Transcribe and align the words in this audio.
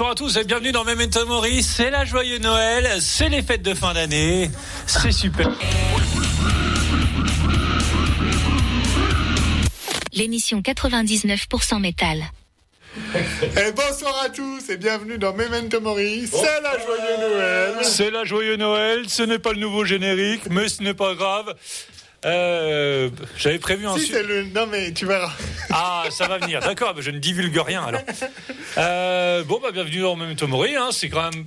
Bonsoir 0.00 0.12
à 0.12 0.14
tous 0.14 0.36
et 0.38 0.44
bienvenue 0.44 0.72
dans 0.72 0.82
Memento 0.82 1.26
Mori. 1.26 1.62
C'est 1.62 1.90
la 1.90 2.06
joyeux 2.06 2.38
Noël, 2.38 2.88
c'est 3.02 3.28
les 3.28 3.42
fêtes 3.42 3.60
de 3.60 3.74
fin 3.74 3.92
d'année. 3.92 4.50
C'est 4.86 5.12
super. 5.12 5.46
L'émission 10.14 10.62
99% 10.62 11.80
métal. 11.80 12.22
Et 13.14 13.72
bonsoir 13.72 14.22
à 14.24 14.30
tous 14.30 14.70
et 14.70 14.78
bienvenue 14.78 15.18
dans 15.18 15.34
Memento 15.34 15.82
Mori. 15.82 16.26
C'est 16.32 16.62
la 16.62 16.78
joyeux 16.78 17.18
Noël. 17.20 17.74
C'est 17.82 18.10
la 18.10 18.24
joyeux 18.24 18.56
Noël, 18.56 19.06
ce 19.06 19.22
n'est 19.22 19.38
pas 19.38 19.52
le 19.52 19.60
nouveau 19.60 19.84
générique, 19.84 20.48
mais 20.48 20.68
ce 20.68 20.82
n'est 20.82 20.94
pas 20.94 21.14
grave. 21.14 21.54
Euh, 22.26 23.08
J'avais 23.38 23.58
prévu 23.58 23.86
un 23.86 23.96
Si 23.96 24.06
su- 24.06 24.12
c'est 24.12 24.22
le. 24.22 24.44
Non 24.44 24.66
mais 24.66 24.92
tu 24.92 25.06
verras. 25.06 25.32
Ah, 25.70 26.04
ça 26.10 26.26
va 26.28 26.38
venir, 26.38 26.60
d'accord, 26.60 26.92
mais 26.94 27.02
je 27.02 27.10
ne 27.10 27.18
divulgue 27.18 27.58
rien 27.58 27.82
alors. 27.84 28.02
Euh, 28.78 29.42
bon, 29.42 29.58
bah, 29.60 29.70
bienvenue 29.72 30.00
dans 30.02 30.14
Memento 30.14 30.46
Mori, 30.46 30.76
hein, 30.76 30.90
c'est 30.92 31.08
quand 31.08 31.22
même. 31.28 31.44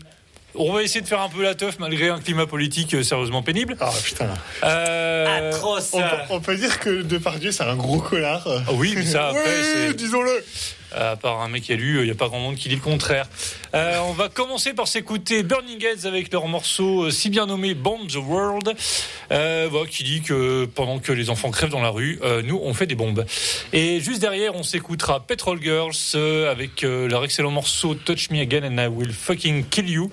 On 0.55 0.73
va 0.73 0.83
essayer 0.83 0.99
de 1.01 1.07
faire 1.07 1.21
un 1.21 1.29
peu 1.29 1.41
la 1.41 1.55
teuf 1.55 1.79
malgré 1.79 2.09
un 2.09 2.19
climat 2.19 2.45
politique 2.45 2.93
euh, 2.95 3.01
sérieusement 3.03 3.41
pénible. 3.41 3.77
Ah 3.79 3.89
putain. 4.03 4.27
Euh, 4.63 5.49
Atroce. 5.51 5.91
On, 5.93 6.01
peut- 6.01 6.05
on 6.31 6.39
peut 6.41 6.55
dire 6.57 6.79
que 6.79 7.01
Depardieu 7.01 7.51
c'est 7.51 7.63
un 7.63 7.75
gros 7.77 7.99
connard. 7.99 8.45
ah 8.47 8.71
oui, 8.73 8.93
mais 8.95 9.05
ça 9.05 9.27
après, 9.29 9.41
Oui, 9.45 9.63
c'est. 9.87 9.93
disons-le. 9.95 10.43
À 10.95 11.15
part 11.15 11.41
un 11.41 11.47
mec 11.47 11.69
élu, 11.69 11.99
il 11.99 12.05
n'y 12.05 12.11
a 12.11 12.15
pas 12.15 12.27
grand 12.27 12.39
monde 12.39 12.55
qui 12.55 12.69
dit 12.69 12.75
le 12.75 12.81
contraire. 12.81 13.27
Euh, 13.73 13.97
on 14.07 14.13
va 14.13 14.29
commencer 14.29 14.73
par 14.73 14.87
s'écouter 14.87 15.41
Burning 15.41 15.83
Heads 15.83 16.05
avec 16.05 16.31
leur 16.31 16.47
morceau 16.47 17.05
euh, 17.05 17.11
si 17.11 17.29
bien 17.29 17.47
nommé 17.47 17.73
Bomb 17.73 18.07
the 18.07 18.15
World, 18.15 18.75
euh, 19.31 19.67
voilà, 19.71 19.87
qui 19.87 20.03
dit 20.03 20.21
que 20.21 20.65
pendant 20.65 20.99
que 20.99 21.11
les 21.11 21.29
enfants 21.29 21.49
crèvent 21.51 21.71
dans 21.71 21.81
la 21.81 21.89
rue, 21.89 22.19
euh, 22.23 22.41
nous 22.43 22.59
on 22.61 22.73
fait 22.73 22.85
des 22.85 22.95
bombes. 22.95 23.25
Et 23.71 23.99
juste 23.99 24.19
derrière, 24.21 24.55
on 24.55 24.63
s'écoutera 24.63 25.21
Petrol 25.21 25.61
Girls 25.61 25.93
euh, 26.15 26.51
avec 26.51 26.83
euh, 26.83 27.07
leur 27.07 27.23
excellent 27.23 27.51
morceau 27.51 27.95
Touch 27.95 28.29
Me 28.29 28.39
Again 28.41 28.63
and 28.63 28.77
I 28.77 28.87
Will 28.87 29.11
Fucking 29.13 29.65
Kill 29.69 29.89
You. 29.89 30.11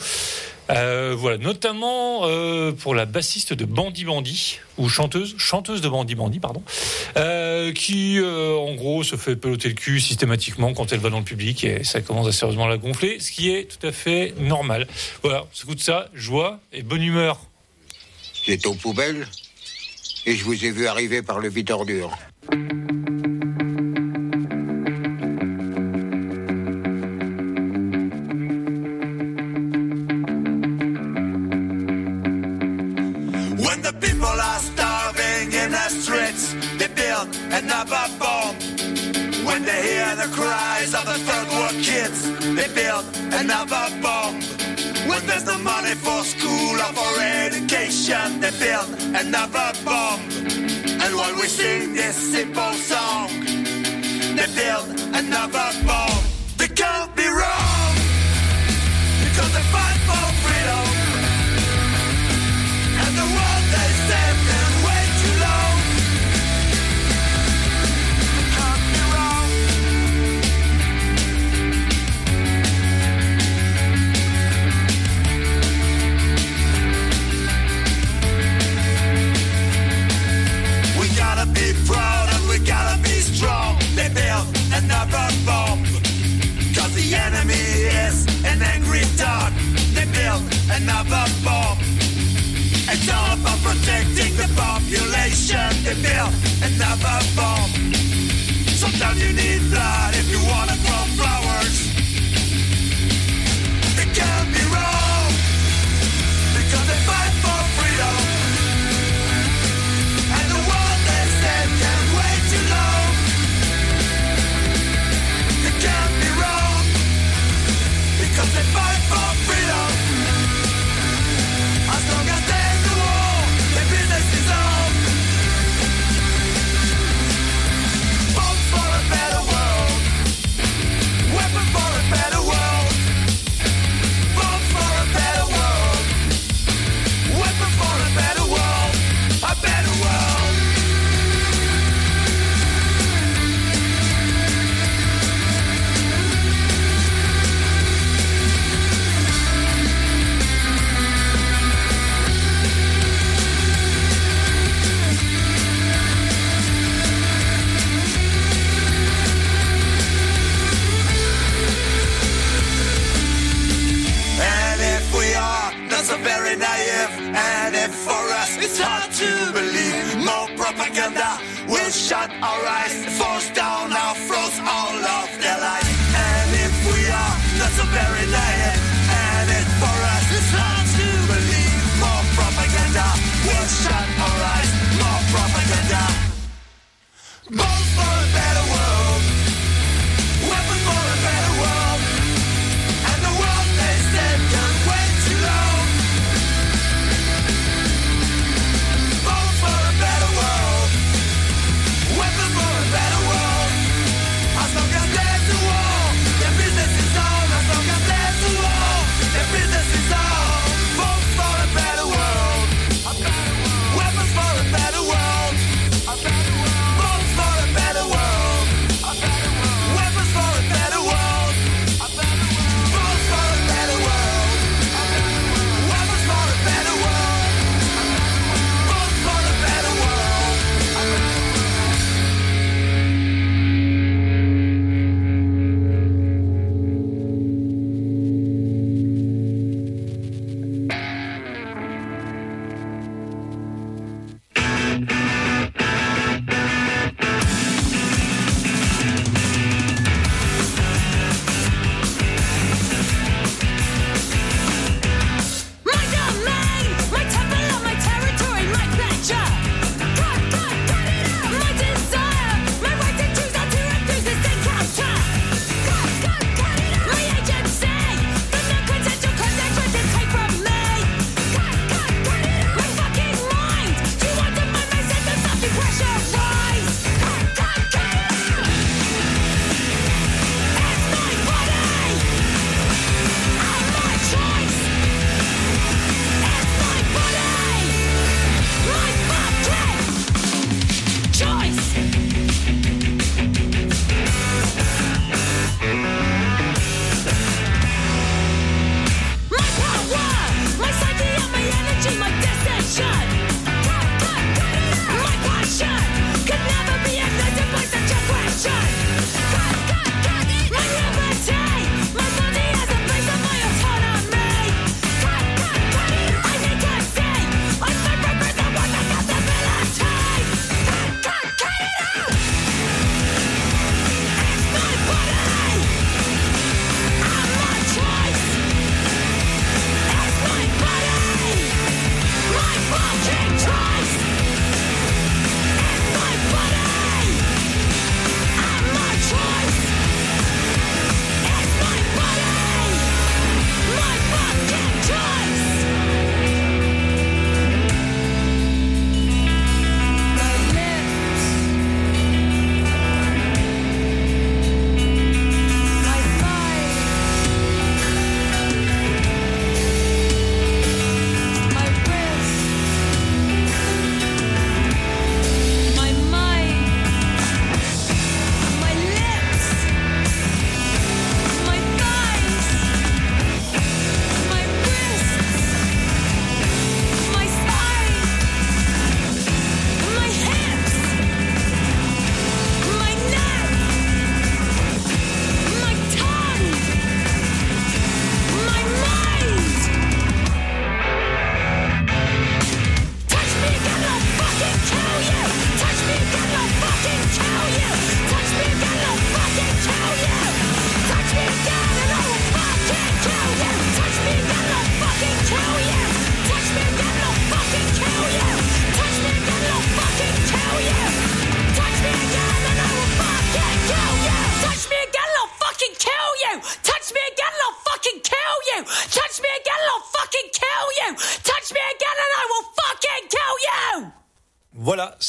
Euh, 0.70 1.14
voilà, 1.18 1.38
notamment 1.38 2.20
euh, 2.24 2.72
pour 2.72 2.94
la 2.94 3.04
bassiste 3.04 3.52
de 3.52 3.64
Bandy 3.64 4.04
Bandy 4.04 4.58
ou 4.78 4.88
chanteuse, 4.88 5.34
chanteuse 5.36 5.80
de 5.80 5.88
Bandy 5.88 6.14
Bandy, 6.14 6.38
pardon, 6.38 6.62
euh, 7.16 7.72
qui 7.72 8.20
en 8.20 8.74
gros 8.74 9.02
se 9.02 9.16
fait 9.16 9.36
peloter 9.36 9.68
le 9.68 9.74
cul 9.74 10.00
systématiquement 10.00 10.72
quand 10.72 10.92
elle 10.92 11.00
va 11.00 11.10
dans 11.10 11.18
le 11.18 11.24
public 11.24 11.64
et 11.64 11.84
ça 11.84 12.00
commence 12.00 12.28
à 12.28 12.32
sérieusement 12.32 12.66
la 12.66 12.76
gonfler, 12.76 13.18
ce 13.20 13.32
qui 13.32 13.50
est 13.50 13.64
tout 13.64 13.86
à 13.86 13.92
fait 13.92 14.34
normal. 14.38 14.86
Voilà, 15.22 15.42
on 15.42 15.54
s'écoute 15.54 15.80
ça, 15.80 16.08
joie 16.14 16.60
et 16.72 16.82
bonne 16.82 17.02
humeur. 17.02 17.40
J'étais 18.44 18.68
aux 18.68 18.74
poubelles 18.74 19.26
et 20.26 20.36
je 20.36 20.44
vous 20.44 20.64
ai 20.64 20.70
vu 20.70 20.86
arriver 20.86 21.22
par 21.22 21.40
le 21.40 21.48
vide 21.48 21.70
ordure. 21.70 22.16
Another 37.62 38.04
bomb. 38.18 38.56
When 39.44 39.64
they 39.64 39.80
hear 39.88 40.10
the 40.16 40.28
cries 40.32 40.94
of 40.94 41.04
the 41.04 41.18
third 41.26 41.48
world 41.56 41.78
kids, 41.88 42.20
they 42.56 42.68
build 42.80 43.04
another 43.40 43.84
bomb. 44.02 44.34
When 45.10 45.22
there's 45.26 45.46
no 45.46 45.58
money 45.58 45.94
for 46.04 46.20
school 46.24 46.74
or 46.86 46.92
for 46.98 47.12
education, 47.20 48.40
they 48.40 48.52
build 48.64 48.88
another 49.22 49.68
bomb. 49.84 50.20
And 51.02 51.10
while 51.18 51.34
we 51.40 51.46
sing 51.60 51.94
this 51.94 52.16
simple 52.34 52.72
song, 52.90 53.28
they 54.36 54.48
build 54.60 54.88
another 55.20 55.68
bomb. 55.86 56.22
They 56.56 56.68
can't 56.68 57.12
be 57.14 57.26
wrong 57.38 57.94
because 59.24 59.52
they 59.56 59.66
fight 59.74 59.99
It's 92.92 93.08
all 93.08 93.34
about 93.38 93.58
protecting 93.62 94.34
the 94.34 94.50
population. 94.56 95.70
They 95.84 95.94
build 96.02 96.34
another 96.58 97.22
bomb. 97.36 97.70
Sometimes 98.66 99.22
you 99.22 99.32
need 99.32 99.70
blood 99.70 100.14
if 100.16 100.28
you 100.28 100.40
wanna 100.50 100.74
grow 100.82 101.04
flowers. 101.14 101.89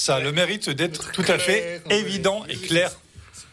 Ça 0.01 0.15
a 0.15 0.20
le 0.20 0.31
mérite 0.31 0.67
d'être 0.72 1.12
tout 1.12 1.24
à 1.27 1.38
fait 1.38 1.81
évident 1.91 2.43
et 2.50 2.55
clair. 2.55 2.91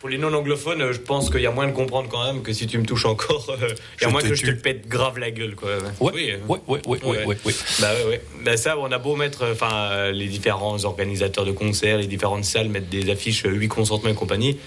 Pour 0.00 0.08
les 0.08 0.16
non-anglophones, 0.16 0.80
euh, 0.80 0.92
je 0.92 1.00
pense 1.00 1.28
qu'il 1.28 1.40
y 1.40 1.46
a 1.46 1.50
moins 1.50 1.66
de 1.66 1.72
comprendre 1.72 2.08
quand 2.08 2.24
même 2.24 2.42
que 2.42 2.52
si 2.52 2.66
tu 2.68 2.78
me 2.78 2.86
touches 2.86 3.04
encore, 3.04 3.46
euh, 3.50 3.68
il 4.00 4.08
y 4.08 4.16
a 4.16 4.22
que 4.22 4.34
je 4.34 4.46
te 4.46 4.50
pète 4.52 4.88
grave 4.88 5.18
la 5.18 5.30
gueule, 5.32 5.56
quoi. 5.56 5.70
Oui, 6.00 6.32
ouais, 6.48 6.58
Ouais. 6.66 6.80
ouais, 7.04 7.24
ouais. 7.26 7.36
Bah. 7.80 7.90
Bah 8.44 8.56
ça, 8.56 8.78
on 8.78 8.90
a 8.92 8.98
beau 8.98 9.16
mettre, 9.16 9.42
euh, 9.42 9.52
enfin, 9.52 10.10
les 10.12 10.26
différents 10.28 10.84
organisateurs 10.84 11.44
de 11.44 11.52
concerts, 11.52 11.98
les 11.98 12.06
différentes 12.06 12.44
salles 12.44 12.68
mettent 12.68 12.88
des 12.88 13.10
affiches 13.10 13.44
euh, 13.44 13.50
8 13.50 13.68
consentements 13.68 14.10
et 14.10 14.14
compagnie. 14.14 14.58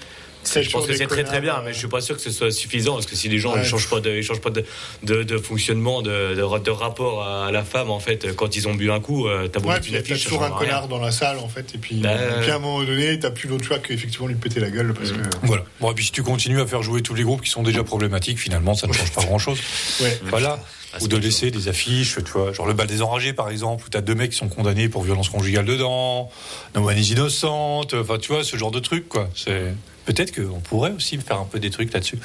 Je 0.44 0.70
pense 0.70 0.86
que 0.86 0.94
c'est 0.94 1.06
très 1.06 1.24
très 1.24 1.40
bien, 1.40 1.60
mais 1.62 1.70
euh. 1.70 1.72
je 1.72 1.78
suis 1.78 1.88
pas 1.88 2.00
sûr 2.00 2.16
que 2.16 2.22
ce 2.22 2.30
soit 2.30 2.50
suffisant 2.50 2.94
parce 2.94 3.06
que 3.06 3.16
si 3.16 3.28
les 3.28 3.38
gens 3.38 3.52
Ouais. 3.54 3.60
ne 3.60 3.64
changent 3.64 3.88
pas 3.88 4.00
de, 4.00 4.10
ils 4.10 4.22
changent 4.22 4.40
pas 4.40 4.50
de, 4.50 4.64
de, 5.02 5.22
de 5.22 5.38
fonctionnement, 5.38 6.02
de, 6.02 6.34
de, 6.34 6.58
de 6.58 6.70
rapport 6.70 7.22
à 7.22 7.50
la 7.52 7.64
femme 7.64 7.90
en 7.90 8.00
fait, 8.00 8.34
quand 8.34 8.56
ils 8.56 8.66
ont 8.68 8.74
bu 8.74 8.90
un 8.90 9.00
coup, 9.00 9.28
euh, 9.28 9.48
t'as 9.48 9.60
beau 9.60 9.68
Ouais, 9.68 9.74
mettre 9.74 9.84
puis 9.86 9.92
une 9.92 9.98
il 9.98 10.08
y 10.08 10.10
a 10.10 10.14
affiche, 10.14 10.24
toujours 10.24 10.42
un 10.42 10.50
connard 10.50 10.88
dans 10.88 10.98
la 10.98 11.10
salle 11.12 11.38
en 11.38 11.48
fait, 11.48 11.74
et 11.74 11.78
puis, 11.78 11.98
et 12.00 12.40
puis 12.42 12.50
à 12.50 12.56
un 12.56 12.58
moment 12.58 12.82
donné, 12.82 13.18
t'as 13.18 13.30
plus 13.30 13.48
d'autre 13.48 13.64
choix 13.64 13.78
qu'effectivement 13.78 14.26
lui 14.26 14.34
péter 14.34 14.60
la 14.60 14.70
gueule 14.70 14.92
parce 14.94 15.12
que. 15.12 15.18
Voilà. 15.42 15.64
Bon, 15.80 15.90
et 15.90 15.94
puis 15.94 16.04
si 16.06 16.12
tu 16.12 16.22
continues 16.22 16.60
à 16.60 16.66
faire 16.66 16.82
jouer 16.82 17.02
tous 17.02 17.14
les 17.14 17.22
groupes 17.24 17.42
qui 17.42 17.50
sont 17.50 17.62
déjà 17.62 17.84
problématiques, 17.84 18.38
finalement, 18.38 18.74
ça 18.74 18.86
ne 18.86 18.92
change 18.92 19.12
pas 19.12 19.22
grand-chose. 19.24 19.58
Ouais. 20.00 20.20
Voilà. 20.24 20.58
Ah, 20.94 20.98
Ou 21.00 21.08
de 21.08 21.16
laisser 21.16 21.50
des 21.50 21.68
affiches, 21.68 22.16
tu 22.22 22.30
vois, 22.32 22.52
genre 22.52 22.66
le 22.66 22.74
bal 22.74 22.86
des 22.86 23.00
enragés 23.00 23.32
par 23.32 23.48
exemple, 23.48 23.84
où 23.86 23.88
t'as 23.88 24.02
deux 24.02 24.14
mecs 24.14 24.32
qui 24.32 24.36
sont 24.36 24.48
condamnés 24.50 24.90
pour 24.90 25.02
violence 25.02 25.30
conjugale 25.30 25.64
dedans, 25.64 26.30
No 26.74 26.86
One 26.86 26.98
is 26.98 27.12
innocente, 27.12 27.94
enfin 27.94 28.18
tu 28.18 28.30
vois, 28.30 28.44
ce 28.44 28.58
genre 28.58 28.70
de 28.70 28.78
truc 28.78 29.08
quoi. 29.08 29.30
C'est 29.34 29.72
peut-être 30.04 30.34
qu'on 30.34 30.60
pourrait 30.60 30.92
aussi 30.92 31.16
faire 31.18 31.38
un 31.38 31.44
peu 31.44 31.58
des 31.60 31.70
trucs 31.70 31.92
là-dessus, 31.92 32.18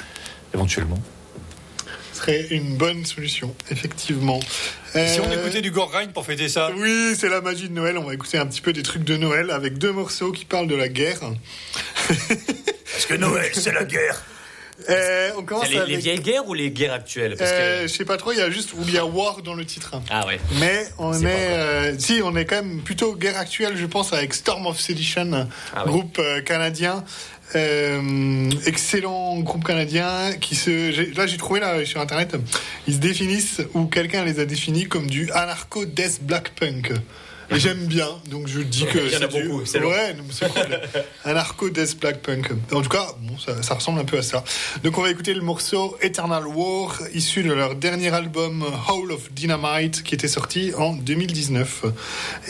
éventuellement. 0.54 0.98
Ce 2.12 2.20
serait 2.24 2.46
une 2.50 2.76
bonne 2.76 3.04
solution, 3.06 3.54
effectivement. 3.70 4.40
Si 4.92 5.20
on 5.20 5.30
Euh, 5.30 5.40
écoutait 5.40 5.60
du 5.60 5.70
gore 5.70 5.90
grind 5.90 6.12
pour 6.12 6.26
fêter 6.26 6.48
ça, 6.48 6.70
Oui, 6.76 7.14
c'est 7.16 7.28
la 7.28 7.40
magie 7.40 7.68
de 7.68 7.74
Noël. 7.74 7.96
On 7.96 8.02
va 8.04 8.14
écouter 8.14 8.38
un 8.38 8.46
petit 8.46 8.60
peu 8.60 8.72
des 8.72 8.82
trucs 8.82 9.04
de 9.04 9.16
Noël 9.16 9.50
avec 9.52 9.78
deux 9.78 9.92
morceaux 9.92 10.32
qui 10.32 10.44
parlent 10.44 10.66
de 10.66 10.74
la 10.74 10.88
guerre. 10.88 11.20
Parce 12.08 13.06
que 13.06 13.14
Noël, 13.14 13.50
c'est 13.52 13.72
la 13.72 13.84
guerre. 13.84 14.20
Euh, 14.88 15.30
on 15.36 15.42
commence 15.42 15.64
C'est 15.66 15.70
les, 15.70 15.76
les 15.76 15.82
avec. 15.82 15.98
vieilles 15.98 16.20
guerres 16.20 16.46
ou 16.48 16.54
les 16.54 16.70
guerres 16.70 16.92
actuelles? 16.92 17.34
Parce 17.36 17.50
que- 17.50 17.56
Euh, 17.56 17.82
je 17.82 17.88
sais 17.88 18.04
pas 18.04 18.16
trop, 18.16 18.30
il 18.32 18.38
y 18.38 18.40
a 18.40 18.48
juste 18.50 18.72
où 18.74 18.78
il 18.86 18.92
y 18.94 18.98
a 18.98 19.04
War 19.04 19.42
dans 19.42 19.54
le 19.54 19.64
titre. 19.64 19.92
Ah 20.08 20.24
ouais. 20.26 20.38
Mais 20.60 20.86
on 20.98 21.12
est, 21.20 21.26
euh, 21.26 21.98
si 21.98 22.20
on 22.22 22.36
est 22.36 22.44
quand 22.44 22.62
même 22.62 22.80
plutôt 22.82 23.14
guerre 23.16 23.36
actuelle, 23.38 23.76
je 23.76 23.86
pense, 23.86 24.12
avec 24.12 24.32
Storm 24.34 24.66
of 24.66 24.80
Sedition, 24.80 25.48
Ah 25.74 25.84
groupe 25.84 26.18
euh, 26.20 26.42
canadien, 26.42 27.04
euh, 27.54 28.50
excellent 28.66 29.38
groupe 29.40 29.64
canadien 29.64 30.32
qui 30.40 30.54
se, 30.54 31.14
là 31.16 31.26
j'ai 31.26 31.36
trouvé 31.36 31.60
là 31.60 31.84
sur 31.84 32.00
internet, 32.00 32.36
ils 32.86 32.94
se 32.94 32.98
définissent 32.98 33.62
ou 33.74 33.86
quelqu'un 33.86 34.24
les 34.24 34.40
a 34.40 34.44
définis 34.44 34.86
comme 34.86 35.06
du 35.06 35.30
anarcho 35.32 35.84
death 35.84 36.20
black 36.22 36.50
punk. 36.50 36.92
Et 37.50 37.58
j'aime 37.58 37.86
bien, 37.86 38.08
donc 38.30 38.46
je 38.46 38.60
dis 38.60 38.84
que 38.84 38.98
Il 38.98 39.10
y 39.10 39.16
en 39.16 39.20
a 39.26 39.30
c'est 39.30 39.40
du- 39.42 39.48
beaucoup, 39.48 39.64
c'est 39.64 39.78
long. 39.78 39.88
ouais, 39.88 40.14
c'est 40.30 40.52
cool. 40.52 40.80
anarcho 41.24 41.70
death 41.70 41.98
black 41.98 42.20
punk. 42.20 42.50
En 42.72 42.82
tout 42.82 42.90
cas, 42.90 43.06
bon, 43.22 43.38
ça, 43.38 43.62
ça 43.62 43.74
ressemble 43.74 44.00
un 44.00 44.04
peu 44.04 44.18
à 44.18 44.22
ça. 44.22 44.44
Donc 44.84 44.98
on 44.98 45.02
va 45.02 45.10
écouter 45.10 45.32
le 45.32 45.40
morceau 45.40 45.96
Eternal 46.02 46.46
War, 46.46 46.98
issu 47.14 47.42
de 47.42 47.52
leur 47.52 47.74
dernier 47.74 48.12
album 48.12 48.64
Hall 48.88 49.12
of 49.12 49.32
Dynamite, 49.32 50.02
qui 50.02 50.14
était 50.14 50.28
sorti 50.28 50.72
en 50.76 50.92
2019. 50.92 51.84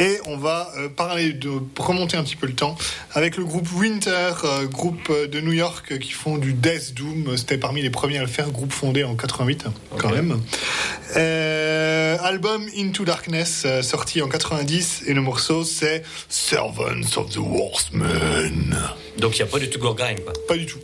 Et 0.00 0.18
on 0.26 0.36
va 0.36 0.72
euh, 0.78 0.88
parler 0.88 1.32
de 1.32 1.50
remonter 1.78 2.16
un 2.16 2.24
petit 2.24 2.34
peu 2.36 2.48
le 2.48 2.54
temps 2.54 2.76
avec 3.12 3.36
le 3.36 3.44
groupe 3.44 3.68
Winter, 3.74 4.32
euh, 4.44 4.66
groupe 4.66 5.10
euh, 5.10 5.28
de 5.28 5.40
New 5.40 5.52
York 5.52 5.96
qui 6.00 6.10
font 6.10 6.38
du 6.38 6.54
Death 6.54 6.94
Doom. 6.94 7.36
C'était 7.36 7.58
parmi 7.58 7.82
les 7.82 7.90
premiers 7.90 8.18
à 8.18 8.22
le 8.22 8.26
faire, 8.26 8.50
groupe 8.50 8.72
fondé 8.72 9.04
en 9.04 9.14
88 9.14 9.66
quand 9.96 10.10
même. 10.10 10.40
Euh, 11.16 12.16
album 12.20 12.66
Into 12.76 13.04
Darkness 13.04 13.64
sorti 13.82 14.20
en 14.22 14.28
90 14.28 14.87
et 15.06 15.14
le 15.14 15.20
morceau 15.20 15.64
c'est 15.64 16.02
Servants 16.28 17.16
of 17.16 17.30
the 17.30 17.38
Horsemen. 17.38 18.76
Donc 19.18 19.38
il 19.38 19.42
n'y 19.42 19.48
a 19.48 19.50
pas 19.50 19.58
du 19.58 19.68
tout 19.70 19.78
gore 19.78 19.94
grind 19.94 20.22
quoi. 20.24 20.32
Pas 20.46 20.56
du 20.56 20.66
tout. 20.66 20.78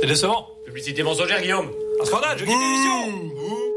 c'est 0.00 0.06
décevant. 0.06 0.48
Publicité 0.64 1.02
mensongère, 1.02 1.42
Guillaume. 1.42 1.70
Un 2.00 2.04
scandale, 2.04 2.38
je 2.38 2.44
quitte 2.44 2.54
l'émission. 2.54 3.71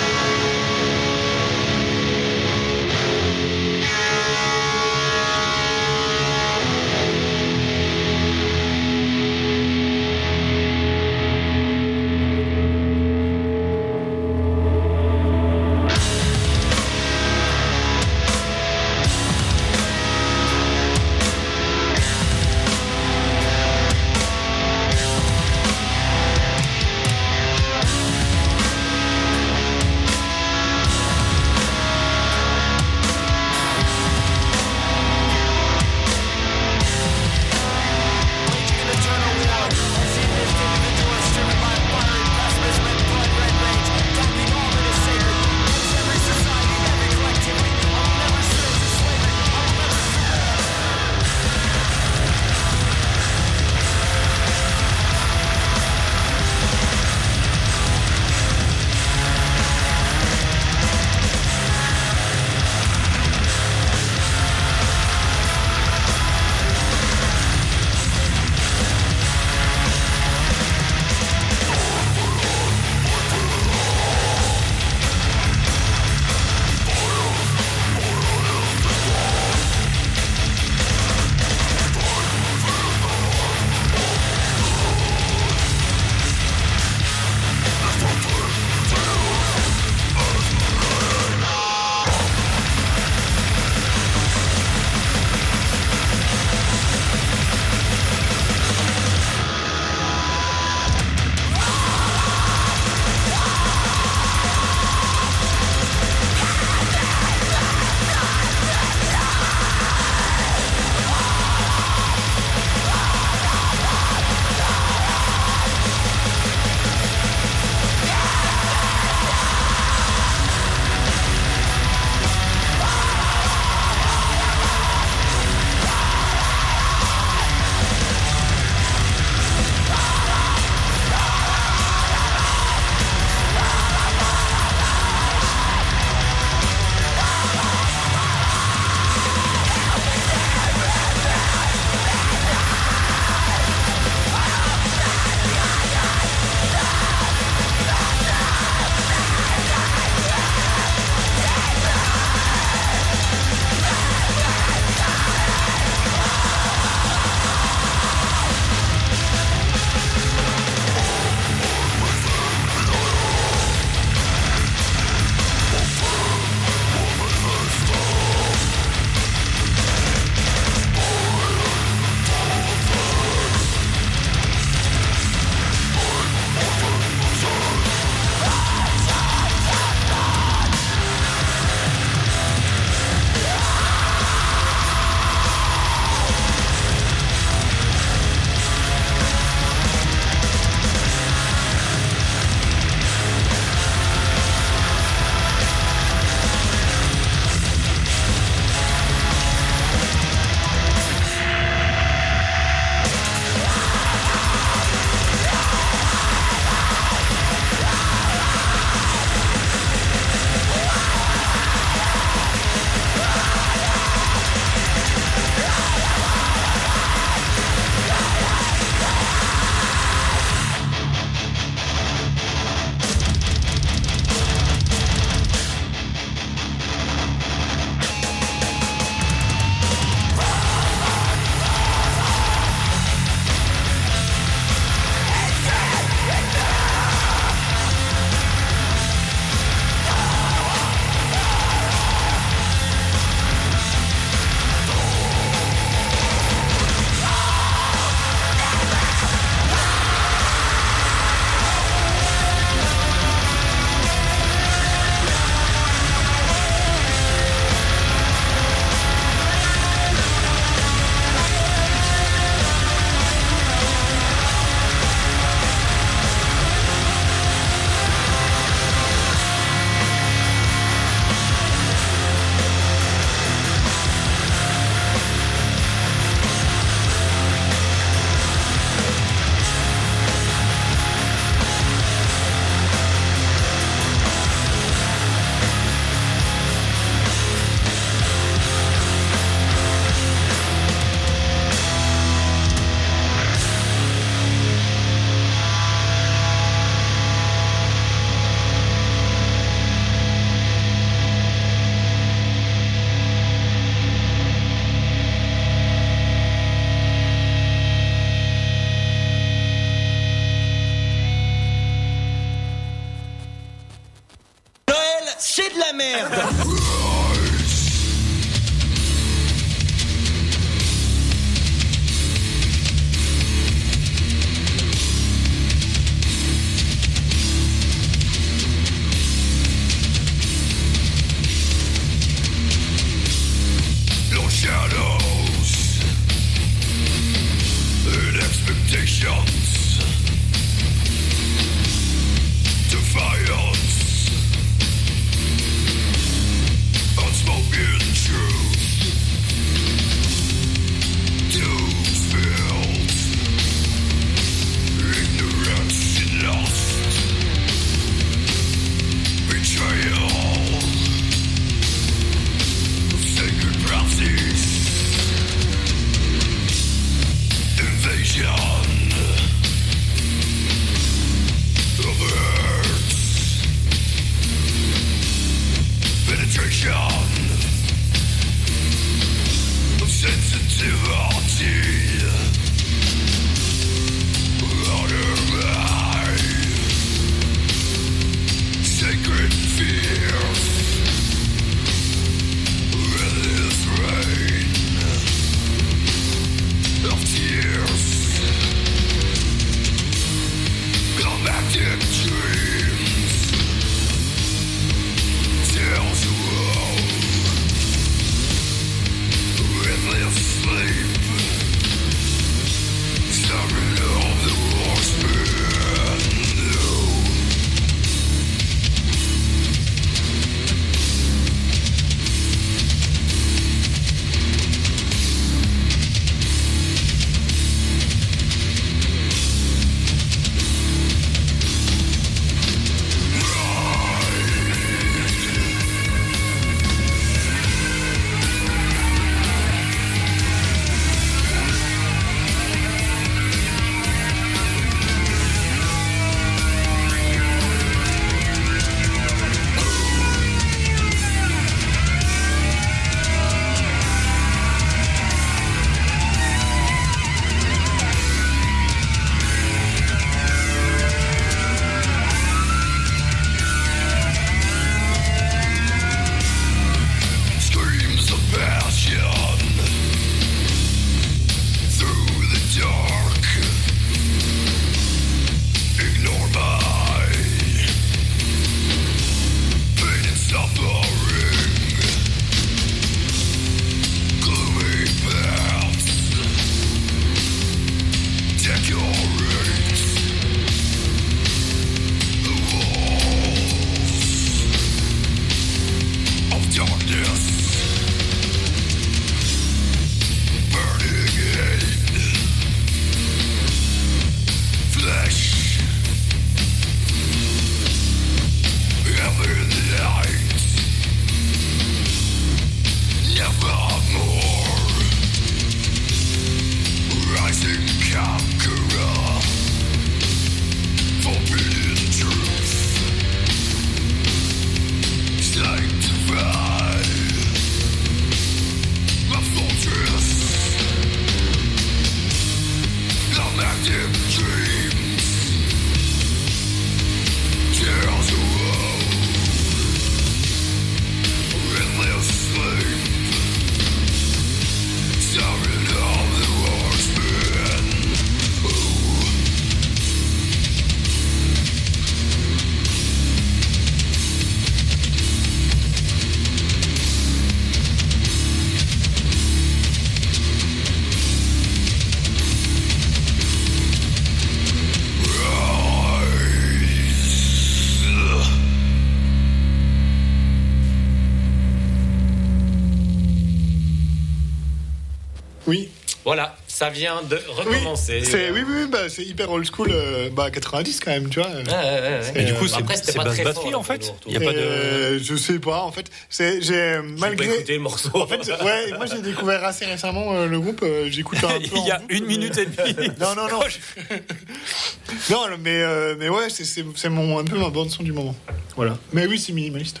Ça 576.76 576.90
vient 576.90 577.22
de 577.22 577.40
recommencer. 577.48 578.22
C'est 578.24 578.50
oui, 578.50 578.60
oui, 578.66 578.74
oui, 578.82 578.86
bah, 578.90 579.08
c'est 579.08 579.22
hyper 579.24 579.50
old 579.50 579.66
school, 579.66 579.88
euh, 579.90 580.28
bah 580.30 580.50
90 580.50 581.00
quand 581.00 581.10
même, 581.10 581.28
tu 581.30 581.40
vois. 581.40 581.48
Ouais, 581.48 581.54
ouais, 581.62 581.62
ouais. 581.64 582.32
Et 582.34 582.44
du 582.44 582.52
coup, 582.54 582.66
c'est- 582.68 582.76
c'était 582.94 583.12
c'est 583.12 583.16
pas 583.16 583.24
basse 583.24 583.34
très 583.34 583.44
batterie, 583.44 583.70
fort, 583.70 583.80
en 583.80 583.82
fait. 583.82 584.12
Il 584.26 584.32
y 584.34 584.36
a 584.36 584.40
pas 584.40 584.52
de- 584.52 584.58
Euh, 584.58 585.18
Je 585.22 585.36
sais 585.36 585.58
pas, 585.58 585.80
en 585.80 585.90
fait, 585.92 586.10
c'est 586.28 586.60
j'ai 586.60 586.96
pas 586.96 587.02
malgré. 587.18 587.54
écouté 587.54 587.74
le 587.74 587.80
morceau. 587.80 588.10
En 588.14 588.26
fait, 588.26 588.46
ouais, 588.62 588.92
moi 588.96 589.06
j'ai 589.06 589.22
découvert 589.22 589.64
assez 589.64 589.86
récemment 589.86 590.34
euh, 590.34 590.46
le 590.46 590.60
groupe. 590.60 590.80
euh, 590.82 591.08
J'écoute 591.10 591.38
un 591.42 591.48
peu. 591.58 591.76
Il 591.76 591.86
y 591.86 591.90
a 591.90 592.02
une 592.10 592.24
mais- 592.24 592.28
minute 592.36 592.58
et 592.58 592.66
demie. 592.66 593.08
Non, 593.18 593.34
non, 593.34 593.48
non. 593.48 593.60
non, 595.30 595.46
mais 595.62 595.80
euh, 595.82 596.14
mais 596.18 596.28
ouais, 596.28 596.50
c'est 596.50 596.64
c'est 596.64 596.84
c'est 596.94 597.08
mon 597.08 597.38
un 597.38 597.44
peu 597.44 597.58
ma 597.58 597.70
bande 597.70 597.90
son 597.90 598.02
du 598.02 598.12
moment. 598.12 598.34
Voilà. 598.76 598.98
Mais 599.12 599.26
oui, 599.26 599.38
c'est 599.38 599.52
minimaliste. 599.52 600.00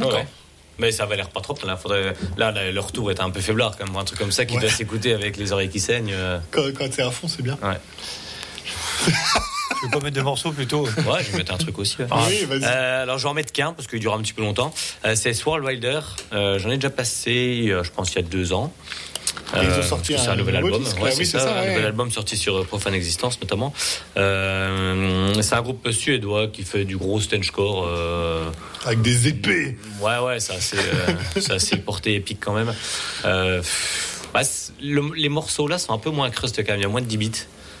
Ouais. 0.00 0.26
Mais 0.78 0.90
ça 0.92 1.04
avait 1.04 1.16
l'air 1.16 1.28
pas 1.30 1.40
trop. 1.40 1.56
Là, 1.64 1.76
faudrait... 1.76 2.14
là, 2.36 2.50
là, 2.50 2.70
le 2.70 2.80
retour 2.80 3.10
était 3.10 3.20
un 3.22 3.30
peu 3.30 3.40
faiblard 3.40 3.76
quand 3.76 3.86
même. 3.86 3.96
Un 3.96 4.04
truc 4.04 4.18
comme 4.18 4.32
ça 4.32 4.44
qui 4.44 4.54
Ouais. 4.54 4.60
doit 4.60 4.70
s'écouter 4.70 5.12
avec 5.14 5.36
les 5.36 5.52
oreilles 5.52 5.68
qui 5.68 5.80
saignent. 5.80 6.12
euh, 6.12 6.38
Quand, 6.50 6.62
quand 6.76 6.86
c'est 6.90 7.02
à 7.02 7.10
fond, 7.10 7.28
c'est 7.28 7.42
bien. 7.42 7.58
Ouais. 7.62 7.78
Tu 9.80 9.86
veux 9.86 9.90
pas 9.90 10.00
mettre 10.04 10.14
des 10.14 10.22
morceaux 10.22 10.52
plutôt 10.52 10.82
Ouais, 10.84 11.22
je 11.24 11.32
vais 11.32 11.38
mettre 11.38 11.52
un 11.52 11.58
truc 11.58 11.78
aussi. 11.78 11.96
ouais. 12.00 12.06
Oui, 12.28 12.44
vas-y. 12.46 12.64
Euh, 12.64 13.02
alors, 13.02 13.18
je 13.18 13.24
vais 13.24 13.28
en 13.28 13.34
mettre 13.34 13.52
qu'un 13.52 13.72
parce 13.72 13.86
qu'il 13.88 13.98
dure 13.98 14.14
un 14.14 14.20
petit 14.22 14.32
peu 14.32 14.40
longtemps. 14.42 14.72
Euh, 15.04 15.14
c'est 15.14 15.34
Swirl 15.34 15.62
Wilder. 15.64 16.00
Euh, 16.32 16.58
J'en 16.58 16.70
ai 16.70 16.76
déjà 16.76 16.90
passé, 16.90 17.66
euh, 17.68 17.82
je 17.82 17.90
pense, 17.90 18.12
il 18.12 18.16
y 18.16 18.18
a 18.18 18.22
deux 18.22 18.52
ans. 18.52 18.72
Et 19.54 19.58
ils 19.62 19.68
ont 19.68 19.72
Euh, 19.72 19.82
sorti 19.82 20.14
un 20.16 20.28
un 20.30 20.36
nouvel 20.36 20.56
album. 20.56 20.82
disque, 20.82 20.96
Ouais, 20.98 21.04
là, 21.04 21.10
c'est 21.12 21.18
oui, 21.18 21.26
c'est 21.26 21.38
ça, 21.38 21.44
ça, 21.44 21.54
un 21.54 21.62
ouais. 21.62 21.68
nouvel 21.70 21.86
album 21.86 22.10
sorti 22.10 22.36
sur 22.36 22.56
euh, 22.56 22.64
Profane 22.64 22.94
Existence 22.94 23.40
notamment. 23.40 23.72
Euh, 24.16 25.32
c'est 25.42 25.54
un 25.54 25.62
groupe 25.62 25.90
suédois 25.90 26.48
qui 26.48 26.62
fait 26.64 26.84
du 26.84 26.96
gros 26.96 27.20
stangecore. 27.20 27.86
Euh, 27.86 28.50
Avec 28.84 29.02
des 29.02 29.28
épées. 29.28 29.76
Ouais, 30.00 30.18
ouais, 30.18 30.40
c'est 30.40 30.76
euh, 30.76 31.12
c'est 31.40 31.52
assez 31.52 31.76
porté 31.76 32.14
épique 32.14 32.38
quand 32.40 32.54
même. 32.54 32.72
Euh, 33.24 33.62
bah, 34.32 34.40
le- 34.82 35.14
les 35.14 35.28
morceaux 35.28 35.68
là 35.68 35.78
sont 35.78 35.92
un 35.92 35.98
peu 35.98 36.10
moins 36.10 36.30
crust 36.30 36.56
quand 36.64 36.72
même. 36.72 36.80
Il 36.80 36.84
y 36.84 36.86
a 36.86 36.88
moins 36.88 37.00
de 37.02 37.06
10 37.06 37.16
bits. 37.18 37.30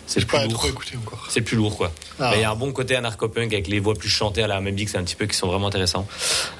C'est 0.06 0.20
plus 0.20 0.36
pas 0.36 0.44
lourd. 0.44 0.52
trop 0.52 0.68
écouté 0.68 0.96
encore. 0.98 1.26
C'est 1.30 1.40
plus 1.40 1.56
lourd, 1.56 1.76
quoi. 1.78 1.90
Ah. 2.20 2.28
Mais 2.32 2.38
Il 2.38 2.42
y 2.42 2.44
a 2.44 2.50
un 2.50 2.54
bon 2.54 2.72
côté 2.72 2.94
anarcho-punk 2.94 3.52
avec 3.54 3.68
les 3.68 3.80
voix 3.80 3.94
plus 3.94 4.10
chantées 4.10 4.42
à 4.42 4.46
la 4.46 4.60
même 4.60 4.76
c'est 4.86 4.98
un 4.98 5.02
petit 5.02 5.16
peu 5.16 5.24
qui 5.26 5.34
sont 5.36 5.46
vraiment 5.48 5.68
intéressants. 5.68 6.06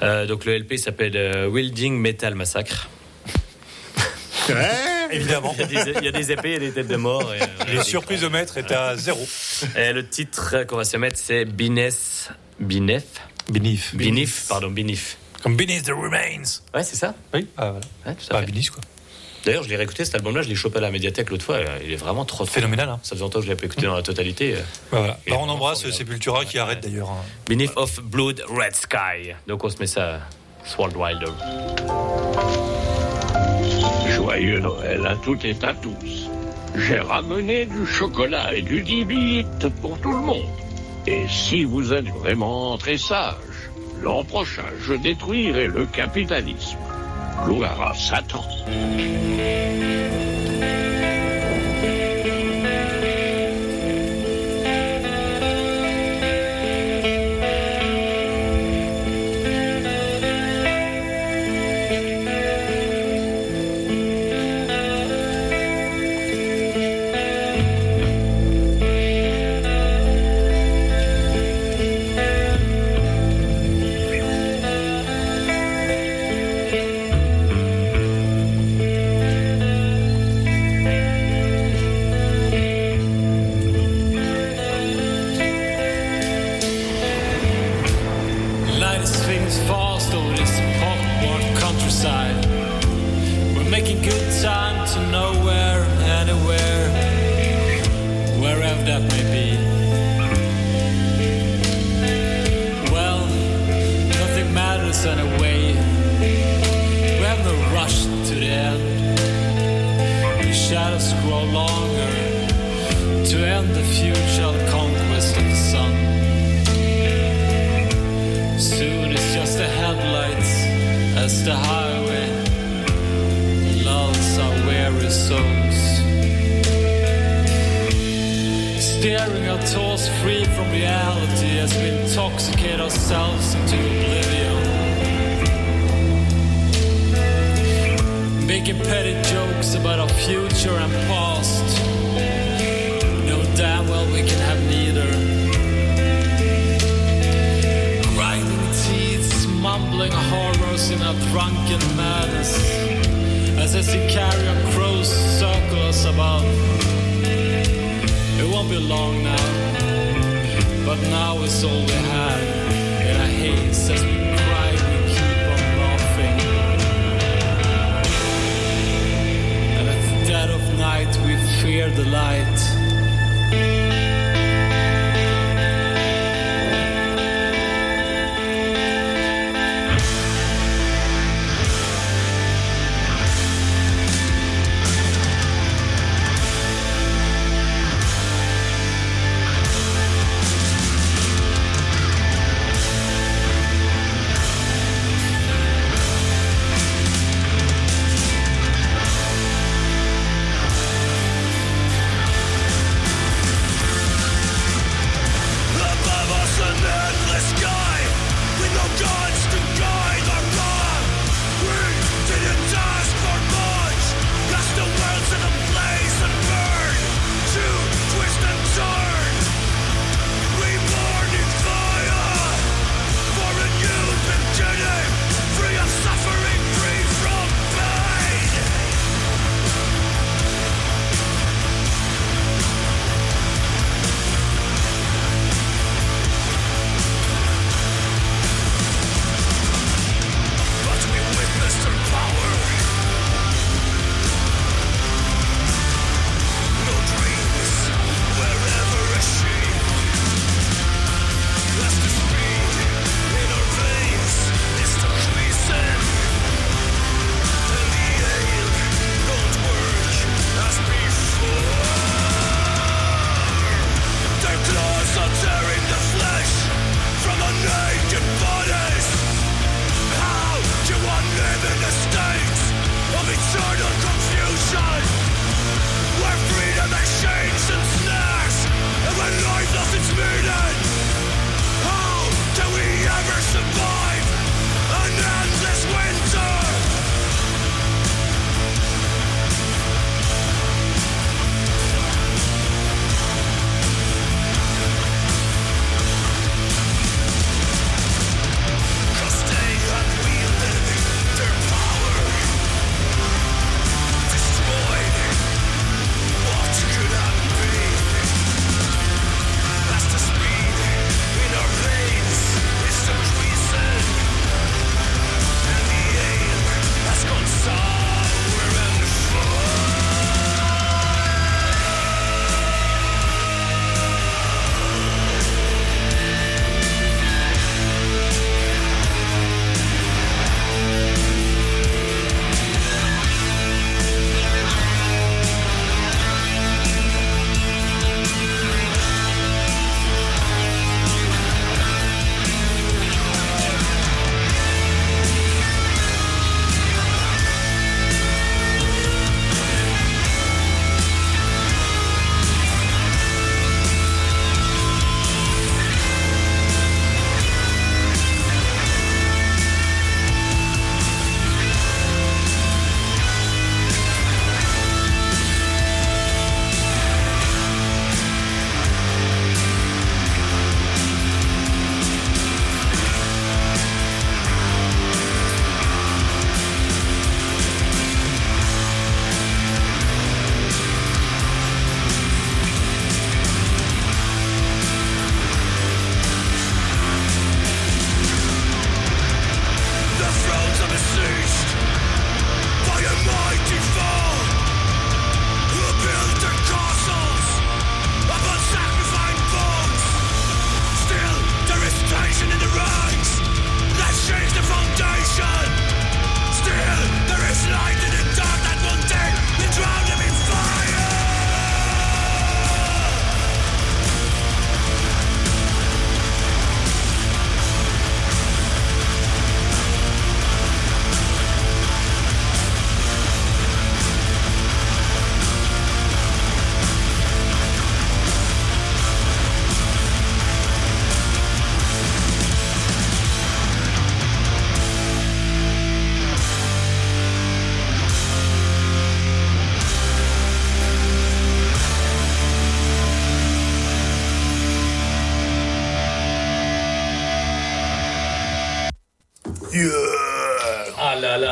Euh, 0.01 0.25
donc 0.25 0.45
le 0.45 0.57
LP 0.57 0.77
s'appelle 0.77 1.15
euh, 1.15 1.47
Wielding 1.47 1.95
Metal 1.95 2.33
Massacre. 2.33 2.89
Évidemment. 5.11 5.53
Il 5.57 5.71
y, 5.71 5.77
a 5.77 5.83
des, 5.85 5.91
il 5.99 6.03
y 6.05 6.07
a 6.07 6.11
des 6.11 6.31
épées 6.31 6.53
et 6.53 6.59
des 6.59 6.71
têtes 6.71 6.87
de 6.87 6.95
mort. 6.95 7.33
Et, 7.33 7.41
euh, 7.41 7.45
Les 7.73 7.83
surprises 7.83 8.21
de 8.21 8.27
maître 8.27 8.57
est 8.57 8.71
à 8.71 8.95
zéro. 8.97 9.25
et 9.77 9.93
le 9.93 10.07
titre 10.07 10.63
qu'on 10.67 10.77
va 10.77 10.83
se 10.85 10.97
mettre, 10.97 11.17
c'est 11.17 11.45
Binef. 11.45 12.31
Binef 12.59 13.03
Benif. 13.49 13.93
Binif, 13.95 14.45
pardon, 14.49 14.69
Binif. 14.71 15.17
Comme 15.43 15.55
Beneath 15.55 15.85
the 15.85 15.89
Remains. 15.91 16.41
Ouais, 16.73 16.83
c'est 16.83 16.95
ça 16.95 17.13
Oui, 17.33 17.47
ah, 17.57 17.69
voilà. 17.71 17.85
Ouais, 18.07 18.15
tout 18.15 18.35
à 18.35 18.39
fait. 18.39 18.45
Beneath, 18.47 18.71
quoi. 18.71 18.81
D'ailleurs, 19.45 19.61
je 19.61 19.69
l'ai 19.69 19.75
réécouté 19.75 20.03
cet 20.03 20.15
album-là, 20.15 20.41
je 20.41 20.47
l'ai 20.49 20.55
chopé 20.55 20.79
à 20.79 20.81
la 20.81 20.89
médiathèque 20.89 21.29
l'autre 21.29 21.45
fois. 21.45 21.59
Il 21.85 21.91
est 21.91 21.95
vraiment 21.97 22.25
trop, 22.25 22.45
trop 22.45 22.51
Phénoménal, 22.55 22.89
hein. 22.89 22.99
Ça 23.03 23.11
faisait 23.11 23.21
longtemps 23.21 23.37
que 23.37 23.45
je 23.45 23.49
l'avais 23.49 23.59
pas 23.59 23.67
écouté 23.67 23.83
dans 23.85 23.93
la 23.93 24.01
totalité. 24.01 24.53
Ouais, 24.55 24.63
voilà. 24.89 25.19
Et 25.27 25.31
Alors, 25.31 25.43
on 25.43 25.49
embrasse. 25.49 25.87
Sepultura 25.91 26.43
qui 26.45 26.57
arrête 26.57 26.81
d'ailleurs. 26.81 27.11
hein. 27.11 27.21
Beneath 27.47 27.73
of 27.75 28.01
Blood 28.01 28.41
Red 28.49 28.73
Sky. 28.75 29.33
Donc 29.47 29.63
on 29.63 29.69
se 29.69 29.77
met 29.77 29.85
ça, 29.85 30.21
Sword 30.65 30.95
Wilder. 30.97 31.31
Joyeux 34.35 34.59
Noël 34.59 35.07
à 35.07 35.15
toutes 35.15 35.45
et 35.45 35.55
à 35.61 35.73
tous. 35.73 36.29
J'ai 36.75 36.99
ramené 36.99 37.65
du 37.67 37.85
chocolat 37.85 38.53
et 38.53 38.61
du 38.61 38.81
10 38.81 39.05
bits 39.05 39.45
pour 39.81 39.97
tout 39.99 40.11
le 40.11 40.19
monde. 40.19 40.49
Et 41.07 41.25
si 41.29 41.63
vous 41.63 41.93
êtes 41.93 42.09
vraiment 42.09 42.77
très 42.77 42.97
sage, 42.97 43.35
l'an 44.01 44.25
prochain, 44.25 44.65
je 44.81 44.93
détruirai 44.93 45.67
le 45.67 45.85
capitalisme. 45.85 46.77
Gloire 47.45 47.95
Satan. 47.95 48.43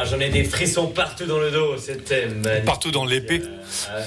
Là, 0.03 0.09
j'en 0.09 0.19
ai 0.19 0.29
des 0.29 0.43
frissons 0.43 0.87
partout 0.87 1.25
dans 1.25 1.39
le 1.39 1.51
dos. 1.51 1.77
C'était 1.77 2.27
magnifique. 2.27 2.65
Partout 2.65 2.91
dans 2.91 3.05
l'épée. 3.05 3.41
Euh, 3.89 4.01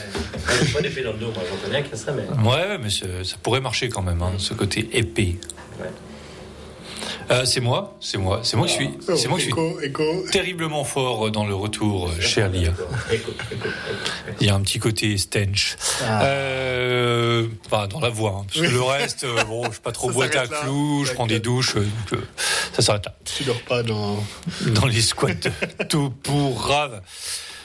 pas 0.73 0.81
d'épée 0.81 1.03
dans 1.03 1.13
le 1.13 1.19
dos, 1.19 1.33
moi 1.33 1.43
j'en 1.49 1.57
connais 1.57 1.85
a 1.93 1.97
ça, 1.97 2.13
mais. 2.13 2.49
Ouais, 2.49 2.79
mais 2.79 2.91
ça 2.91 3.37
pourrait 3.43 3.61
marcher 3.61 3.89
quand 3.89 4.03
même, 4.03 4.23
hein, 4.23 4.33
ce 4.39 4.55
côté 4.55 4.89
épée. 4.93 5.39
Ouais. 5.81 5.87
Euh, 7.29 7.45
c'est 7.45 7.61
moi, 7.61 7.97
c'est 8.01 8.19
moi, 8.19 8.41
c'est 8.45 8.57
moi 8.57 8.69
qui 8.69 8.75
suis, 8.75 8.91
Oh, 9.09 9.17
c'est 9.17 9.27
moi 9.27 9.39
qui 9.39 9.45
suis 9.45 9.53
écho, 9.53 9.81
écho. 9.81 10.25
terriblement 10.31 10.85
fort 10.85 11.31
dans 11.33 11.45
le 11.45 11.55
retour, 11.57 12.09
cher 12.21 12.49
Lia. 12.49 12.73
Il 14.41 14.47
y 14.47 14.51
a 14.51 14.55
un 14.55 14.61
petit 14.61 14.79
côté 14.79 15.17
stench. 15.17 15.77
Ah. 16.05 16.25
Euh, 16.25 17.47
enfin, 17.67 17.89
dans 17.89 17.99
la 17.99 18.11
voix, 18.11 18.39
hein, 18.39 18.47
parce 18.47 18.65
que 18.65 18.73
le 18.73 18.81
reste, 18.81 19.25
euh, 19.25 19.43
bon, 19.45 19.65
je 19.65 19.73
suis 19.73 19.81
pas 19.81 19.91
trop 19.91 20.11
boîte 20.11 20.37
à 20.37 20.47
clous, 20.47 21.05
je 21.05 21.15
prends 21.15 21.27
des 21.27 21.41
douches, 21.41 21.75
donc 21.75 22.21
ça 22.77 22.83
s'arrête 22.83 23.07
là. 23.07 23.15
Tu 23.25 23.45
dors 23.45 23.61
pas 23.63 23.83
dans. 23.83 24.23
Dans 24.67 24.87
les 24.87 25.01
squats 25.01 25.33
tout 25.89 26.11
pour 26.23 26.61
rave. 26.61 27.01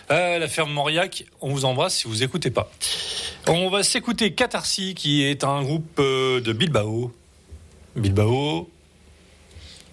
Euh, 0.10 0.40
la 0.40 0.48
ferme 0.48 0.72
Mauriac, 0.72 1.26
on 1.42 1.50
vous 1.50 1.66
embrasse 1.66 1.98
si 1.98 2.08
vous 2.08 2.24
écoutez 2.24 2.50
pas. 2.50 2.72
On 3.48 3.70
va 3.70 3.84
s'écouter 3.84 4.34
Catarsis, 4.34 4.94
qui 4.96 5.24
est 5.24 5.44
un 5.44 5.64
groupe 5.64 6.00
euh, 6.00 6.40
de 6.40 6.54
Bilbao. 6.54 7.12
Bilbao. 7.98 8.70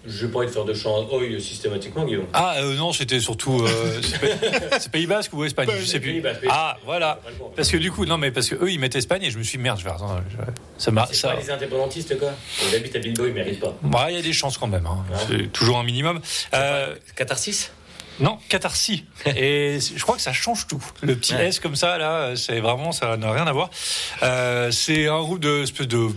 Je 0.07 0.25
vais 0.25 0.31
pas 0.31 0.45
de 0.45 0.49
faire 0.49 0.65
de 0.65 0.73
chant 0.73 1.05
oi 1.11 1.39
systématiquement, 1.39 2.05
Guillaume. 2.05 2.25
Ah 2.33 2.55
euh, 2.59 2.75
non, 2.75 2.93
c'était 2.93 3.19
surtout 3.19 3.61
euh, 3.61 4.01
c'est 4.79 4.91
Pays- 4.91 5.07
Basque 5.07 5.33
ou 5.33 5.43
Espagne, 5.43 5.69
je 5.79 5.83
sais 5.85 5.99
plus. 5.99 6.23
Ah 6.49 6.77
voilà. 6.85 7.19
Parce 7.55 7.69
que 7.69 7.77
du 7.77 7.91
coup, 7.91 8.05
non 8.05 8.17
mais 8.17 8.31
parce 8.31 8.47
que 8.49 8.55
eux 8.55 8.71
ils 8.71 8.79
mettent 8.79 8.95
Espagne 8.95 9.23
et 9.23 9.31
je 9.31 9.37
me 9.37 9.43
suis 9.43 9.57
dit, 9.57 9.63
merde, 9.63 9.79
je 9.79 9.83
vais 9.83 9.91
attends, 9.91 10.17
je- 10.29 10.83
ça 10.83 10.91
m'a 10.91 11.05
C'est 11.07 11.15
ça. 11.15 11.29
pas 11.29 11.39
les 11.39 11.51
indépendantistes, 11.51 12.17
quoi. 12.17 12.31
Ils 12.69 12.75
habitent 12.75 12.95
à 12.95 12.99
Bilbao, 12.99 13.27
ils 13.27 13.33
méritent 13.33 13.59
pas. 13.59 13.75
Bah, 13.81 14.07
il 14.09 14.15
y 14.15 14.19
a 14.19 14.21
des 14.21 14.33
chances 14.33 14.57
quand 14.57 14.67
même. 14.67 14.85
hein. 14.85 15.03
C'est 15.27 15.51
toujours 15.51 15.77
un 15.79 15.83
minimum. 15.83 16.21
Euh, 16.53 16.95
Catharsis? 17.15 17.71
Non, 18.21 18.37
catharsis. 18.49 19.03
Et 19.35 19.79
je 19.79 20.01
crois 20.03 20.15
que 20.15 20.21
ça 20.21 20.33
change 20.33 20.67
tout. 20.67 20.83
Le 21.01 21.15
petit 21.15 21.33
Ouais. 21.35 21.47
S 21.47 21.59
comme 21.61 21.75
ça, 21.77 21.97
là, 21.97 22.35
c'est 22.35 22.59
vraiment, 22.59 22.91
ça 22.91 23.15
n'a 23.15 23.31
rien 23.31 23.47
à 23.47 23.53
voir. 23.53 23.69
Euh, 24.23 24.71
c'est 24.71 25.07
un 25.07 25.21
groupe 25.21 25.39
de 25.39 25.63
espèce 25.63 25.87
de 25.87 26.07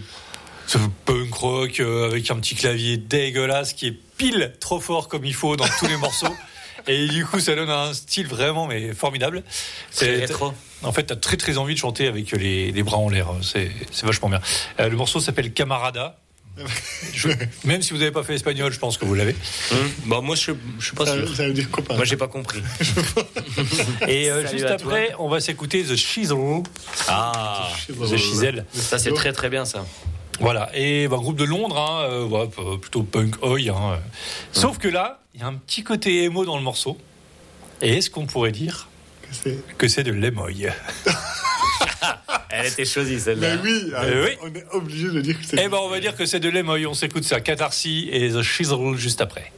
de 0.75 0.79
punk 1.05 1.35
rock 1.35 1.81
euh, 1.81 2.07
avec 2.07 2.31
un 2.31 2.37
petit 2.37 2.55
clavier 2.55 2.97
dégueulasse 2.97 3.73
qui 3.73 3.89
est 3.89 3.97
pile 4.17 4.53
trop 4.61 4.81
fort 4.81 5.09
comme 5.09 5.25
il 5.25 5.35
faut 5.35 5.57
dans 5.57 5.69
tous 5.79 5.87
les 5.87 5.97
morceaux. 5.97 6.35
Et 6.89 7.07
du 7.07 7.25
coup, 7.25 7.39
ça 7.39 7.55
donne 7.55 7.71
un 7.71 7.95
style 7.95 8.27
vraiment 8.27 8.67
mais 8.67 8.93
formidable. 8.93 9.45
Rétro. 10.01 10.53
En 10.83 10.91
fait, 10.93 11.05
t'as 11.05 11.17
très 11.17 11.37
très 11.37 11.57
envie 11.59 11.75
de 11.75 11.79
chanter 11.79 12.09
avec 12.09 12.33
les, 12.33 12.73
les 12.73 12.83
bras 12.83 12.97
en 12.97 13.09
l'air. 13.09 13.29
C'est 13.43 13.71
c'est 13.93 14.05
vachement 14.05 14.29
bien. 14.29 14.41
Euh, 14.81 14.89
le 14.89 14.97
morceau 14.97 15.21
s'appelle 15.21 15.53
Camarada. 15.53 16.19
Je- 17.15 17.29
même 17.65 17.81
si 17.83 17.93
vous 17.93 17.99
n'avez 17.99 18.11
pas 18.11 18.23
fait 18.25 18.35
espagnol, 18.35 18.71
je 18.73 18.79
pense 18.79 18.99
que 18.99 19.05
vous 19.05 19.15
l'avez. 19.15 19.35
Bah, 20.07 20.21
moi, 20.21 20.35
je, 20.37 20.51
je 20.81 20.85
suis 20.85 20.95
pas 20.97 21.07
Ça, 21.07 21.15
sûr. 21.15 21.35
ça 21.37 21.47
veut 21.47 21.53
dire 21.55 21.71
copain. 21.71 21.95
Moi, 21.95 22.05
j'ai 22.05 22.17
pas 22.19 22.29
compris. 22.29 22.61
Et 24.09 24.31
euh, 24.31 24.47
juste 24.51 24.65
après, 24.67 25.15
on 25.19 25.29
va 25.29 25.41
s'écouter 25.41 25.83
The 25.85 25.97
Chisel. 25.97 26.37
Ah, 27.09 27.69
The 27.89 28.17
Chisel. 28.17 28.67
ça, 28.75 28.99
c'est 28.99 29.13
très 29.15 29.33
très 29.33 29.49
bien, 29.49 29.65
ça. 29.65 29.87
Voilà. 30.41 30.71
Et 30.75 31.09
bah, 31.09 31.17
groupe 31.17 31.37
de 31.37 31.45
Londres, 31.45 31.79
hein, 31.79 32.03
euh, 32.11 32.77
plutôt 32.77 33.03
punk 33.03 33.37
oi. 33.43 33.59
hein. 33.69 33.99
Sauf 34.53 34.79
que 34.79 34.89
là, 34.89 35.21
il 35.35 35.41
y 35.41 35.45
a 35.45 35.47
un 35.47 35.55
petit 35.55 35.85
côté 35.85 36.25
émo 36.25 36.45
dans 36.45 36.57
le 36.57 36.63
morceau. 36.63 36.99
Et 37.81 37.97
est-ce 37.99 38.11
qu'on 38.11 38.27
pourrait 38.27 38.53
dire 38.53 38.89
C'est- 39.31 39.59
que 39.79 39.89
c'est 39.89 40.05
de 40.05 40.13
l'émoy 40.13 40.67
Elle 42.51 42.67
était 42.67 42.85
choisie, 42.85 43.19
celle-là. 43.19 43.57
Mais 43.57 43.63
oui, 43.63 43.93
Euh, 43.95 44.27
oui. 44.29 44.37
on 44.43 44.55
est 44.55 44.67
obligé 44.73 45.09
de 45.09 45.21
dire 45.23 45.39
que 45.39 45.45
c'est. 45.47 45.57
Eh 45.65 45.69
ben, 45.69 45.79
on 45.81 45.89
va 45.89 46.01
dire 46.01 46.15
que 46.15 46.27
c'est 46.27 46.41
de 46.41 46.51
l'émoy. 46.51 46.85
On 46.87 46.93
s'écoute 46.95 47.25
ça. 47.25 47.41
Catharsis 47.41 48.09
et 48.13 48.31
The 48.31 48.43
Chisel 48.43 48.95
juste 48.97 49.21
après. 49.23 49.53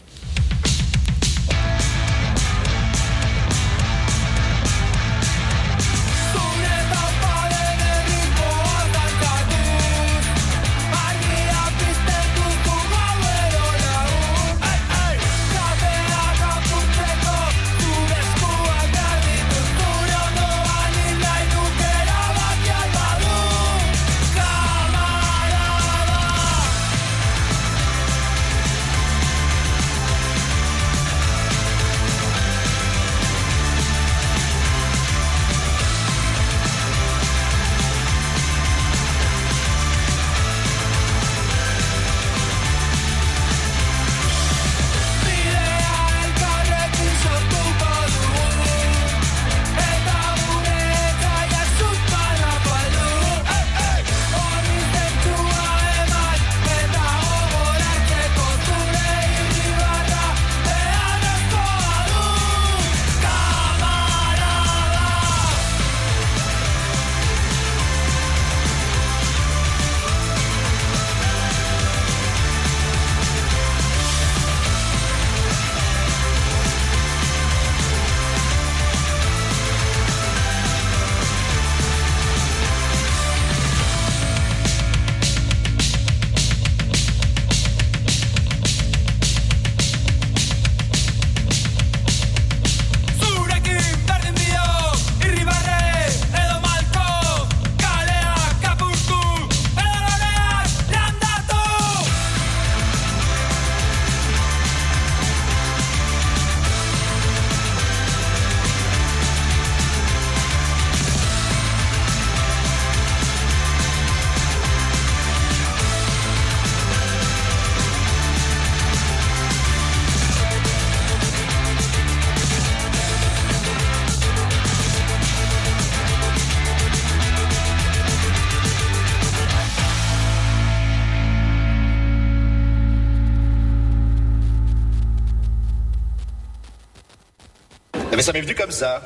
Ça 138.24 138.32
m'est 138.32 138.40
venu 138.40 138.54
comme 138.54 138.70
ça. 138.70 139.02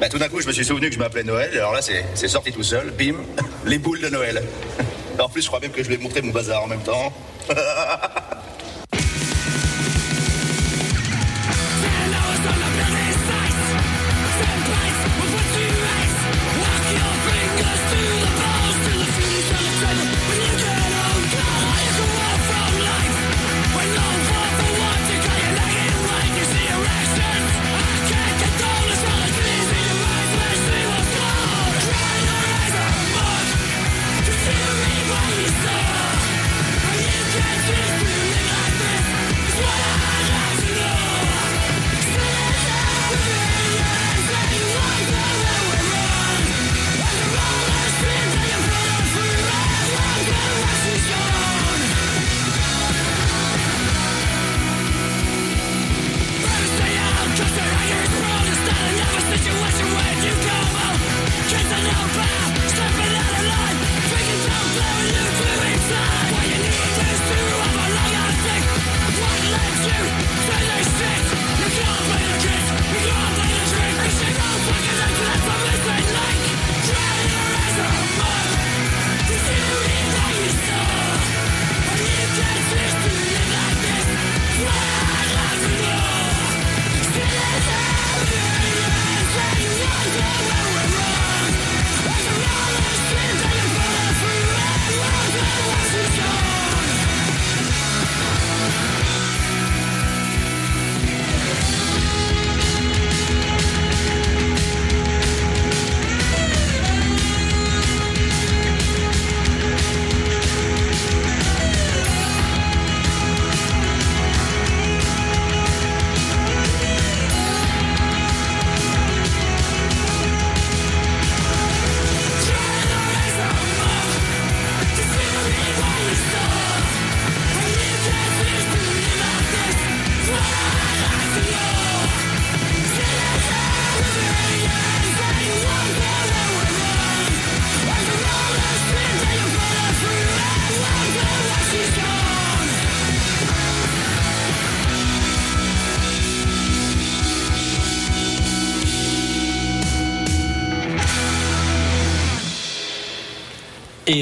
Bah, 0.00 0.08
tout 0.08 0.18
d'un 0.18 0.28
coup, 0.28 0.40
je 0.40 0.46
me 0.46 0.52
suis 0.52 0.64
souvenu 0.64 0.88
que 0.88 0.94
je 0.94 0.98
m'appelais 0.98 1.22
Noël, 1.22 1.50
alors 1.52 1.74
là, 1.74 1.82
c'est 1.82 2.04
c'est 2.14 2.28
sorti 2.28 2.50
tout 2.50 2.62
seul, 2.62 2.90
bim, 2.90 3.16
les 3.66 3.78
boules 3.78 4.00
de 4.00 4.08
Noël. 4.08 4.42
En 5.18 5.28
plus, 5.28 5.42
je 5.42 5.48
crois 5.48 5.60
même 5.60 5.70
que 5.70 5.82
je 5.82 5.88
vais 5.88 5.98
montrer 5.98 6.22
mon 6.22 6.32
bazar 6.32 6.64
en 6.64 6.66
même 6.66 6.82
temps. 6.82 7.12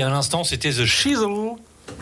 Et 0.03 0.05
à 0.05 0.09
l'instant, 0.11 0.43
c'était 0.43 0.71
The 0.71 0.85
Chisel 0.85 1.29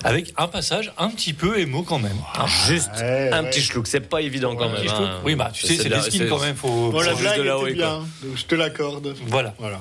avec 0.04 0.32
un 0.38 0.48
passage 0.48 0.90
un 0.96 1.10
petit 1.10 1.34
peu 1.34 1.58
émo 1.58 1.82
quand 1.82 1.98
même. 1.98 2.16
hein. 2.34 2.46
Juste 2.66 2.88
Ouais, 2.96 3.28
un 3.30 3.42
ouais. 3.44 3.50
petit 3.50 3.60
schlouk, 3.60 3.86
c'est 3.86 4.00
pas 4.00 4.22
évident 4.22 4.56
quand 4.56 4.70
Un 4.70 4.72
même. 4.72 4.88
hein. 4.88 5.20
Oui, 5.22 5.34
bah 5.34 5.50
tu 5.52 5.66
sais, 5.66 5.76
c'est 5.76 5.90
de 5.90 5.94
des 5.96 6.00
skins 6.00 6.26
quand 6.26 6.38
même. 6.38 6.56
Faut, 6.56 6.90
Bon, 6.92 7.00
la 7.02 7.12
blague 7.12 7.36
de 7.36 7.42
la 7.42 7.58
était 7.58 7.72
bien, 7.74 7.98
donc 8.22 8.36
je 8.36 8.44
te 8.46 8.54
l'accorde. 8.54 9.14
Voilà. 9.26 9.52
Voilà. 9.58 9.80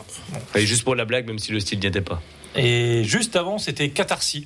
Et 0.54 0.66
juste 0.68 0.84
pour 0.84 0.96
la 0.96 1.06
blague, 1.06 1.28
même 1.28 1.40
si 1.40 1.54
le 1.54 1.62
style 1.62 1.80
n'y 1.80 1.86
était 1.86 2.02
pas. 2.02 2.22
Et 2.58 3.06
juste 3.06 3.38
avant, 3.38 3.58
c'était 3.58 3.88
Catharsis. 3.88 4.44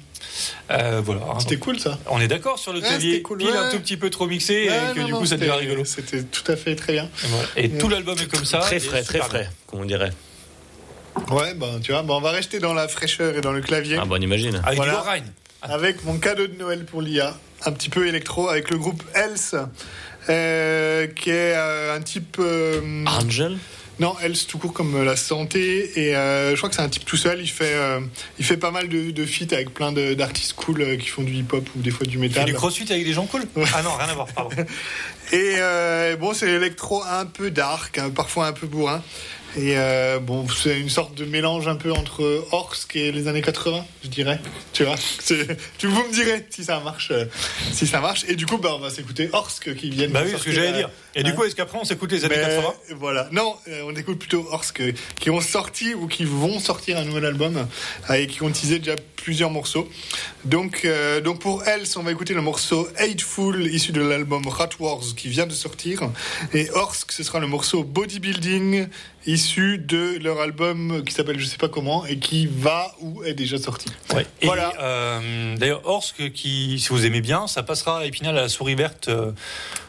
Euh, 0.70 1.02
voilà. 1.04 1.22
hein. 1.32 1.40
C'était 1.40 1.58
cool 1.58 1.80
ça. 1.80 1.98
On 2.12 2.22
est 2.22 2.28
d'accord 2.28 2.60
sur 2.60 2.74
le 2.74 2.80
clavier, 2.82 3.12
c'était 3.14 3.22
cool, 3.24 3.40
pile 3.40 3.48
ouais. 3.48 3.58
un 3.58 3.72
tout 3.72 3.80
petit 3.80 3.98
peu 3.98 4.12
trop 4.12 4.28
mixé 4.28 4.66
et 4.66 4.94
que 4.94 5.00
non, 5.00 5.06
du 5.08 5.12
non, 5.14 5.20
coup 5.20 5.26
ça 5.26 5.38
devient 5.38 5.50
rigolo. 5.52 5.84
C'était 5.84 6.22
tout 6.22 6.44
à 6.52 6.56
fait 6.56 6.76
très 6.76 6.94
bien. 6.94 7.06
Et, 7.06 7.28
voilà. 7.28 7.48
Et 7.56 7.70
tout 7.70 7.90
l'album 7.90 8.20
est 8.20 8.28
comme 8.32 8.46
ça. 8.46 8.60
Très 8.60 8.80
frais, 8.80 9.02
très 9.02 9.20
frais, 9.20 9.50
comme 9.66 9.80
on 9.82 9.86
dirait. 9.86 10.12
Ouais, 11.30 11.54
ben 11.54 11.80
tu 11.82 11.92
vois, 11.92 12.02
ben, 12.04 12.14
on 12.16 12.22
va 12.22 12.32
rester 12.32 12.60
dans 12.60 12.74
la 12.74 12.88
fraîcheur 12.88 13.36
et 13.38 13.42
dans 13.42 13.52
le 13.52 13.62
clavier. 13.62 13.98
Ah 14.00 14.06
bon, 14.06 14.16
on 14.18 14.22
imagine. 14.22 14.62
Avec 14.66 14.78
Voilà. 14.78 14.94
du 14.94 14.98
Lorraine. 14.98 15.32
avec 15.62 16.04
mon 16.06 16.18
cadeau 16.18 16.48
de 16.48 16.58
Noël 16.58 16.86
pour 16.86 17.02
l'IA, 17.02 17.38
un 17.66 17.72
petit 17.72 17.90
peu 17.90 18.08
électro, 18.08 18.50
avec 18.50 18.70
le 18.70 18.78
groupe 18.78 19.04
Else, 19.14 19.56
euh, 20.30 21.08
qui 21.08 21.30
est 21.30 21.54
euh, 21.56 21.96
un 21.96 22.02
type... 22.02 22.38
euh, 22.40 23.06
Angel 23.06 23.58
non, 24.00 24.16
Else 24.24 24.48
tout 24.48 24.58
court 24.58 24.74
comme 24.74 25.04
la 25.06 25.16
santé, 25.16 25.92
et 26.08 26.16
euh, 26.16 26.52
je 26.54 26.58
crois 26.58 26.68
que 26.68 26.76
c'est 26.76 26.82
un 26.82 26.90
type 26.90 27.06
tout 27.06 27.16
seul, 27.16 27.40
il 27.40 27.48
fait, 27.48 27.76
euh, 27.76 28.00
il 28.40 28.44
fait 28.44 28.58
pas 28.58 28.72
mal 28.72 28.90
de, 28.90 29.12
de 29.12 29.26
feats 29.26 29.54
avec 29.54 29.72
plein 29.72 29.92
d'artistes 29.92 30.54
cool 30.54 30.82
euh, 30.82 30.98
qui 30.98 31.08
font 31.10 31.22
du 31.22 31.32
hip-hop 31.32 31.64
ou 31.76 31.80
des 31.82 31.92
fois 31.92 32.08
du 32.08 32.14
Il 32.18 32.22
fait 32.24 32.28
métal. 32.28 32.46
du 32.46 32.54
crossfit 32.56 32.92
avec 32.92 33.06
des 33.06 33.14
gens 33.14 33.28
cool? 33.28 33.44
Ouais. 33.56 33.64
Ah 33.76 33.84
non, 33.84 33.92
rien 33.96 34.08
à 34.10 34.14
voir, 34.16 34.28
pardon. 34.34 34.56
Et 35.32 35.56
euh, 35.60 36.16
bon, 36.16 36.34
c'est 36.34 36.48
l'électro 36.48 37.04
un 37.04 37.28
peu 37.28 37.52
dark, 37.52 38.00
hein, 38.00 38.10
parfois 38.10 38.48
un 38.48 38.54
peu 38.54 38.66
bourrin. 38.66 39.04
Et 39.56 39.78
euh, 39.78 40.20
bon, 40.20 40.48
c'est 40.48 40.80
une 40.80 40.90
sorte 40.90 41.16
de 41.16 41.26
mélange 41.26 41.68
un 41.68 41.76
peu 41.76 41.92
entre 41.92 42.46
Orsk 42.52 42.96
et 42.96 43.12
les 43.12 43.28
années 43.28 43.42
80, 43.42 43.86
je 44.04 44.10
dirais. 44.10 44.40
Tu 44.74 44.84
vois, 44.84 44.96
tu 45.78 45.88
vous 45.88 46.04
me 46.04 46.12
direz 46.12 46.46
si 46.50 46.64
ça 46.64 46.80
marche, 46.80 47.12
euh, 47.12 47.26
si 47.72 47.86
ça 47.86 48.00
marche. 48.00 48.26
Et 48.28 48.36
du 48.36 48.46
coup, 48.46 48.58
bah, 48.58 48.72
on 48.76 48.80
va 48.80 48.90
s'écouter 48.90 49.30
Orsk 49.32 49.76
qui 49.76 49.90
viennent. 49.90 50.12
Bah 50.12 50.22
oui, 50.26 50.34
ce 50.38 50.44
que 50.44 50.52
j'allais 50.52 50.74
dire. 50.74 50.90
Et 51.16 51.24
du 51.24 51.30
hein. 51.30 51.34
coup, 51.34 51.44
est-ce 51.44 51.56
qu'après 51.56 51.78
on 51.80 51.86
s'écoute 51.86 52.12
les 52.12 52.26
années 52.26 52.36
Mais 52.38 52.56
80 52.56 52.74
Voilà. 52.98 53.28
Non, 53.32 53.56
euh, 53.68 53.84
on 53.86 53.96
écoute 53.96 54.18
plutôt 54.18 54.48
Orsk 54.52 54.82
euh, 54.82 54.94
qui 55.20 55.30
ont 55.30 55.42
sorti 55.42 55.94
ou 55.94 56.08
qui 56.08 56.26
vont 56.26 56.60
sortir 56.60 56.98
un 56.98 57.06
nouvel 57.06 57.26
album 57.26 57.68
euh, 58.10 58.14
et 58.14 58.28
qui 58.28 58.42
ont 58.42 58.52
teasé 58.52 58.80
déjà 58.80 58.96
plusieurs 59.16 59.52
morceaux. 59.52 59.88
Donc, 60.44 60.86
euh, 60.86 61.22
donc 61.22 61.40
pour 61.40 61.64
Else, 61.66 61.96
on 61.98 62.04
va 62.04 62.12
écouter 62.12 62.34
le 62.34 62.42
morceau 62.42 62.88
Hateful 62.98 63.68
issu 63.68 63.92
de 63.92 64.02
l'album 64.02 64.48
Rat 64.48 64.70
Wars 64.80 65.04
qui 65.16 65.30
vient 65.30 65.46
de 65.46 65.54
sortir. 65.54 66.10
Et 66.54 66.70
Orsk, 66.72 67.12
ce 67.12 67.24
sera 67.24 67.40
le 67.40 67.48
morceau 67.48 67.84
Bodybuilding 67.84 68.88
issu 69.26 69.78
de 69.78 70.18
leur 70.24 70.40
album 70.42 71.04
qui 71.06 71.14
s'appelle 71.14 71.40
je 71.40 71.46
sais 71.46 71.58
pas 71.58 71.70
comment 71.70 72.06
et 72.06 72.18
qui 72.18 72.48
va 72.48 72.94
ou 73.02 73.24
est 73.24 73.34
déjà 73.34 73.58
sorti. 73.58 73.88
Ouais. 74.14 74.26
Et 74.42 74.46
Voilà. 74.46 74.74
euh, 74.82 75.56
d'ailleurs, 75.58 75.82
Orsk, 75.86 76.32
qui, 76.34 76.80
si 76.80 76.90
vous 76.90 77.06
aimez 77.06 77.22
bien, 77.22 77.48
ça 77.48 77.64
passera 77.64 78.00
à 78.00 78.06
Épinal 78.06 78.38
à 78.38 78.42
la 78.42 78.50
souris 78.50 78.76
verte 78.76 79.08
euh, 79.08 79.32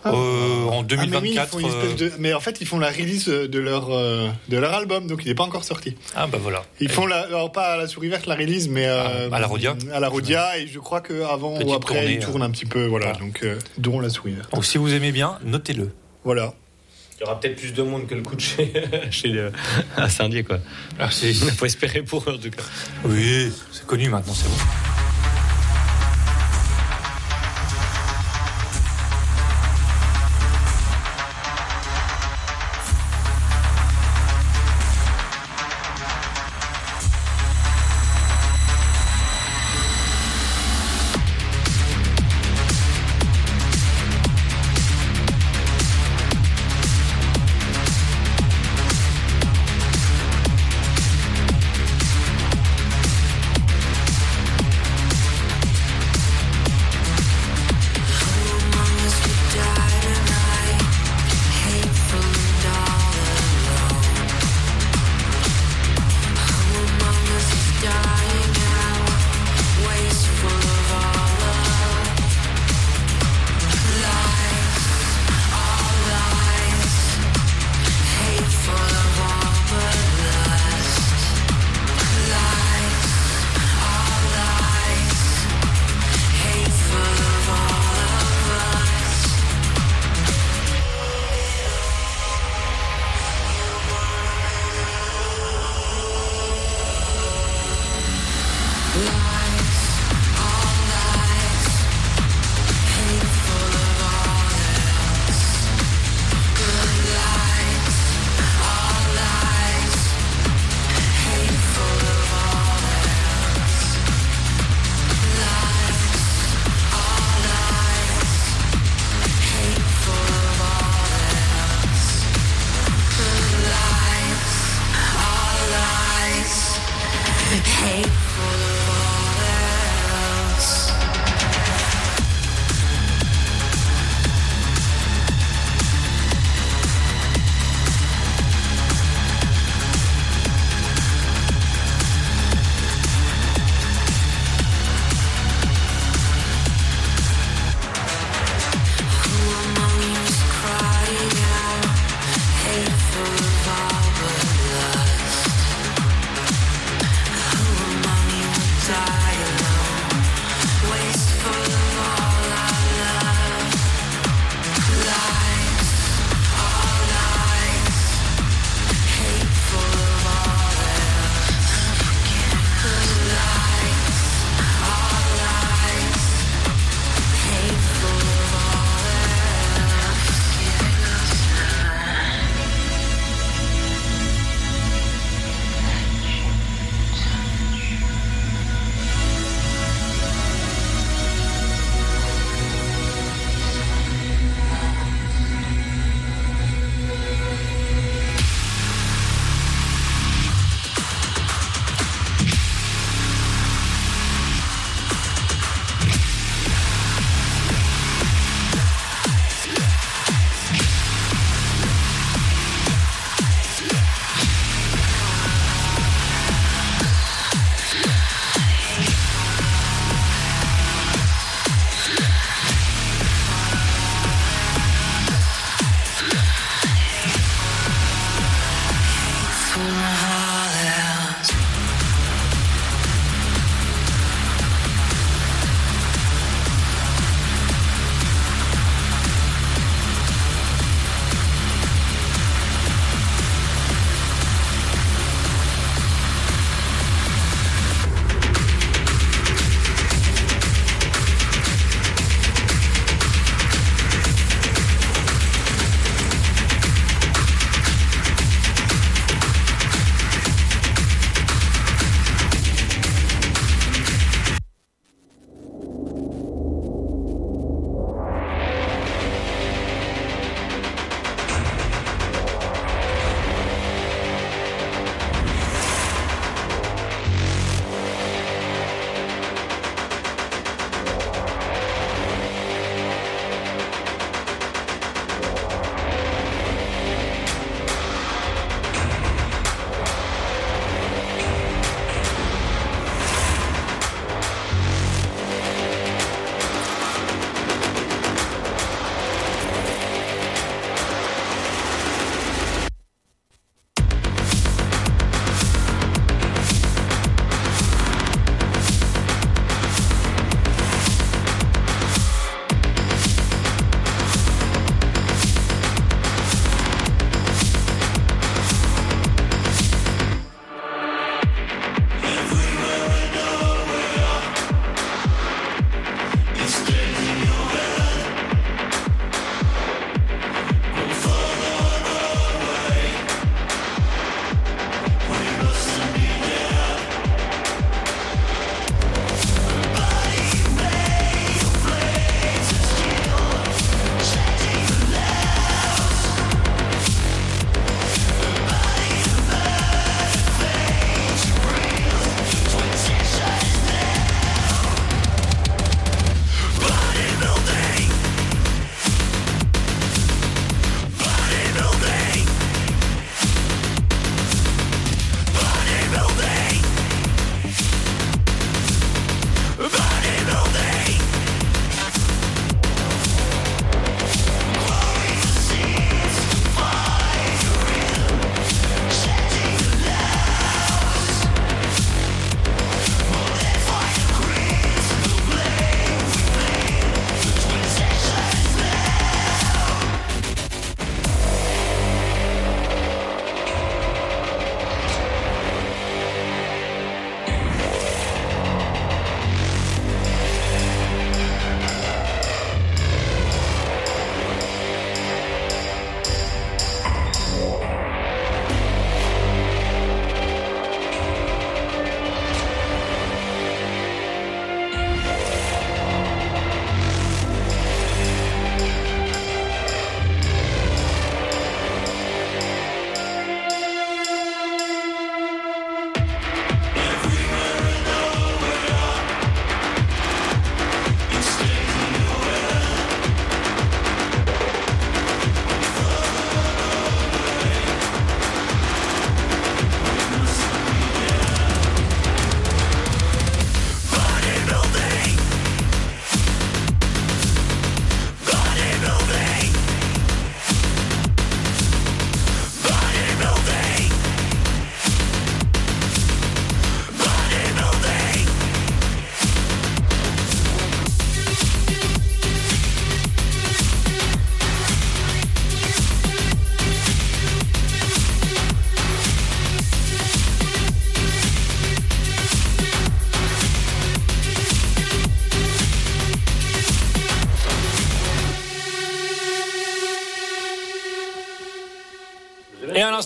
euh, 0.06 0.10
en 0.10 0.82
Ah, 0.82 0.96
mais 0.96 0.96
oui, 0.96 1.04
ils 1.04 1.10
2024. 1.10 1.48
font 1.50 1.58
une 1.58 1.66
espèce 1.66 1.96
de- 1.96 2.12
mais 2.18 2.32
en 2.34 2.40
fait, 2.40 2.60
ils 2.60 2.66
font 2.66 2.78
la 2.78 2.90
release 2.90 3.26
de 3.28 3.58
leur, 3.58 3.90
euh, 3.90 4.28
de 4.48 4.56
leur 4.58 4.72
album, 4.74 5.06
donc 5.06 5.22
il 5.24 5.28
n'est 5.28 5.34
pas 5.34 5.44
encore 5.44 5.64
sorti. 5.64 5.90
euh, 5.90 6.12
Ah 6.16 6.26
bah 6.26 6.38
voilà. 6.40 6.64
Ils 6.80 6.88
font 6.90 7.06
la, 7.06 7.20
alors 7.22 7.50
pas 7.52 7.72
à 7.74 7.76
la 7.76 7.86
souris 7.88 8.08
verte 8.08 8.26
la 8.26 8.34
release, 8.36 8.68
mais 8.68 8.86
euh, 8.86 9.30
À- 9.30 9.40
la 9.40 9.46
Rodia. 9.46 9.74
À 9.92 10.00
la 10.00 10.08
Rodia, 10.08 10.58
et 10.58 10.66
je 10.66 10.78
crois 10.78 11.00
qu'avant 11.00 11.58
ou 11.60 11.72
après, 11.72 11.94
tournée, 12.00 12.14
ils 12.14 12.24
tournent 12.24 12.42
un 12.42 12.50
petit 12.50 12.66
peu, 12.66 12.86
voilà, 12.86 13.06
voilà. 13.12 13.18
donc 13.20 13.40
euh, 13.42 13.58
dont 13.78 14.00
la 14.00 14.10
souris 14.10 14.32
verte. 14.34 14.52
Donc 14.52 14.64
si 14.64 14.78
vous 14.78 14.92
aimez 14.94 15.12
bien, 15.12 15.38
notez-le. 15.44 15.90
Voilà. 16.24 16.54
Il 17.16 17.20
y 17.20 17.24
aura 17.24 17.38
peut-être 17.40 17.56
plus 17.56 17.72
de 17.72 17.82
monde 17.82 18.06
que 18.06 18.14
le 18.14 18.22
coup 18.22 18.34
de 18.36 18.40
chez, 18.40 18.72
chez 19.10 19.28
le, 19.28 19.52
à 19.96 20.08
Saint-Dié, 20.08 20.42
quoi. 20.44 20.58
Ah, 20.98 21.10
c'est- 21.10 21.30
Il 21.30 21.50
faut 21.56 21.66
espérer 21.66 22.02
pour 22.02 22.28
eux, 22.28 22.34
en 22.34 22.38
tout 22.38 22.50
cas. 22.50 22.62
Oui, 23.04 23.52
c'est 23.72 23.86
connu 23.86 24.08
maintenant, 24.08 24.34
c'est 24.34 24.48
bon. 24.48 24.56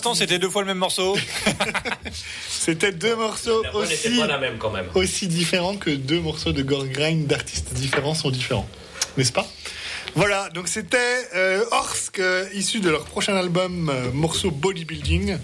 L'instant, 0.09 0.15
c'était 0.25 0.39
deux 0.39 0.49
fois 0.49 0.61
le 0.61 0.67
même 0.67 0.77
morceau. 0.77 1.17
C'était 2.49 2.91
deux 2.91 3.15
morceaux 3.15 3.63
La 3.63 3.71
voix 3.71 3.85
n'était 3.87 4.09
aussi, 4.09 4.19
pas 4.19 4.27
la 4.27 4.37
même 4.37 4.57
quand 4.57 4.69
même. 4.69 4.85
aussi 4.95 5.27
différents 5.27 5.75
que 5.77 5.89
deux 5.89 6.19
morceaux 6.19 6.51
de 6.51 6.61
gore 6.61 6.85
grind 6.87 7.25
d'artistes 7.27 7.73
différents 7.73 8.13
sont 8.13 8.29
différents. 8.29 8.67
N'est-ce 9.17 9.31
pas? 9.31 9.47
Voilà, 10.15 10.49
donc 10.49 10.67
c'était 10.67 10.97
euh, 11.35 11.63
Orsk, 11.71 12.19
euh, 12.19 12.45
issu 12.53 12.79
de 12.79 12.89
leur 12.89 13.05
prochain 13.05 13.35
album, 13.35 13.89
euh, 13.89 14.11
morceau 14.11 14.49
Bodybuilding. 14.51 15.37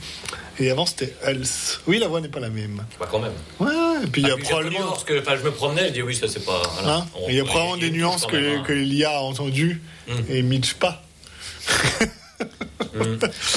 Et 0.60 0.72
avant, 0.72 0.86
c'était 0.86 1.14
Else. 1.24 1.82
Oui, 1.86 2.00
la 2.00 2.08
voix 2.08 2.22
n'est 2.22 2.30
pas 2.30 2.40
la 2.40 2.50
même. 2.50 2.84
Bah 3.00 3.08
quand 3.12 3.20
même. 3.20 3.34
Ouais, 3.60 4.04
et 4.04 4.08
puis 4.08 4.22
il 4.22 4.28
y 4.28 4.32
a 4.32 4.36
Ah, 4.38 4.42
probablement... 4.42 4.80
Parce 4.92 5.04
que 5.04 5.20
enfin, 5.20 5.36
je 5.38 5.44
me 5.44 5.52
promenais, 5.52 5.88
je 5.90 5.94
dis 5.94 6.02
oui, 6.02 6.16
ça 6.16 6.28
c'est 6.28 6.44
pas. 6.46 6.62
voilà. 6.80 6.98
Hein? 6.98 7.08
On- 7.16 7.30
il 7.30 7.36
y 7.36 7.40
a 7.40 7.44
probablement 7.44 7.78
des 7.78 7.92
nuances 7.92 8.26
que, 8.26 8.36
même, 8.36 8.60
hein. 8.60 8.64
que 8.66 8.74
l'IA 8.74 9.12
a 9.18 9.20
entendues 9.22 9.82
et 10.30 10.42
Mitch 10.42 10.74
pas. 10.76 11.04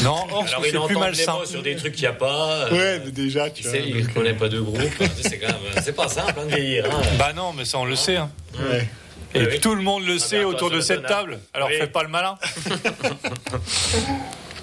Non, 0.03 0.27
or, 0.31 0.45
Alors 0.49 0.63
c'est 0.65 0.71
il 0.71 0.81
plus 0.87 0.97
malsain. 0.97 1.33
mots 1.35 1.45
sur 1.45 1.63
des 1.63 1.77
trucs 1.77 1.93
qu'il 1.95 2.03
n'y 2.03 2.09
a 2.09 2.13
pas. 2.13 2.67
euh, 2.67 2.71
Ouais, 2.71 3.03
mais 3.05 3.11
déjà, 3.13 3.49
tu 3.51 3.63
Tu 3.63 3.69
vois. 3.69 3.73
sais, 3.79 3.85
il 3.87 4.07
ne 4.07 4.13
connaît 4.13 4.35
pas 4.35 4.49
de 4.49 4.61
groupe. 4.61 4.81
c'est 5.21 5.39
quand 5.39 5.47
même, 5.49 5.83
c'est 5.83 5.95
pas 5.95 6.09
simple 6.09 6.35
hein, 6.39 6.45
de 6.47 6.55
vieillir. 6.55 6.87
hein. 6.87 7.01
Bah 7.19 7.33
non, 7.35 7.53
mais 7.53 7.65
ça 7.65 7.79
on 7.79 7.85
le 7.85 7.97
sait. 7.97 8.17
hein. 8.17 8.31
euh, 8.61 8.73
ouais. 8.79 8.89
Et 9.35 9.41
oui. 9.47 9.61
tout 9.61 9.75
le 9.75 9.83
monde 9.83 10.05
le 10.07 10.15
Ah, 10.17 10.19
sait 10.19 10.45
autour 10.45 10.71
de 10.71 10.81
cette 10.81 11.05
hein. 11.05 11.09
table. 11.09 11.39
Alors 11.55 11.69
Oui. 11.69 11.77
fais 11.79 11.87
pas 11.87 12.03
le 12.03 12.09
malin. 12.09 12.39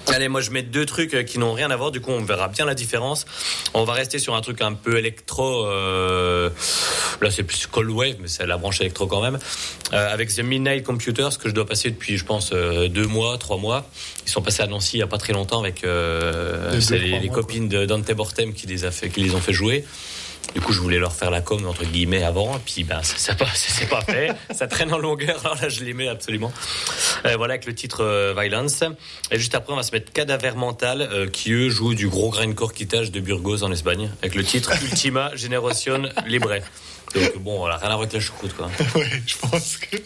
Allez, 0.08 0.28
moi 0.28 0.40
je 0.40 0.50
mets 0.50 0.62
deux 0.62 0.86
trucs 0.86 1.14
euh, 1.14 1.22
qui 1.24 1.38
n'ont 1.38 1.52
rien 1.52 1.70
à 1.70 1.76
voir, 1.76 1.90
du 1.90 2.00
coup 2.00 2.12
on 2.12 2.22
verra 2.22 2.48
bien 2.48 2.64
la 2.64 2.74
différence. 2.74 3.26
On 3.74 3.84
va 3.84 3.92
rester 3.92 4.18
sur 4.18 4.34
un 4.34 4.40
truc 4.40 4.60
un 4.60 4.72
peu 4.72 4.98
électro, 4.98 5.66
euh, 5.66 6.48
là 7.20 7.30
c'est 7.30 7.42
plus 7.42 7.66
Cold 7.66 7.90
Wave, 7.90 8.16
mais 8.20 8.28
c'est 8.28 8.46
la 8.46 8.56
branche 8.56 8.80
électro 8.80 9.06
quand 9.06 9.20
même, 9.20 9.38
euh, 9.92 10.12
avec 10.12 10.32
The 10.34 10.40
Midnight 10.40 10.84
Computers 10.84 11.38
que 11.38 11.48
je 11.48 11.54
dois 11.54 11.66
passer 11.66 11.90
depuis 11.90 12.16
je 12.16 12.24
pense 12.24 12.50
euh, 12.52 12.88
deux 12.88 13.06
mois, 13.06 13.36
trois 13.38 13.58
mois. 13.58 13.88
Ils 14.26 14.30
sont 14.30 14.42
passés 14.42 14.62
à 14.62 14.66
Nancy 14.66 14.96
il 14.96 15.00
n'y 15.00 15.04
a 15.04 15.08
pas 15.08 15.18
très 15.18 15.32
longtemps 15.32 15.60
avec 15.60 15.84
euh, 15.84 16.78
Deux, 16.88 16.96
les, 16.96 17.28
copines 17.28 17.68
de 17.68 17.84
Dante 17.84 18.10
Bortem 18.12 18.52
qui 18.54 18.66
les, 18.66 18.84
a 18.84 18.90
fait, 18.90 19.08
qui 19.08 19.22
les 19.22 19.34
ont 19.34 19.40
fait 19.40 19.52
jouer. 19.52 19.84
Du 20.56 20.62
coup, 20.62 20.72
je 20.72 20.80
voulais 20.80 20.98
leur 20.98 21.12
faire 21.12 21.30
la 21.30 21.42
com 21.42 21.66
entre 21.66 21.84
guillemets 21.84 22.22
avant, 22.22 22.56
et 22.56 22.60
puis 22.64 22.82
ben 22.82 23.02
ça 23.02 23.18
s'est 23.18 23.34
pas, 23.34 23.44
ça 23.54 23.68
s'est 23.74 23.84
pas 23.84 24.00
fait. 24.00 24.30
ça 24.54 24.66
traîne 24.66 24.90
en 24.90 24.96
longueur. 24.96 25.38
Alors 25.44 25.60
là, 25.60 25.68
je 25.68 25.84
les 25.84 25.92
mets 25.92 26.08
absolument. 26.08 26.50
Euh, 27.26 27.36
voilà 27.36 27.52
avec 27.52 27.66
le 27.66 27.74
titre 27.74 28.02
euh, 28.02 28.32
Violence. 28.34 28.82
Et 29.30 29.38
juste 29.38 29.54
après, 29.54 29.74
on 29.74 29.76
va 29.76 29.82
se 29.82 29.92
mettre 29.92 30.10
Cadaver 30.14 30.52
Mental, 30.56 31.02
euh, 31.02 31.28
qui 31.28 31.52
eux 31.52 31.68
jouent 31.68 31.92
du 31.92 32.08
gros 32.08 32.30
grindcore 32.30 32.72
quittage 32.72 33.10
de 33.10 33.20
Burgos 33.20 33.64
en 33.64 33.70
Espagne, 33.70 34.10
avec 34.22 34.34
le 34.34 34.44
titre 34.44 34.72
Ultima 34.82 35.30
Generación 35.36 36.08
Libre. 36.26 36.54
Donc 37.14 37.36
bon, 37.40 37.58
voilà, 37.58 37.76
rien 37.76 37.88
à 37.88 37.90
voir 37.90 38.00
avec 38.00 38.14
la 38.14 38.20
choucroute 38.20 38.54
quoi. 38.54 38.70
ouais, 38.94 39.10
je 39.26 39.36
pense 39.36 39.76
que. 39.76 39.98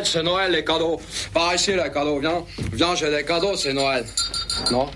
Noël, 0.00 0.06
c'est 0.06 0.22
Noël, 0.22 0.22
c'est 0.22 0.22
Noël, 0.22 0.52
les 0.52 0.64
cadeaux. 0.64 1.00
Par 1.32 1.54
ici, 1.54 1.72
les 1.72 1.90
cadeaux, 1.92 2.18
viens. 2.18 2.44
Viens, 2.72 2.94
j'ai 2.94 3.10
des 3.10 3.24
cadeaux, 3.24 3.56
c'est 3.56 3.72
Noël. 3.72 4.04
Non? 4.70 4.88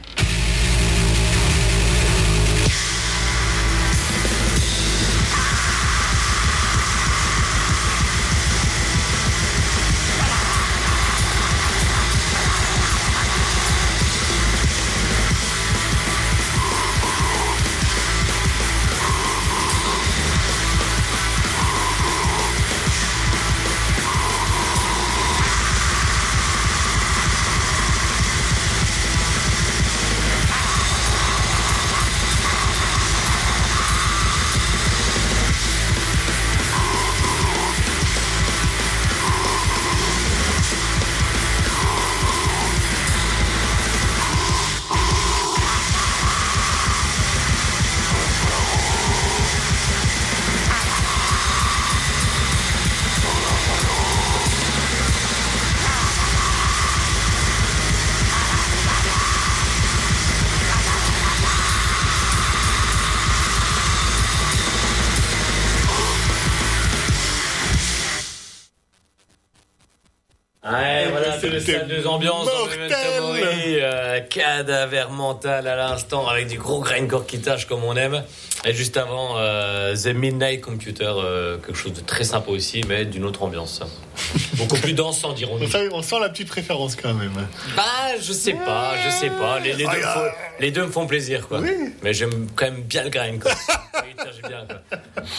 Voilà, 71.65 71.73
c'est 71.73 71.73
le 71.73 71.79
C'était 71.79 71.95
stade 71.95 72.03
de 72.03 72.07
ambiance 72.07 72.47
dans 72.47 72.59
mortel. 72.59 72.81
Memento 72.81 73.23
Mori, 73.23 73.77
euh, 73.81 74.21
cadavre 74.21 75.11
mental 75.11 75.67
à 75.67 75.77
l'instant 75.77 76.27
avec 76.29 76.49
du 76.49 76.59
gros 76.59 76.81
grindcore 76.81 77.27
qui 77.27 77.41
tâche 77.41 77.67
comme 77.67 77.85
on 77.85 77.97
aime. 77.97 78.23
Et 78.67 78.73
juste 78.73 78.97
avant, 78.97 79.35
euh, 79.37 79.95
The 79.95 80.15
Midnight 80.15 80.63
Computer, 80.63 81.13
euh, 81.17 81.59
quelque 81.59 81.77
chose 81.77 81.93
de 81.93 82.01
très 82.01 82.25
sympa 82.25 82.51
aussi, 82.51 82.83
mais 82.89 83.05
d'une 83.05 83.25
autre 83.25 83.43
ambiance. 83.43 83.83
Beaucoup 84.55 84.77
plus 84.77 84.95
dansant, 84.95 85.33
dirons-nous. 85.33 85.69
On 85.93 86.03
sent 86.03 86.21
la 86.21 86.31
petite 86.31 86.49
préférence 86.49 86.97
quand 86.97 87.13
même. 87.13 87.47
Bah, 87.77 87.83
je 88.23 88.33
sais 88.33 88.55
pas, 88.55 88.95
je 89.05 89.11
sais 89.11 89.29
pas. 89.29 89.61
Les, 89.61 89.75
les 89.75 89.85
deux, 89.85 89.91
me 89.91 90.03
font, 90.03 90.31
les 90.61 90.71
deux 90.71 90.87
me 90.87 90.91
font 90.91 91.07
plaisir, 91.07 91.47
quoi. 91.47 91.61
Mais 92.03 92.15
j'aime 92.15 92.47
quand 92.57 92.67
même 92.67 92.83
bien 92.83 93.03
le 93.05 93.11
grind, 93.11 93.45
bien. 94.49 94.67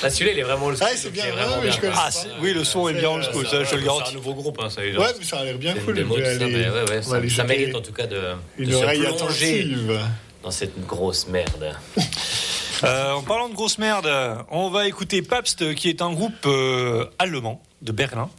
Ah, 0.03 0.09
celui-là, 0.09 0.31
il 0.33 0.39
est 0.39 0.43
vraiment 0.43 0.65
old 0.67 0.77
school. 0.77 0.87
Ah, 0.91 0.95
c'est 0.97 1.11
bien, 1.11 1.25
vraiment 1.31 1.61
bien, 1.61 1.71
Ah, 1.95 2.11
c'est- 2.11 2.27
oui, 2.41 2.53
le 2.53 2.63
son 2.63 2.87
est 2.89 2.93
bien 2.93 3.09
old 3.09 3.23
school, 3.23 3.45
ça, 3.47 3.51
je 3.51 3.59
le 3.59 3.65
C'est 3.65 3.81
garantis. 3.85 4.11
un 4.11 4.15
nouveau 4.15 4.33
groupe, 4.33 4.59
hein, 4.61 4.69
ça. 4.69 4.81
Ouais, 4.81 4.91
mais 5.17 5.25
ça 5.25 5.39
a 5.39 5.43
l'air 5.43 5.57
bien 5.57 5.73
c'est 5.75 5.81
cool. 5.85 7.31
ça, 7.31 7.43
mérite 7.43 7.75
en 7.75 7.81
tout 7.81 7.93
cas 7.93 8.07
de, 8.07 8.21
Une 8.57 8.69
de 8.69 8.71
se 8.73 8.77
oreille 8.83 8.99
plonger 9.01 9.15
attentive. 9.15 9.99
dans 10.43 10.51
cette 10.51 10.85
grosse 10.85 11.27
merde. 11.27 11.75
Euh, 12.83 13.13
en 13.13 13.21
parlant 13.23 13.49
de 13.49 13.53
grosse 13.55 13.77
merde, 13.77 14.09
on 14.51 14.69
va 14.69 14.87
écouter 14.87 15.21
Pabst, 15.21 15.73
qui 15.75 15.89
est 15.89 16.01
un 16.01 16.11
groupe 16.11 16.45
euh, 16.45 17.05
allemand 17.19 17.61
de 17.81 17.91
Berlin. 17.91 18.29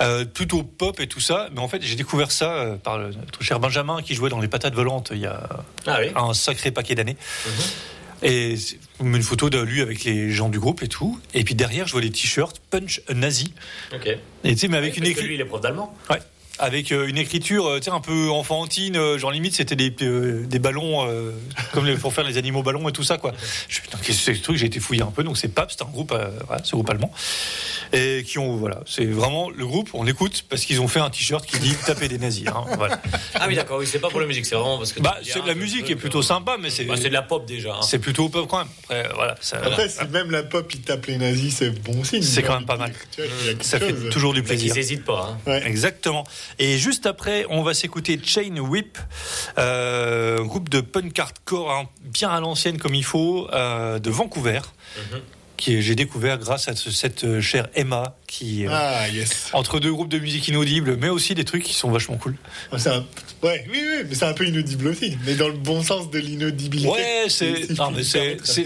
Euh, 0.00 0.24
plutôt 0.24 0.62
pop 0.62 1.00
et 1.00 1.08
tout 1.08 1.18
ça, 1.18 1.48
mais 1.52 1.58
en 1.60 1.66
fait 1.66 1.82
j'ai 1.82 1.96
découvert 1.96 2.30
ça 2.30 2.52
euh, 2.54 2.76
par 2.76 2.98
le- 2.98 3.10
notre 3.10 3.42
cher 3.42 3.58
Benjamin 3.58 4.00
qui 4.00 4.14
jouait 4.14 4.30
dans 4.30 4.38
les 4.38 4.46
patates 4.46 4.74
volantes 4.74 5.08
il 5.12 5.18
y 5.18 5.26
a 5.26 5.48
Ah 5.88 5.96
oui. 6.00 6.12
un 6.14 6.32
sacré 6.34 6.70
paquet 6.70 6.94
d'années. 6.94 7.16
Et 8.22 8.56
c'est- 8.56 8.78
on 9.00 9.04
met 9.04 9.16
une 9.18 9.22
photo 9.22 9.48
de 9.50 9.58
lui 9.60 9.80
avec 9.80 10.04
les 10.04 10.30
gens 10.30 10.48
du 10.48 10.58
groupe 10.58 10.82
et 10.82 10.88
tout. 10.88 11.20
Et 11.34 11.44
puis 11.44 11.54
derrière, 11.54 11.86
je 11.86 11.92
vois 11.92 12.00
les 12.00 12.10
t-shirts 12.10 12.60
Punch 12.70 13.00
a 13.08 13.14
Nazi. 13.14 13.52
Ok. 13.94 14.06
Et 14.44 14.52
tu 14.54 14.56
sais, 14.58 14.68
mais 14.68 14.76
avec 14.76 14.96
une 14.96 15.04
écriture. 15.04 15.26
lui, 15.28 15.34
il 15.34 15.40
est 15.40 15.44
prof 15.44 15.60
d'allemand. 15.60 15.96
Ouais. 16.10 16.18
Avec 16.60 16.90
euh, 16.92 17.06
une 17.06 17.18
écriture, 17.18 17.66
euh, 17.68 17.78
tu 17.78 17.84
sais, 17.84 17.90
un 17.90 18.00
peu 18.00 18.30
enfantine, 18.30 18.96
euh, 18.96 19.16
genre 19.18 19.30
limite 19.30 19.54
c'était 19.54 19.76
des, 19.76 19.94
euh, 20.02 20.44
des 20.46 20.58
ballons, 20.58 21.06
euh, 21.08 21.30
comme 21.72 21.86
les, 21.86 21.96
pour 21.96 22.12
faire 22.12 22.24
les 22.24 22.36
animaux 22.36 22.62
ballons 22.62 22.88
et 22.88 22.92
tout 22.92 23.04
ça, 23.04 23.16
quoi. 23.18 23.32
Je 23.32 23.36
me 23.44 23.72
suis 23.72 23.82
dit, 23.82 23.88
putain, 23.88 23.98
qu'est-ce 24.02 24.18
que 24.18 24.24
c'est 24.24 24.32
que 24.32 24.38
ce 24.38 24.42
truc? 24.42 24.56
J'ai 24.56 24.66
été 24.66 24.80
fouillé 24.80 25.02
un 25.02 25.10
peu, 25.12 25.22
donc 25.22 25.38
c'est 25.38 25.48
PAP, 25.48 25.70
c'est 25.70 25.82
un 25.82 25.86
groupe, 25.86 26.12
euh, 26.12 26.28
voilà, 26.46 26.64
ce 26.64 26.72
groupe 26.72 26.90
allemand. 26.90 27.12
Et 27.92 28.24
qui 28.26 28.38
ont, 28.38 28.56
voilà, 28.56 28.80
c'est 28.86 29.04
vraiment 29.04 29.50
le 29.50 29.66
groupe, 29.66 29.90
on 29.94 30.02
l'écoute 30.02 30.44
parce 30.48 30.64
qu'ils 30.64 30.80
ont 30.80 30.88
fait 30.88 31.00
un 31.00 31.10
t-shirt 31.10 31.46
qui 31.46 31.58
dit 31.60 31.74
taper 31.86 32.08
des 32.08 32.18
nazis, 32.18 32.46
hein, 32.48 32.64
voilà. 32.76 33.00
Ah 33.34 33.46
oui, 33.48 33.54
d'accord, 33.54 33.78
oui, 33.78 33.86
c'est 33.86 33.98
pas 34.00 34.08
pour 34.10 34.20
la 34.20 34.26
musique, 34.26 34.44
c'est 34.44 34.56
vraiment 34.56 34.78
parce 34.78 34.92
que. 34.92 35.00
Bah, 35.00 35.16
c'est 35.22 35.34
ah, 35.36 35.42
de 35.42 35.46
la 35.46 35.54
ce 35.54 35.58
musique 35.58 35.78
truc, 35.84 35.90
est 35.92 35.96
plutôt 35.96 36.22
sympa, 36.22 36.56
mais 36.60 36.70
c'est, 36.70 36.84
bah, 36.84 36.94
c'est 36.96 37.08
de 37.08 37.14
la 37.14 37.22
pop 37.22 37.46
déjà. 37.46 37.74
hein. 37.74 37.82
c'est 37.82 37.98
plutôt 37.98 38.28
pop 38.28 38.46
quand 38.48 38.58
même. 38.58 38.68
Après, 38.84 39.08
voilà, 39.14 39.36
ça, 39.40 39.58
Après, 39.64 39.88
si 39.88 40.04
même 40.08 40.30
la 40.30 40.42
pop 40.42 40.68
il 40.74 40.80
tape 40.80 41.06
les 41.06 41.16
nazis, 41.18 41.54
c'est 41.56 41.70
bon 41.70 42.02
signe. 42.04 42.22
C'est 42.22 42.42
quand 42.42 42.54
même 42.56 42.66
pas 42.66 42.76
mal. 42.76 42.92
ça 43.60 43.78
fait 43.78 43.92
toujours 44.10 44.34
du 44.34 44.42
plaisir. 44.42 44.72
qu'ils 44.72 44.78
hésitent 44.80 45.04
pas. 45.04 45.30
hein. 45.46 45.50
Ouais. 45.50 45.62
Exactement. 45.66 46.24
Et 46.58 46.78
juste 46.78 47.06
après, 47.06 47.46
on 47.50 47.62
va 47.62 47.74
s'écouter 47.74 48.18
Chain 48.22 48.56
Whip, 48.58 48.98
euh, 49.58 50.42
groupe 50.44 50.68
de 50.68 50.80
punk 50.80 51.18
hardcore 51.18 51.70
hein, 51.72 51.88
bien 52.02 52.30
à 52.30 52.40
l'ancienne 52.40 52.78
comme 52.78 52.94
il 52.94 53.04
faut, 53.04 53.48
euh, 53.52 53.98
de 53.98 54.10
Vancouver, 54.10 54.60
Mhm. 54.96 55.20
Qui 55.58 55.82
j'ai 55.82 55.94
découvert 55.94 56.38
grâce 56.38 56.68
à 56.68 56.74
ce- 56.76 56.90
cette 56.90 57.24
euh, 57.24 57.40
chère 57.42 57.68
Emma 57.74 58.16
qui 58.26 58.66
euh, 58.66 58.70
Ah, 58.72 59.08
yes. 59.08 59.50
entre 59.52 59.80
deux 59.80 59.92
groupes 59.92 60.08
de 60.08 60.18
musique 60.18 60.48
inaudible, 60.48 60.96
mais 60.98 61.10
aussi 61.10 61.34
des 61.34 61.44
trucs 61.44 61.62
qui 61.64 61.74
sont 61.74 61.90
vachement 61.90 62.16
cool. 62.16 62.36
Ah, 62.72 62.78
un- 62.88 63.04
Ouais, 63.42 63.64
oui, 63.70 63.78
oui, 63.80 64.04
mais 64.08 64.14
c'est 64.14 64.24
un 64.24 64.32
peu 64.32 64.46
inaudible 64.46 64.88
aussi. 64.88 65.16
Mais 65.26 65.34
dans 65.34 65.46
le 65.48 65.54
bon 65.54 65.82
sens 65.82 66.10
de 66.10 66.18
l'inaudibilité. 66.18 66.88
Ouais, 66.90 67.24
c'est 67.28 67.54
Si 67.66 67.68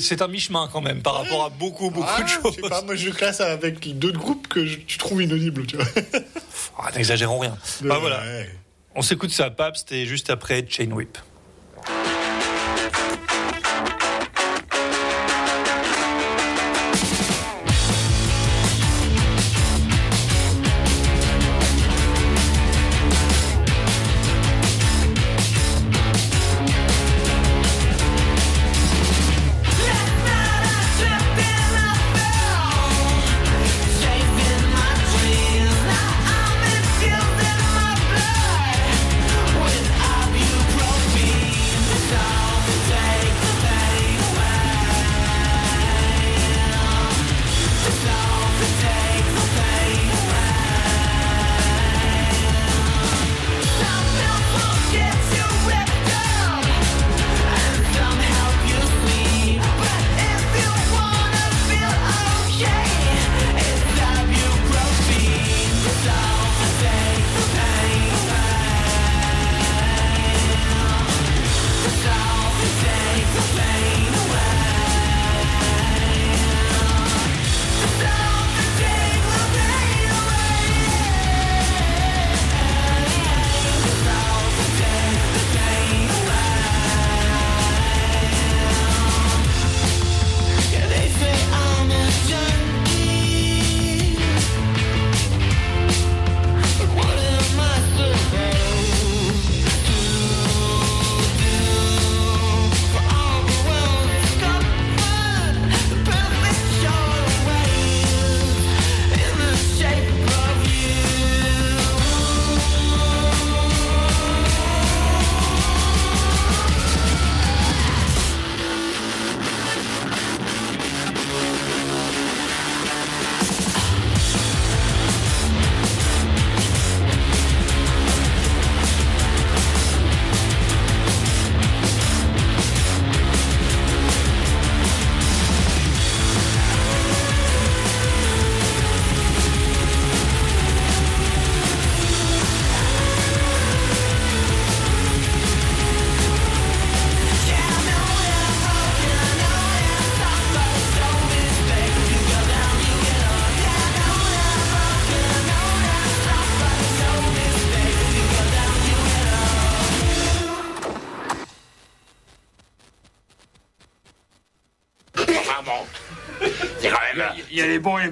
je 0.00 0.22
un 0.22 0.28
mi-chemin 0.28 0.68
quand 0.72 0.80
même 0.80 1.02
par 1.02 1.14
rapport 1.16 1.44
à 1.44 1.50
beaucoup 1.50 1.90
beaucoup 1.90 2.08
Ah, 2.08 2.22
de 2.22 2.28
je 2.28 2.34
choses. 2.34 2.54
sais 2.54 2.62
pas, 2.68 2.80
moi 2.82 2.94
je 2.94 3.10
classe 3.10 3.40
avec 3.40 3.98
d'autres 3.98 4.18
groupes 4.18 4.46
que 4.48 4.64
je- 4.64 4.78
tu 4.78 4.98
trouves 4.98 5.22
inaudibles, 5.22 5.66
tu 5.66 5.76
vois. 5.76 5.86
Ah, 6.78 6.90
N'exagérons 6.94 7.38
rien. 7.38 7.56
Bah 7.82 7.98
voilà, 8.00 8.20
Ouais. 8.20 8.50
on 8.94 9.02
s'écoute 9.02 9.30
ça, 9.30 9.50
Pabst, 9.50 9.90
et 9.92 10.06
juste 10.06 10.30
après 10.30 10.64
Chain 10.68 10.90
Whip. 10.92 11.18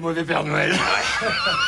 Mauvais 0.01 0.23
Père 0.23 0.43
Noël. 0.43 0.73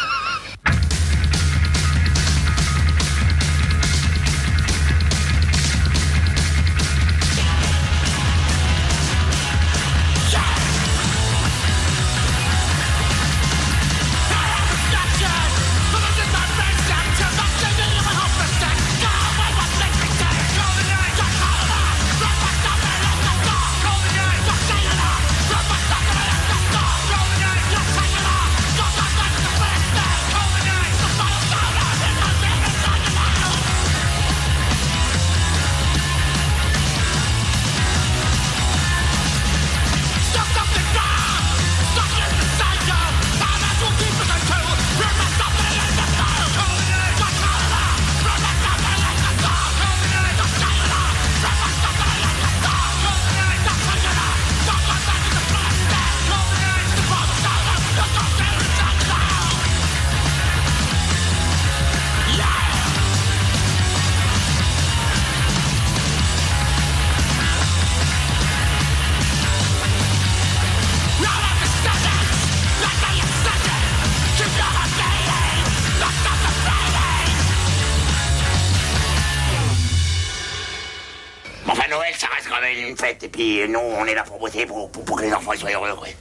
pour 85.05 85.17
que 85.17 85.23
les 85.25 85.33
enfants 85.33 85.51
soient 85.57 85.71
heureux, 85.71 85.93
ouais. 86.01 86.15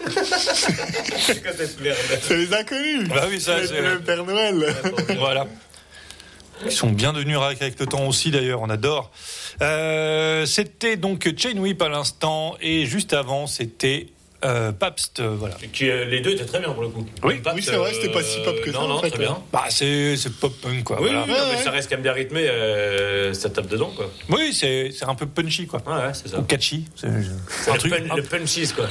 C'est 1.20 2.36
les 2.36 2.54
inconnus. 2.54 3.08
Bah 3.08 3.24
oui, 3.28 3.40
ça, 3.40 3.58
C'est 3.60 3.66
c'est- 3.68 3.80
le 3.80 4.00
Père 4.00 4.24
Noël. 4.24 4.74
Voilà. 5.18 5.46
Ils 6.64 6.72
sont 6.72 6.90
bien 6.90 7.12
devenus 7.12 7.36
rares 7.38 7.54
avec 7.60 7.78
le 7.80 7.86
temps 7.86 8.06
aussi 8.06 8.30
d'ailleurs, 8.30 8.60
on 8.62 8.68
adore. 8.70 9.10
Euh, 9.62 10.44
c'était 10.46 10.96
donc 10.96 11.28
Chain 11.36 11.56
Whip 11.58 11.80
à 11.82 11.88
l'instant 11.88 12.56
et 12.60 12.84
juste 12.86 13.14
avant 13.14 13.46
c'était 13.46 14.08
euh, 14.44 14.72
Pabst, 14.72 15.20
euh, 15.20 15.34
voilà. 15.38 15.54
Qui, 15.72 15.90
euh, 15.90 16.04
les 16.06 16.20
deux 16.20 16.30
étaient 16.32 16.44
très 16.46 16.60
bien 16.60 16.70
pour 16.72 16.82
le 16.82 16.88
coup. 16.88 17.06
Oui, 17.22 17.40
Pabst, 17.40 17.58
oui, 17.58 17.62
c'est 17.64 17.76
vrai, 17.76 17.92
c'était 17.92 18.08
pas 18.10 18.22
si 18.22 18.38
pop 18.42 18.60
que 18.60 18.70
euh, 18.70 18.72
ça, 18.72 18.78
Non, 18.78 18.84
en 18.84 18.88
non, 18.88 19.00
fait, 19.02 19.10
très 19.10 19.18
bien. 19.18 19.38
Bah 19.52 19.64
c'est 19.70 20.16
c'est 20.16 20.32
pop 20.34 20.52
punk 20.60 20.82
quoi. 20.84 20.96
Oui, 21.00 21.08
voilà. 21.10 21.24
oui, 21.26 21.32
non, 21.32 21.44
mais 21.56 21.62
ça 21.62 21.70
reste 21.70 21.88
quand 21.90 21.96
même 21.96 22.02
bien 22.02 22.12
rythmé, 22.12 22.48
euh, 22.48 23.32
ça 23.34 23.50
tape 23.50 23.68
dedans 23.68 23.90
quoi. 23.96 24.10
Oui, 24.28 24.52
c'est 24.54 24.90
c'est 24.96 25.04
un 25.04 25.14
peu 25.14 25.26
punchy 25.26 25.66
quoi. 25.66 25.80
Ouais, 25.86 25.94
ouais, 26.06 26.12
c'est 26.14 26.28
ça. 26.28 26.38
Ou 26.38 26.42
catchy. 26.42 26.84
C'est 26.96 27.08
C'est 27.64 27.70
un 27.70 27.74
le, 27.74 27.78
truc 27.78 27.92
pun- 27.94 28.10
un 28.10 28.16
le 28.16 28.22
punchies 28.22 28.68
quoi. 28.74 28.86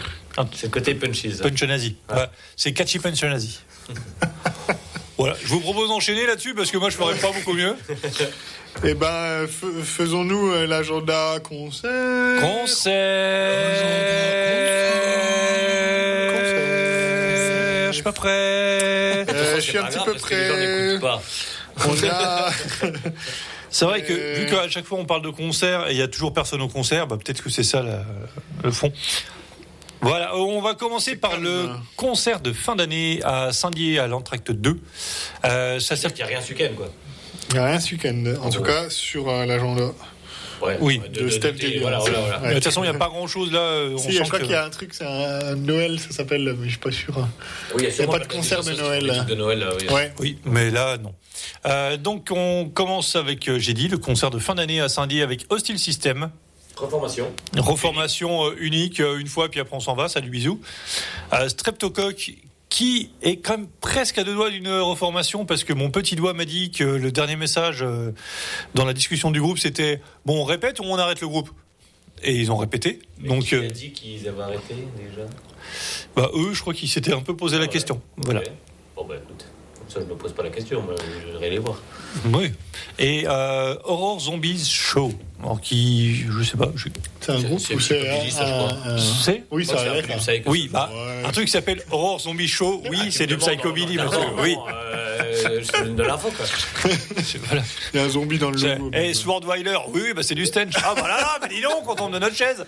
C'est 0.53 0.63
le 0.67 0.69
côté 0.71 0.93
punchies. 0.95 1.33
punch 1.41 1.63
nazi. 1.63 1.95
Ouais, 2.13 2.25
c'est 2.55 2.71
catchy 2.73 2.99
punch 2.99 3.23
nazi. 3.23 3.59
voilà, 5.17 5.35
je 5.41 5.47
vous 5.47 5.59
propose 5.61 5.89
d'enchaîner 5.89 6.25
là-dessus 6.27 6.53
parce 6.53 6.69
que 6.71 6.77
moi 6.77 6.89
je 6.89 6.95
ferais 6.97 7.15
pas 7.15 7.31
beaucoup 7.31 7.53
mieux. 7.53 7.75
Eh 8.83 8.93
ben, 8.93 9.45
f- 9.45 9.81
faisons-nous 9.83 10.67
l'agenda 10.67 11.37
concert. 11.43 12.39
Concert. 12.39 12.95
Je 17.99 18.03
suis 18.03 18.03
pas 18.03 18.11
prêt. 18.13 18.29
Euh, 18.29 19.55
je 19.55 19.59
suis 19.59 19.77
un 19.77 19.83
petit 19.85 19.99
peu 20.05 20.13
prêt. 20.13 20.99
pas. 21.01 21.21
On 21.85 22.07
a. 22.09 22.49
C'est 23.69 23.85
vrai 23.85 24.01
que 24.03 24.13
Euh. 24.13 24.33
vu 24.35 24.45
qu'à 24.47 24.67
chaque 24.69 24.85
fois 24.85 24.97
on 24.99 25.05
parle 25.05 25.21
de 25.21 25.29
concert 25.29 25.87
et 25.89 25.91
il 25.91 25.97
y 25.97 26.01
a 26.01 26.07
toujours 26.07 26.33
personne 26.33 26.61
au 26.61 26.67
concert, 26.69 27.05
bah, 27.07 27.17
peut-être 27.23 27.43
que 27.43 27.49
c'est 27.49 27.63
ça 27.63 27.83
la- 27.83 28.03
le 28.63 28.71
fond. 28.71 28.91
Voilà, 30.01 30.35
on 30.37 30.61
va 30.61 30.73
commencer 30.75 31.17
par 31.17 31.37
le 31.37 31.67
concert 31.97 32.39
de 32.39 32.53
fin 32.53 32.75
d'année 32.77 33.19
à 33.25 33.51
Saint-Dié 33.51 33.99
à 33.99 34.07
l'entracte 34.07 34.51
2. 34.51 34.79
Euh, 35.45 35.79
ça 35.79 35.95
C'est-à-dire 35.95 36.13
qu'il 36.15 36.25
n'y 36.25 36.31
a 36.31 36.37
rien 36.37 36.41
ce 36.41 36.53
week-end 36.53 36.73
quoi. 36.75 36.87
Il 37.49 37.53
n'y 37.55 37.59
a 37.59 37.65
rien 37.65 37.79
ce 37.79 37.91
week-end. 37.91 38.23
En 38.41 38.49
tout 38.49 38.63
cas, 38.63 38.89
sur 38.89 39.27
euh, 39.29 39.45
l'agenda. 39.45 39.91
Ouais, 40.61 40.77
Oui, 40.81 41.01
de 41.13 41.29
Steph 41.29 41.53
Daly, 41.53 41.79
Voilà, 41.79 41.99
voilà, 41.99 42.15
c'est- 42.15 42.21
voilà. 42.21 42.41
ouais. 42.41 42.49
de 42.49 42.53
toute 42.55 42.63
façon, 42.65 42.83
il 42.83 42.89
n'y 42.89 42.95
a 42.95 42.99
pas 42.99 43.07
grand-chose 43.07 43.51
là. 43.51 43.59
euh, 43.59 43.93
On 43.95 43.97
Si, 43.97 44.11
sent 44.11 44.11
je 44.17 44.23
crois 44.23 44.39
qu'il 44.39 44.51
y 44.51 44.55
a 44.55 44.65
un 44.65 44.69
truc, 44.69 44.93
c'est 44.93 45.05
un 45.05 45.55
Noël, 45.55 45.99
ça 45.99 46.11
s'appelle, 46.11 46.53
mais 46.57 46.65
je 46.65 46.71
suis 46.71 46.79
pas 46.79 46.91
sûr. 46.91 47.15
Oui, 47.75 47.87
Il 47.89 47.95
y 47.97 48.01
a 48.01 48.07
pas 48.07 48.19
de 48.19 48.27
concert 48.27 48.63
de 48.63 48.71
Noël. 48.73 49.25
De 49.27 49.35
Noël, 49.35 49.59
là, 49.59 49.69
oui. 49.79 49.87
Ouais. 49.93 50.13
Oui, 50.19 50.37
mais 50.45 50.69
là, 50.69 50.97
non. 50.97 51.13
Euh, 51.65 51.95
donc, 51.97 52.27
on 52.31 52.69
commence 52.69 53.15
avec, 53.15 53.47
euh, 53.47 53.59
j'ai 53.59 53.73
dit, 53.73 53.87
le 53.87 53.97
concert 53.97 54.29
de 54.31 54.39
fin 54.39 54.55
d'année 54.55 54.81
à 54.81 54.89
Saint-Dié 54.89 55.21
avec 55.21 55.45
Hostile 55.49 55.79
System. 55.79 56.29
Reformation. 56.75 57.31
Reformation 57.57 58.53
unique, 58.57 58.99
une 58.99 59.27
fois, 59.27 59.49
puis 59.49 59.59
après 59.59 59.75
on 59.75 59.79
s'en 59.81 59.95
va, 59.95 60.07
salut 60.07 60.29
bisous. 60.29 60.61
Euh, 61.33 61.49
Streptocoque, 61.49 62.31
qui 62.69 63.09
est 63.23 63.37
quand 63.37 63.57
même 63.57 63.67
presque 63.81 64.17
à 64.19 64.23
deux 64.23 64.35
doigts 64.35 64.51
d'une 64.51 64.69
reformation, 64.69 65.45
parce 65.45 65.63
que 65.63 65.73
mon 65.73 65.89
petit 65.89 66.15
doigt 66.15 66.33
m'a 66.33 66.45
dit 66.45 66.69
que 66.71 66.83
le 66.83 67.11
dernier 67.11 67.35
message 67.35 67.81
euh, 67.81 68.11
dans 68.75 68.85
la 68.85 68.93
discussion 68.93 69.31
du 69.31 69.41
groupe, 69.41 69.57
c'était 69.57 70.01
bon, 70.25 70.39
on 70.41 70.43
répète 70.43 70.79
ou 70.79 70.83
on 70.83 70.95
arrête 70.97 71.19
le 71.21 71.27
groupe? 71.27 71.49
Et 72.21 72.35
ils 72.35 72.51
ont 72.51 72.57
répété. 72.57 72.99
Mais 73.19 73.29
Donc, 73.29 73.45
qui 73.45 73.55
euh, 73.55 73.65
a 73.65 73.67
dit 73.67 73.91
qu'ils 73.91 74.27
avaient 74.27 74.41
arrêté 74.43 74.75
déjà? 74.97 75.25
bah, 76.15 76.29
eux, 76.35 76.53
je 76.53 76.61
crois 76.61 76.73
qu'ils 76.73 76.89
s'étaient 76.89 77.13
un 77.13 77.21
peu 77.21 77.35
posé 77.35 77.55
la 77.57 77.63
Ouais. 77.63 77.69
question. 77.69 78.01
Voilà. 78.17 78.41
Bon, 78.95 79.05
bah 79.05 79.15
écoute, 79.15 79.45
comme 79.77 79.89
ça 79.89 79.99
je 80.01 80.05
me 80.05 80.15
pose 80.17 80.33
pas 80.33 80.43
la 80.43 80.49
question, 80.49 80.81
moi, 80.81 80.95
je 81.21 81.31
voudrais 81.31 81.49
les 81.49 81.59
voir. 81.59 81.81
Oui. 82.33 82.51
Et 82.97 83.25
euh, 83.27 83.75
Horror 83.83 84.19
Zombies 84.19 84.65
Show, 84.69 85.11
alors 85.41 85.61
qui, 85.61 86.23
je 86.29 86.43
sais 86.43 86.57
pas, 86.57 86.69
je- 86.75 86.87
C'est 87.21 87.31
un 87.33 87.39
groupe 87.41 87.59
c'est 87.59 87.73
ou 87.73 87.77
un 87.77 87.81
c'est 87.81 87.99
c'est 89.23 89.43
Oui, 89.51 89.65
ça 89.65 89.75
un 89.79 90.41
Oui, 90.45 90.69
bah, 90.71 90.89
Ouais. 90.93 91.23
un 91.27 91.31
truc 91.31 91.45
qui 91.45 91.51
s'appelle 91.51 91.81
Horror 91.91 92.19
Zombie 92.19 92.47
Show, 92.47 92.81
oui, 92.89 92.97
Ah, 93.01 93.07
c'est 93.11 93.27
du 93.27 93.37
psychobilly, 93.37 93.95
non, 93.97 94.05
monsieur. 94.05 94.19
non, 94.19 94.33
Oui, 94.41 94.55
euh, 94.69 95.61
de 95.95 96.03
l'info, 96.03 96.29
quoi. 96.35 96.45
Voilà. 97.47 97.61
Il 97.93 97.99
y 97.99 98.03
a 98.03 98.05
un 98.05 98.09
zombie 98.09 98.37
dans 98.39 98.51
le 98.51 98.57
logo. 98.59 98.91
Eh, 98.93 99.13
Swordweiler, 99.13 99.77
oui, 99.89 100.01
oui, 100.05 100.13
bah, 100.15 100.23
c'est 100.23 100.35
du 100.35 100.45
stench. 100.45 100.73
Ah, 100.77 100.93
bah 100.95 101.03
là, 101.07 101.17
là, 101.19 101.37
bah 101.41 101.47
dis 101.47 101.61
donc, 101.61 101.87
on 101.87 101.95
tombe 101.95 102.13
de 102.13 102.19
notre 102.19 102.35
chaise. 102.35 102.65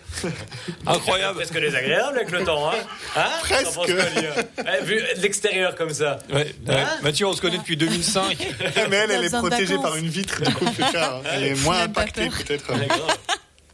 Incroyable. 0.85 1.35
Presque 1.37 1.59
désagréable 1.59 2.17
avec 2.17 2.31
le 2.31 2.43
temps, 2.43 2.69
hein 2.69 2.75
Hein 3.15 3.29
Presque. 3.41 3.79
Eh, 3.87 4.85
Vu 4.85 4.95
de 5.15 5.21
l'extérieur 5.21 5.75
comme 5.75 5.91
ça. 5.93 6.19
Ouais, 6.31 6.53
ouais. 6.67 6.83
Mathieu, 7.03 7.25
on 7.27 7.33
se 7.33 7.41
connaît 7.41 7.57
depuis 7.57 7.77
2005. 7.77 8.37
Mais 8.89 8.95
elle, 8.97 9.11
elle 9.11 9.25
est 9.25 9.30
besoin 9.31 9.41
de 9.43 9.47
protégée 9.47 9.75
vacances. 9.75 9.89
par 9.89 9.95
une 9.97 10.09
vitre, 10.09 10.41
du 10.43 10.53
coup, 10.53 10.65
ça. 10.91 11.15
hein. 11.17 11.21
Elle 11.33 11.43
est 11.43 11.63
moins 11.63 11.81
impactée, 11.83 12.29
peut-être. 12.29 12.71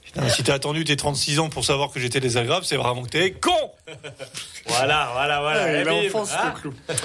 Putain, 0.04 0.30
si 0.30 0.42
t'as 0.44 0.54
attendu 0.54 0.84
tes 0.86 0.96
36 0.96 1.40
ans 1.40 1.50
pour 1.50 1.66
savoir 1.66 1.92
que 1.92 2.00
j'étais 2.00 2.20
désagréable, 2.22 2.66
c'est 2.66 2.78
vraiment 2.78 3.04
que 3.04 3.10
t'es 3.10 3.32
con. 3.32 3.52
Voilà, 4.70 5.12
voilà, 5.14 5.40
voilà. 5.40 5.64
Ouais, 5.94 6.10
fonce 6.10 6.34
hein 6.34 6.54
le 6.56 6.60
clou. 6.62 6.74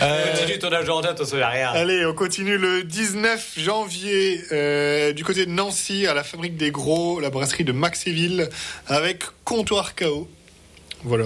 Euh, 0.00 0.30
Continue 0.36 0.58
ton 0.60 0.70
agenda, 0.70 1.12
t'en 1.12 1.24
souviens 1.24 1.48
rien. 1.48 1.70
Allez, 1.72 2.06
on 2.06 2.14
continue 2.14 2.56
le 2.56 2.84
19 2.84 3.54
janvier 3.58 4.40
euh, 4.52 5.12
du 5.12 5.24
côté 5.24 5.44
de 5.44 5.50
Nancy 5.50 6.06
à 6.06 6.14
la 6.14 6.22
fabrique 6.22 6.56
des 6.56 6.70
gros, 6.70 7.18
la 7.18 7.30
brasserie 7.30 7.64
de 7.64 7.72
Maxéville 7.72 8.48
avec 8.86 9.24
Comptoir 9.44 9.96
KO. 9.96 10.28
Voilà. 11.02 11.24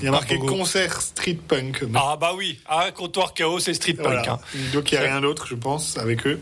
Il 0.00 0.04
y 0.04 0.08
a 0.08 0.10
marqué 0.12 0.36
Bravo. 0.36 0.56
concert 0.58 1.00
street 1.02 1.38
punk. 1.48 1.82
ah, 1.94 2.16
bah 2.20 2.32
oui, 2.36 2.60
ah, 2.68 2.90
comptoir 2.94 3.34
chaos, 3.34 3.58
c'est 3.58 3.74
street 3.74 3.94
punk. 3.94 4.06
Voilà. 4.06 4.32
hein. 4.34 4.38
Donc 4.72 4.92
il 4.92 4.98
n'y 4.98 5.04
a 5.04 5.08
rien 5.08 5.20
d'autre, 5.20 5.46
je 5.48 5.54
pense, 5.56 5.98
avec 5.98 6.26
eux. 6.26 6.40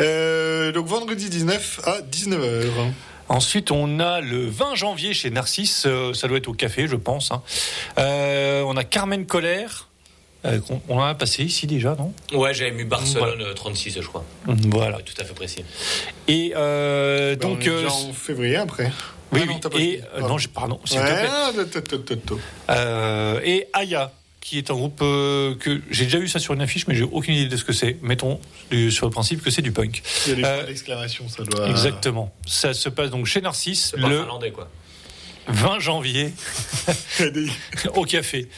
Euh, 0.00 0.70
donc 0.72 0.86
vendredi 0.86 1.28
19 1.28 1.80
à 1.84 2.00
19h. 2.02 2.66
Ensuite, 3.28 3.70
on 3.72 4.00
a 4.00 4.20
le 4.20 4.46
20 4.46 4.74
janvier 4.74 5.12
chez 5.12 5.30
Narcisse, 5.30 5.84
euh, 5.86 6.14
ça 6.14 6.28
doit 6.28 6.38
être 6.38 6.48
au 6.48 6.54
café, 6.54 6.86
je 6.88 6.96
pense. 6.96 7.30
hein. 7.30 7.42
Euh, 7.98 8.62
on 8.66 8.76
a 8.76 8.84
Carmen 8.84 9.26
Colère. 9.26 9.88
euh, 10.46 10.60
on 10.88 10.98
l'a 11.04 11.14
passé 11.14 11.42
ici 11.44 11.66
déjà, 11.66 11.94
non? 11.96 12.14
Ouais, 12.32 12.54
j'avais 12.54 12.70
mis 12.70 12.84
Barcelone 12.84 13.42
euh, 13.42 13.52
36, 13.54 14.00
je 14.00 14.06
crois. 14.06 14.24
Voilà. 14.46 14.96
Ouais, 14.98 15.02
tout 15.02 15.20
à 15.20 15.24
fait 15.24 15.34
précis. 15.34 15.64
Et 16.28 16.52
euh, 16.56 17.34
Bah, 17.36 17.48
donc, 17.48 17.58
on 17.60 17.64
est 17.64 17.68
euh, 17.68 17.82
déjà 17.82 17.92
en 17.92 18.12
février 18.14 18.56
après. 18.56 18.90
Oui, 19.32 19.40
Ah 19.42 19.46
non, 19.46 19.60
oui. 19.74 19.82
et 19.82 20.02
euh, 20.16 20.20
non, 20.20 20.36
pardon, 20.54 20.80
s'il 20.84 20.98
te 20.98 21.04
plaît. 21.04 21.28
ah. 22.68 22.72
Euh, 22.74 23.40
et 23.44 23.66
Aya, 23.72 24.12
qui 24.40 24.58
est 24.58 24.70
un 24.70 24.74
groupe 24.74 25.00
euh, 25.02 25.54
que 25.56 25.80
j'ai 25.90 26.04
déjà 26.04 26.18
vu 26.18 26.28
ça 26.28 26.38
sur 26.38 26.54
une 26.54 26.62
affiche, 26.62 26.86
mais 26.86 26.94
j'ai 26.94 27.02
aucune 27.02 27.34
idée 27.34 27.48
de 27.48 27.56
ce 27.56 27.64
que 27.64 27.72
c'est. 27.72 27.98
Mettons 28.02 28.40
du- 28.70 28.90
sur 28.90 29.06
le 29.06 29.12
principe 29.12 29.42
que 29.42 29.50
c'est 29.50 29.62
du 29.62 29.72
punk. 29.72 30.02
Il 30.26 30.30
y 30.30 30.32
a 30.32 30.36
des 30.36 30.44
Euh, 30.44 30.56
points 30.58 30.66
d'exclamation, 30.68 31.28
ça 31.28 31.42
doit. 31.44 31.68
Exactement. 31.68 32.32
Ça 32.46 32.72
se 32.74 32.88
passe 32.88 33.10
donc 33.10 33.26
chez 33.26 33.40
Narcisse 33.40 33.94
le 33.96 34.08
finlandais, 34.20 34.50
quoi. 34.50 34.68
20 35.48 35.80
janvier 35.80 36.32
au 37.94 38.04
café. 38.04 38.48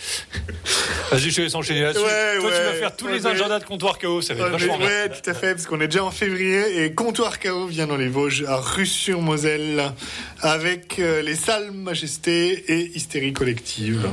Vas-y, 1.10 1.30
je 1.30 1.36
te 1.36 1.40
laisse 1.42 1.54
enchaîner 1.54 1.82
là-dessus. 1.82 2.04
Ouais, 2.04 2.38
Toi, 2.40 2.50
tu 2.50 2.56
vas 2.62 2.70
ouais. 2.72 2.78
faire 2.78 2.96
tous 2.96 3.06
Ouais, 3.06 3.12
les 3.14 3.26
agendas 3.26 3.58
de 3.58 3.64
comptoir 3.64 3.98
chaos, 3.98 4.20
ça 4.22 4.34
va 4.34 4.40
être 4.40 4.46
Ouais, 4.46 4.58
vachement 4.58 4.78
bien. 4.78 4.86
ouais, 4.86 5.08
tout 5.08 5.28
à 5.30 5.34
fait, 5.34 5.54
parce 5.54 5.66
qu'on 5.66 5.80
est 5.80 5.88
déjà 5.88 6.04
en 6.04 6.10
février 6.10 6.84
et 6.84 6.92
Comptoir 6.92 7.40
KO 7.40 7.66
vient 7.66 7.86
dans 7.86 7.96
les 7.96 8.08
Vosges, 8.08 8.44
à 8.46 8.56
Rue-sur-Moselle, 8.56 9.92
avec 10.40 10.98
euh, 10.98 11.22
les 11.22 11.34
Salles 11.34 11.70
Majesté 11.72 12.64
et 12.72 12.96
Hystérie 12.96 13.32
Collective. 13.32 14.08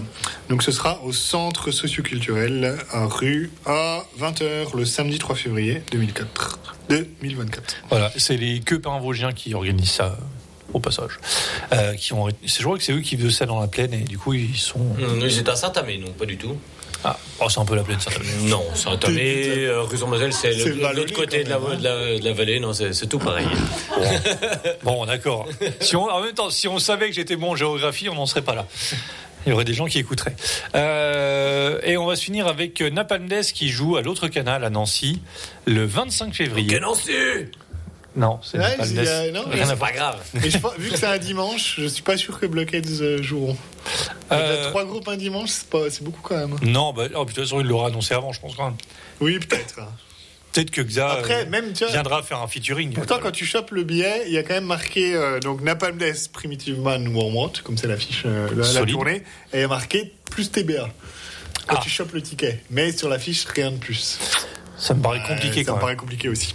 Donc 0.49 0.63
ce 0.63 0.71
sera 0.71 1.01
au 1.03 1.11
centre 1.13 1.71
socioculturel 1.71 2.77
à 2.91 3.05
rue 3.05 3.51
à 3.65 4.03
20h 4.19 4.75
le 4.75 4.85
samedi 4.85 5.17
3 5.19 5.35
février 5.35 5.81
2004. 5.91 6.59
2024. 6.89 7.75
Voilà, 7.89 8.11
c'est 8.17 8.37
les 8.37 8.59
queues 8.61 8.81
vosgiens 9.01 9.33
qui 9.33 9.53
organisent 9.53 9.91
ça. 9.91 10.17
Au 10.73 10.79
passage, 10.79 11.19
Euh, 11.71 11.93
qui 11.95 12.11
ont, 12.13 12.27
je 12.43 12.61
crois 12.63 12.77
que 12.77 12.83
c'est 12.83 12.91
eux 12.91 12.99
qui 12.99 13.15
faisaient 13.17 13.29
ça 13.31 13.45
dans 13.45 13.59
la 13.61 13.67
plaine 13.67 13.93
et 13.93 13.99
du 14.03 14.17
coup 14.17 14.33
ils 14.33 14.57
sont. 14.57 14.79
Ils 15.21 15.39
étaient 15.39 15.49
à 15.49 15.55
Saint-Amé, 15.55 15.97
non, 15.97 16.11
pas 16.11 16.25
du 16.25 16.37
tout. 16.37 16.57
Ah, 17.03 17.17
oh, 17.39 17.47
c'est 17.47 17.59
un 17.59 17.65
peu 17.65 17.75
la 17.75 17.83
plaine, 17.83 17.99
certainement. 17.99 18.47
Non, 18.47 18.63
Saint-Amé, 18.75 19.65
euh, 19.65 19.83
rue 19.83 19.97
sur 19.97 20.07
Moselle, 20.07 20.33
c'est 20.33 20.53
l'autre 20.55 21.13
côté 21.13 21.43
de 21.43 21.49
la, 21.49 21.59
même, 21.59 21.77
de 21.77 21.83
la- 21.83 22.19
de 22.19 22.23
la 22.25 22.33
vallée. 22.33 22.59
Non, 22.59 22.73
c'est 22.73 23.07
tout 23.07 23.19
pareil. 23.19 23.45
Bon, 24.83 25.05
d'accord. 25.05 25.47
Si 25.79 25.95
on, 25.95 26.03
en 26.09 26.21
même 26.21 26.33
temps, 26.33 26.49
si 26.49 26.67
on 26.67 26.79
savait 26.79 27.07
que 27.09 27.15
j'étais 27.15 27.35
bon 27.35 27.51
en 27.51 27.55
géographie, 27.55 28.09
on 28.09 28.15
n'en 28.15 28.25
serait 28.25 28.41
pas 28.41 28.55
là. 28.55 28.65
Il 29.45 29.51
y 29.51 29.53
aurait 29.53 29.63
des 29.63 29.73
gens 29.75 29.85
qui 29.85 29.99
écouteraient. 29.99 30.35
Euh, 30.75 31.79
et 31.83 31.95
on 31.97 32.05
va 32.05 32.15
se 32.15 32.23
finir 32.23 32.47
avec 32.47 32.81
Napalm 32.81 33.29
qui 33.53 33.69
joue 33.69 33.95
à 33.95 34.01
l'autre 34.01 34.27
canal 34.27 34.63
à 34.65 34.69
Nancy 34.69 35.21
le 35.65 35.85
25 35.85 36.33
février. 36.33 36.67
Quel 36.67 36.81
Nancy 36.81 37.11
Non, 38.17 38.39
c'est 38.43 38.57
Ouais, 38.57 38.75
il 38.83 38.93
y 38.95 38.99
a- 39.07 39.25
Death. 39.27 39.33
non, 39.35 39.43
Rien 39.49 39.75
pas 39.77 39.91
grave. 39.91 40.19
Je 40.33 40.57
vu 40.81 40.89
que 40.89 40.97
c'est 40.97 41.05
un 41.05 41.17
dimanche, 41.19 41.75
je 41.79 41.85
suis 41.87 42.01
pas 42.03 42.17
sûr 42.17 42.39
que 42.39 42.47
Blockheads 42.47 43.01
euh, 43.01 43.21
joueront. 43.21 43.55
Il 44.31 44.33
y 44.33 44.39
a 44.39 44.41
Euh, 44.41 44.69
trois 44.69 44.83
groupes 44.85 45.07
un 45.07 45.17
dimanche, 45.17 45.49
c'est 45.51 45.69
pas- 45.69 45.87
beaucoup 46.01 46.21
quand 46.23 46.35
même. 46.35 46.55
Non, 46.63 46.93
bah, 46.93 47.03
oh, 47.15 47.23
de 47.25 47.29
toute 47.31 47.43
façon, 47.43 47.61
il 47.61 47.67
l'aura 47.67 47.87
annoncé 47.87 48.13
avant, 48.15 48.33
je 48.33 48.41
pense 48.41 48.55
quand 48.55 48.65
même. 48.65 48.77
Oui, 49.21 49.37
peut-être. 49.39 49.75
Peut-être 50.51 50.71
que 50.71 50.81
Xa 50.81 51.11
Après, 51.11 51.45
euh, 51.45 51.49
même, 51.49 51.71
tu 51.73 51.83
vois, 51.83 51.93
viendra 51.93 52.23
faire 52.23 52.41
un 52.41 52.47
featuring. 52.47 52.91
Pourtant, 52.93 53.19
quand 53.21 53.31
tu 53.31 53.45
chopes 53.45 53.69
le 53.69 53.83
billet, 53.83 54.23
il 54.25 54.33
y 54.33 54.39
a 54.39 54.43
quand 54.43 54.55
même 54.55 54.65
marqué 54.65 55.13
euh, 55.13 55.39
donc 55.39 55.61
Napalm 55.61 55.97
Death, 55.99 56.31
Primitive 56.31 56.79
Man, 56.79 57.07
Wormrot, 57.09 57.51
comme 57.63 57.77
c'est 57.77 57.85
l'affiche, 57.87 58.23
euh, 58.25 58.47
la, 58.55 58.73
la 58.81 58.85
tournée, 58.91 59.17
et 59.53 59.57
il 59.57 59.59
y 59.59 59.63
a 59.63 59.67
marqué 59.67 60.11
plus 60.31 60.49
TBA 60.51 60.89
quand 61.67 61.75
Ah. 61.77 61.81
tu 61.83 61.89
chopes 61.91 62.13
le 62.13 62.23
ticket. 62.23 62.63
Mais 62.71 62.91
sur 62.91 63.09
l'affiche, 63.09 63.45
rien 63.45 63.69
de 63.71 63.77
plus. 63.77 64.17
Ça 64.77 64.93
me 64.93 65.01
paraît 65.01 65.21
compliqué 65.23 65.63
ça 65.63 65.71
quand 65.71 65.75
me 65.77 65.81
paraît 65.81 65.95
compliqué 65.95 66.29
aussi. 66.29 66.53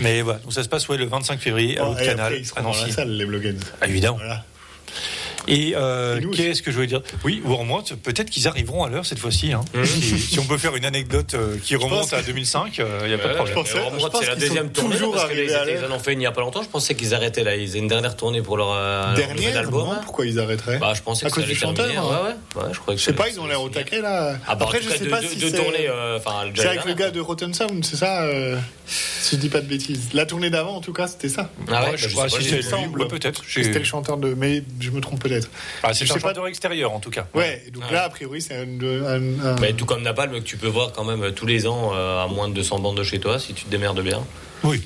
Mais 0.00 0.22
voilà, 0.22 0.38
donc 0.40 0.52
ça 0.52 0.62
se 0.62 0.68
passe 0.68 0.88
ouais, 0.88 0.96
le 0.96 1.06
25 1.06 1.40
février 1.40 1.78
à 1.78 1.82
Bon, 1.82 1.90
l'autre 1.90 2.04
canal 2.04 2.26
après, 2.26 2.40
ils 2.40 2.52
à 2.56 2.62
dans 2.62 2.72
la 2.72 2.90
salle, 2.90 3.10
les 3.10 3.26
Blockheads. 3.26 3.64
Ah, 3.80 3.88
évidemment. 3.88 4.16
Voilà. 4.16 4.44
Et 5.48 5.74
euh, 5.76 6.20
qu'est-ce 6.32 6.62
que 6.62 6.70
je 6.70 6.76
voulais 6.76 6.86
dire? 6.86 7.02
Oui, 7.24 7.42
ou 7.44 7.54
en 7.54 7.64
moins, 7.64 7.82
peut-être 8.02 8.30
qu'ils 8.30 8.48
arriveront 8.48 8.84
à 8.84 8.88
l'heure 8.88 9.04
cette 9.06 9.18
fois-ci. 9.18 9.52
hein. 9.52 9.60
si, 9.84 10.18
si 10.18 10.38
on 10.38 10.44
peut 10.44 10.58
faire 10.58 10.74
une 10.76 10.84
anecdote 10.84 11.34
euh, 11.34 11.56
qui 11.62 11.76
remonte 11.76 12.12
à 12.12 12.22
2005, 12.22 12.78
il 12.78 13.08
n'y 13.08 13.14
a 13.14 13.18
pas 13.18 13.28
de 13.28 13.34
problème. 13.34 13.56
c'est 13.66 14.26
la 14.28 14.36
deuxième 14.36 14.70
tournée. 14.70 14.94
toujours 14.96 15.12
parce 15.14 15.28
que 15.28 15.34
les- 15.34 15.52
arrivés 15.54 15.78
à 15.78 15.80
ils 15.86 15.92
en 15.92 15.94
ont 15.94 15.98
fait 15.98 16.12
il 16.12 16.18
n'y 16.18 16.26
a 16.26 16.32
pas 16.32 16.40
longtemps. 16.40 16.62
Je 16.62 16.68
pensais 16.68 16.94
qu'ils 16.94 17.14
arrêtaient 17.14 17.44
là. 17.44 17.56
Ils 17.56 17.70
avaient 17.70 17.78
une 17.80 17.88
dernière 17.88 18.16
tournée 18.16 18.42
pour 18.42 18.56
leur, 18.56 18.72
euh, 18.72 19.02
leur 19.02 19.10
nouvel 19.16 19.36
Dernière, 19.36 19.58
album. 19.58 19.86
non. 19.88 19.94
Pourquoi 20.02 20.26
ils 20.26 20.38
arrêteraient? 20.38 20.78
Bah, 20.78 20.92
je 20.94 21.02
pensais 21.02 21.26
À 21.26 21.28
que 21.30 21.34
cause 21.34 21.44
du 21.44 21.54
chanteur, 21.54 21.86
hein. 21.88 22.20
Ouais, 22.54 22.62
ouais. 22.62 22.66
Ouais, 22.66 22.70
je 22.74 22.78
croyais 22.80 22.96
que 22.96 23.00
Je 23.00 23.06
sais 23.06 23.12
pas, 23.12 23.28
ils 23.28 23.40
ont 23.40 23.46
l'air 23.46 23.60
au 23.62 23.68
taquet 23.68 24.00
là. 24.00 24.36
Ah, 24.46 24.54
bah, 24.54 24.64
Après, 24.66 24.80
je 24.82 24.88
cas, 24.88 24.96
sais 24.96 25.06
pas 25.06 25.20
si 25.20 25.38
c'est. 25.40 25.52
tournées, 25.52 25.88
euh, 25.88 26.18
avec 26.58 26.84
le 26.84 26.94
gars 26.94 27.10
de 27.10 27.20
Rotten 27.20 27.52
Sound, 27.52 27.84
c'est 27.84 27.96
ça 27.96 28.22
euh, 28.22 28.56
Si 28.86 29.36
je 29.36 29.40
dis 29.40 29.48
pas 29.48 29.60
de 29.60 29.66
bêtises. 29.66 30.08
La 30.14 30.26
tournée 30.26 30.50
d'avant, 30.50 30.76
en 30.76 30.80
tout 30.80 30.92
cas, 30.92 31.06
c'était 31.06 31.28
ça. 31.28 31.50
Ah 31.68 31.84
ouais, 31.84 31.90
bah, 31.90 31.96
je 31.96 32.08
crois 32.08 33.08
peut-être. 33.08 33.42
C'était 33.48 33.78
le 33.78 33.84
chanteur 33.84 34.16
de. 34.16 34.34
Mais 34.34 34.62
je 34.80 34.90
me 34.90 35.00
trompe 35.00 35.20
peut-être. 35.20 35.33
Ah, 35.82 35.92
c'est 35.94 36.04
Je 36.06 36.10
un 36.10 36.14
sais 36.14 36.20
pas- 36.20 36.28
chanteur 36.28 36.46
extérieur 36.46 36.92
en 36.92 37.00
tout 37.00 37.10
cas. 37.10 37.26
Ouais, 37.34 37.62
donc 37.72 37.84
Ouais. 37.84 37.92
là, 37.92 38.04
a 38.04 38.08
priori, 38.08 38.40
c'est 38.42 38.54
un. 38.56 38.62
un- 38.62 39.40
un- 39.44 39.56
Mais 39.60 39.72
tout 39.72 39.84
comme 39.86 40.02
Napalm, 40.02 40.32
que 40.32 40.38
tu 40.38 40.56
peux 40.56 40.68
voir 40.68 40.92
quand 40.92 41.04
même 41.04 41.22
euh, 41.22 41.30
tous 41.32 41.46
les 41.46 41.66
ans 41.66 41.92
euh, 41.94 42.22
à 42.22 42.26
moins 42.26 42.48
de 42.48 42.54
200 42.54 42.78
bandes 42.78 42.96
de 42.96 43.04
chez 43.04 43.18
toi 43.20 43.38
si 43.38 43.54
tu 43.54 43.64
te 43.64 43.70
démerdes 43.70 44.00
bien. 44.02 44.22
Ouais, 44.62 44.78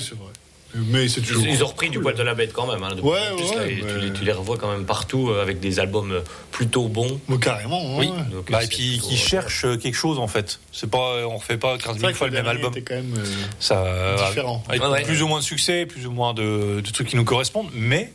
c'est 0.00 0.14
vrai. 0.14 0.32
Mais 0.74 1.08
c'est 1.08 1.22
toujours. 1.22 1.44
Ils, 1.46 1.54
ils 1.54 1.64
ont 1.64 1.68
repris 1.68 1.88
du 1.88 2.00
poil 2.00 2.14
de 2.14 2.22
la 2.22 2.34
bête 2.34 2.52
quand 2.52 2.66
même. 2.70 2.82
hein, 2.82 2.94
de 2.94 3.00
Ouais, 3.00 3.18
plus 3.34 3.44
ouais, 3.46 3.76
là, 3.80 3.92
tu, 3.94 3.98
les, 4.00 4.12
tu 4.12 4.24
les 4.24 4.32
revois 4.32 4.58
quand 4.58 4.70
même 4.70 4.84
partout 4.84 5.30
euh, 5.30 5.40
avec 5.40 5.58
des 5.58 5.80
albums 5.80 6.22
plutôt 6.50 6.88
bons. 6.88 7.18
Mais 7.28 7.38
carrément, 7.38 7.80
hein, 7.80 7.96
Oui. 7.98 8.08
Donc, 8.30 8.50
bah, 8.50 8.62
et 8.62 8.66
puis 8.66 8.90
plutôt- 8.98 9.06
qui 9.08 9.16
cherchent 9.16 9.64
quelque 9.82 9.94
chose 9.94 10.18
en 10.18 10.26
fait. 10.28 10.60
C'est 10.72 10.90
pas, 10.90 11.26
on 11.26 11.38
refait 11.38 11.56
pas 11.56 11.78
15 11.78 11.94
C'est 11.94 12.00
000 12.00 12.02
vrai 12.02 12.12
que 12.12 12.18
fois 12.18 12.26
le 12.26 12.32
même 12.34 12.46
album. 12.48 12.74
quand 12.74 12.94
même. 12.94 13.14
euh, 13.16 13.24
Ça, 13.58 14.26
Différent. 14.28 14.62
Avec 14.68 14.82
Ouais, 14.82 14.88
ouais. 14.88 15.02
plus 15.04 15.22
ou 15.22 15.28
moins 15.28 15.38
de 15.38 15.44
succès, 15.44 15.86
plus 15.86 16.06
ou 16.06 16.10
moins 16.10 16.34
de, 16.34 16.80
de 16.84 16.90
trucs 16.90 17.08
qui 17.08 17.16
nous 17.16 17.24
correspondent, 17.24 17.70
mais 17.72 18.12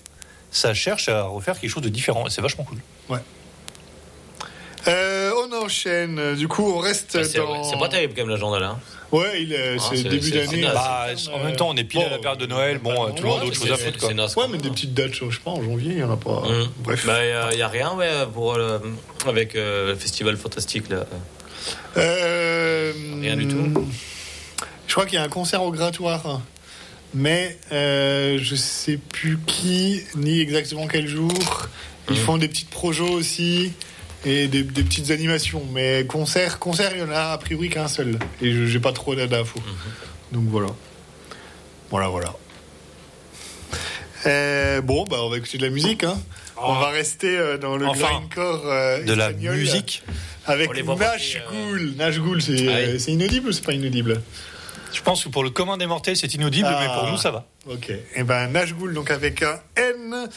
ça 0.52 0.74
cherche 0.74 1.10
à 1.10 1.24
refaire 1.24 1.60
quelque 1.60 1.70
chose 1.72 1.82
de 1.84 1.90
différent 1.90 2.28
et 2.28 2.30
c'est 2.30 2.42
vachement 2.42 2.64
cool. 2.66 2.78
Euh, 4.88 5.32
on 5.38 5.64
enchaîne. 5.64 6.36
Du 6.36 6.48
coup, 6.48 6.72
on 6.74 6.80
reste 6.80 7.16
Bah, 7.16 7.24
c'est 7.24 7.38
dans. 7.38 7.64
c'est 7.64 7.78
pas 7.78 7.88
terrible 7.88 8.14
quand 8.16 8.22
même 8.24 8.30
l'agenda 8.32 8.60
là. 8.60 8.80
Ouais, 9.12 9.44
il 9.44 9.54
est, 9.54 9.76
Ah, 9.78 9.84
c'est 9.90 9.98
c'est- 9.98 10.04
début 10.10 10.22
c'est- 10.30 10.32
d'année. 10.46 10.64
c'est 10.66 10.74
Bah, 10.74 11.08
en 11.34 11.44
même 11.44 11.56
temps, 11.56 11.70
on 11.70 11.76
est 11.76 11.84
pile 11.84 12.02
à 12.02 12.10
la 12.10 12.16
bon, 12.16 12.22
période 12.24 12.40
de 12.40 12.46
Noël. 12.48 12.80
Bon, 12.80 12.90
pas 13.08 13.12
tout 13.12 13.24
le 13.24 13.30
monde 13.30 13.38
a 13.40 13.42
loin, 13.42 13.48
autre 13.52 13.60
mais 13.62 13.68
chose 13.70 13.72
à 13.72 13.78
foutre. 13.86 14.00
quoi. 14.00 14.14
naze, 14.14 14.36
Ouais, 14.38 14.46
mais 14.50 14.58
des 14.58 14.70
petites 14.70 14.94
dates, 14.96 15.14
je 15.14 15.26
sais 15.30 15.42
pas, 15.44 15.52
en 15.52 15.62
janvier, 15.62 15.92
il 15.92 16.00
y 16.00 16.04
en 16.04 16.12
a 16.12 16.18
pas. 16.18 16.32
Hum. 16.32 16.68
Bref. 16.80 17.06
Bah, 17.06 17.52
il 17.52 17.58
n'y 17.58 17.62
a 17.62 17.68
rien 17.68 17.94
ouais, 17.94 18.10
pour 18.34 18.56
euh, 18.56 18.80
avec 19.28 19.56
euh, 19.56 19.90
le 19.90 19.96
festival 19.96 20.36
fantastique 20.38 20.90
là. 20.90 21.06
Euh, 21.98 22.92
Rien 23.22 23.36
du 23.36 23.48
tout. 23.48 23.86
Je 24.88 24.94
crois 24.94 25.06
qu'il 25.06 25.16
y 25.16 25.18
a 25.22 25.24
un 25.24 25.30
concert 25.30 25.62
au 25.62 25.72
grattoir, 25.72 26.42
mais 27.14 27.58
euh, 27.72 28.38
je 28.42 28.56
sais 28.56 28.98
plus 28.98 29.38
qui 29.46 30.02
ni 30.16 30.40
exactement 30.40 30.88
quel 30.88 31.08
jour. 31.08 31.32
Ils 32.10 32.16
Mhm. 32.18 32.24
font 32.24 32.38
des 32.38 32.48
petites 32.48 32.70
projos 32.70 33.10
aussi 33.10 33.74
et 34.26 34.48
des, 34.48 34.64
des 34.64 34.84
petites 34.84 35.12
animations. 35.12 35.64
Mais 35.72 36.06
concert, 36.08 36.60
concert, 36.60 36.92
il 36.94 37.00
y 37.00 37.04
en 37.04 37.12
a 37.12 37.32
a 37.32 37.38
priori 37.38 37.70
qu'un 37.70 37.88
seul. 37.88 38.18
Et 38.42 38.52
je 38.52 38.66
j'ai 38.66 38.80
pas 38.80 38.92
trop 38.94 39.16
d'infos. 39.16 39.60
Mhm. 39.60 40.40
Donc 40.42 40.50
voilà. 40.50 40.68
Voilà, 41.90 42.08
voilà. 42.10 42.34
Euh, 44.28 44.82
bon, 44.82 45.04
bah 45.06 45.18
on 45.22 45.30
va 45.30 45.38
écouter 45.38 45.58
de 45.58 45.64
la 45.64 45.70
musique. 45.72 46.04
Hein. 46.04 46.18
On 46.58 46.74
va 46.80 46.90
rester 46.90 47.36
euh, 47.38 47.58
dans 47.58 47.76
le 47.76 47.88
Enfin, 47.88 48.08
grindcore 48.20 48.62
euh, 48.66 49.04
De 49.04 49.14
la 49.14 49.32
musique. 49.34 50.04
avec 50.46 50.70
Nash 50.86 51.38
euh, 51.38 51.50
Ghoul. 51.52 51.94
Nash 51.98 52.20
Ghoul, 52.20 52.42
c'est 52.42 52.68
Ah 52.68 53.00
c'est 53.00 53.12
inaudible 53.14 53.50
ou 53.50 53.52
c'est 53.52 53.64
pas 53.66 53.74
inaudible? 53.74 54.22
Je 54.94 55.02
pense 55.02 55.24
que 55.24 55.30
pour 55.30 55.44
le 55.44 55.50
commun 55.50 55.78
des 55.78 55.86
mortels, 55.88 56.18
c'est 56.18 56.34
inaudible, 56.34 56.68
Ah. 56.70 56.80
mais 56.82 56.94
pour 57.00 57.10
nous, 57.12 57.18
ça 57.18 57.32
va. 57.32 57.46
Ok. 57.70 57.92
Et 58.16 58.24
ben 58.24 58.48
Nash 58.48 58.74
Ghoul, 58.74 58.94
donc 58.94 59.12
avec 59.12 59.44
un 59.44 59.60
N, 59.76 60.28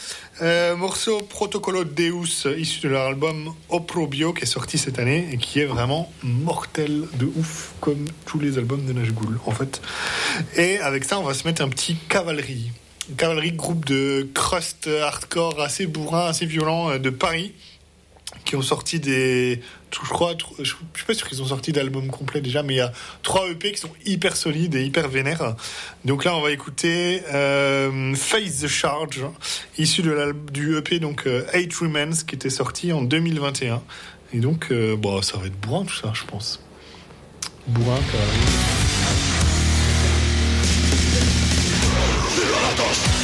euh, 0.41 0.75
morceau 0.75 1.17
Protocolo 1.21 1.83
Deus, 1.83 2.47
issu 2.57 2.81
de 2.81 2.89
leur 2.89 3.07
album 3.07 3.53
Oprobio, 3.69 4.31
qui 4.33 4.43
est 4.43 4.47
sorti 4.47 4.77
cette 4.77 4.99
année 4.99 5.27
et 5.31 5.37
qui 5.37 5.59
est 5.59 5.65
vraiment 5.65 6.11
mortel 6.23 7.05
de 7.13 7.25
ouf, 7.25 7.73
comme 7.81 8.05
tous 8.25 8.39
les 8.39 8.57
albums 8.57 8.85
de 8.85 8.93
Nash 8.93 9.11
Ghoul, 9.11 9.39
en 9.45 9.51
fait. 9.51 9.81
Et 10.55 10.77
avec 10.79 11.03
ça, 11.03 11.19
on 11.19 11.23
va 11.23 11.33
se 11.33 11.45
mettre 11.47 11.61
un 11.61 11.69
petit 11.69 11.95
cavalerie. 12.09 12.71
Cavalerie, 13.17 13.51
groupe 13.51 13.85
de 13.85 14.27
crust 14.33 14.87
hardcore 14.87 15.61
assez 15.61 15.85
bourrin, 15.87 16.27
assez 16.27 16.45
violent 16.45 16.91
euh, 16.91 16.97
de 16.97 17.09
Paris 17.09 17.53
qui 18.45 18.55
ont 18.55 18.61
sorti 18.61 18.99
des. 18.99 19.61
Je 20.03 20.09
crois, 20.09 20.33
je 20.59 20.63
suis 20.63 21.05
pas 21.07 21.13
sûr 21.13 21.27
qu'ils 21.27 21.41
ont 21.41 21.47
sorti 21.47 21.71
d'albums 21.71 22.07
complets 22.07 22.41
déjà, 22.41 22.63
mais 22.63 22.75
il 22.75 22.77
y 22.77 22.81
a 22.81 22.91
trois 23.23 23.47
EP 23.49 23.71
qui 23.71 23.79
sont 23.79 23.91
hyper 24.05 24.35
solides 24.35 24.75
et 24.75 24.83
hyper 24.83 25.07
vénères. 25.07 25.55
Donc 26.03 26.25
là, 26.25 26.35
on 26.35 26.41
va 26.41 26.51
écouter 26.51 27.21
euh, 27.33 28.13
Face 28.15 28.61
the 28.61 28.67
Charge, 28.67 29.21
issu 29.77 30.01
de 30.01 30.35
du 30.51 30.77
EP 30.77 30.99
donc 30.99 31.27
euh, 31.27 31.45
Eight 31.53 31.73
Remains, 31.75 32.11
qui 32.27 32.35
était 32.35 32.49
sorti 32.49 32.91
en 32.91 33.01
2021. 33.01 33.81
Et 34.33 34.39
donc, 34.39 34.67
euh, 34.71 34.95
bon, 34.97 35.21
ça 35.21 35.37
va 35.37 35.47
être 35.47 35.59
bourrin 35.59 35.85
tout 35.85 35.95
ça, 35.95 36.11
je 36.13 36.23
pense. 36.25 36.61
Bourrin, 37.67 37.99
cavalerie. 38.11 38.75
Ça 42.75 43.14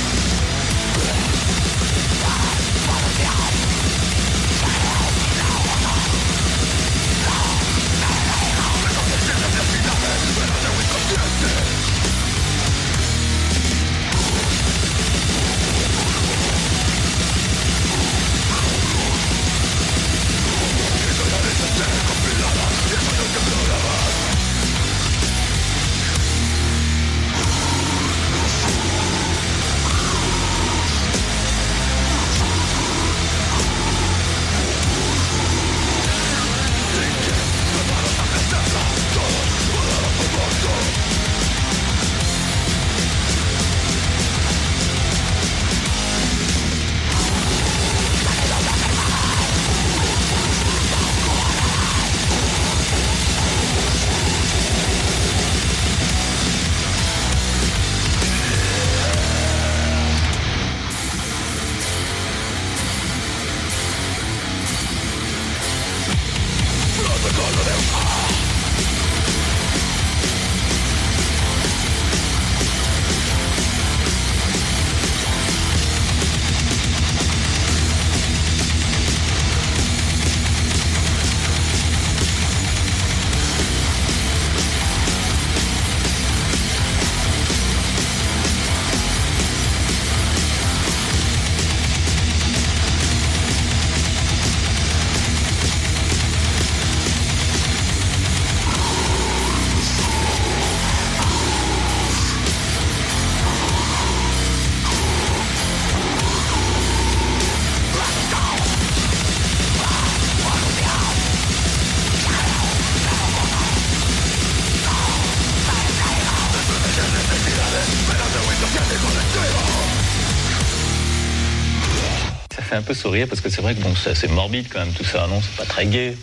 fait 122.71 122.77
un 122.77 122.81
peu 122.81 122.93
sourire 122.93 123.27
parce 123.27 123.41
que 123.41 123.49
c'est 123.49 123.61
vrai 123.61 123.75
que 123.75 123.81
bon, 123.81 123.93
c'est 123.95 124.11
assez 124.11 124.29
morbide 124.29 124.67
quand 124.71 124.79
même 124.79 124.93
tout 124.93 125.03
ça, 125.03 125.27
non? 125.27 125.41
C'est 125.41 125.57
pas 125.57 125.65
très 125.65 125.85
gai. 125.85 126.15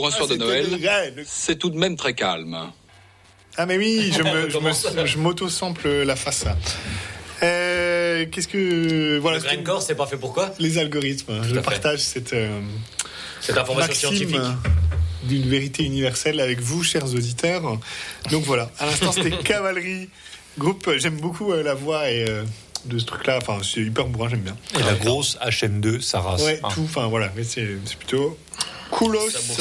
Pour 0.00 0.08
un 0.08 0.10
soir 0.12 0.28
de 0.28 0.32
c'était 0.34 0.44
Noël, 0.44 1.24
c'est 1.26 1.58
tout 1.58 1.68
de 1.70 1.76
même 1.76 1.96
très 1.96 2.14
calme. 2.14 2.56
Ah 3.56 3.66
mais 3.66 3.76
oui, 3.76 4.12
je 4.16 4.22
me, 4.22 4.48
je 4.48 4.58
me- 4.58 5.06
je 5.06 5.18
m'auto-sample 5.18 5.88
la 6.04 6.16
face. 6.16 6.44
Euh, 7.42 8.26
Qu'est-ce 8.30 8.48
que 8.48 9.18
voilà 9.18 9.38
Le 9.38 9.42
grindcore, 9.44 9.82
c'est 9.82 9.94
pas 9.94 10.06
fait 10.06 10.16
pourquoi 10.16 10.54
les 10.58 10.78
algorithmes. 10.78 11.42
Je 11.42 11.58
partage 11.60 11.98
cette 12.00 12.32
euh, 12.32 12.60
Cette 13.40 13.58
information 13.58 14.10
maxime 14.10 14.28
scientifique. 14.28 14.56
d'une 15.24 15.48
vérité 15.48 15.84
universelle 15.84 16.40
avec 16.40 16.60
vous, 16.60 16.82
chers 16.82 17.06
auditeurs. 17.14 17.78
Donc 18.30 18.44
voilà, 18.44 18.70
à 18.78 18.86
l'instant 18.86 19.12
c'était 19.12 19.30
Cavalerie, 19.44 20.08
groupe. 20.58 20.86
euh, 20.88 20.98
J'aime 20.98 21.16
beaucoup 21.20 21.52
euh, 21.52 21.62
la 21.62 21.74
voix 21.74 22.10
et 22.10 22.26
euh, 22.28 22.44
de 22.84 22.98
ce 22.98 23.04
truc-là. 23.06 23.38
Enfin, 23.42 23.58
c'est 23.62 23.80
hyper 23.80 24.06
bourrin, 24.06 24.28
j'aime 24.30 24.40
bien. 24.40 24.56
Et 24.78 24.82
la 24.82 24.94
grosse 24.94 25.38
HM2, 25.44 26.00
ça 26.00 26.20
rase. 26.20 26.42
Ouais, 26.44 26.60
Hein. 26.62 26.68
tout. 26.74 26.82
Enfin 26.84 27.06
voilà, 27.08 27.32
mais 27.36 27.44
c'est 27.44 27.66
c'est 27.86 27.96
plutôt 27.98 28.38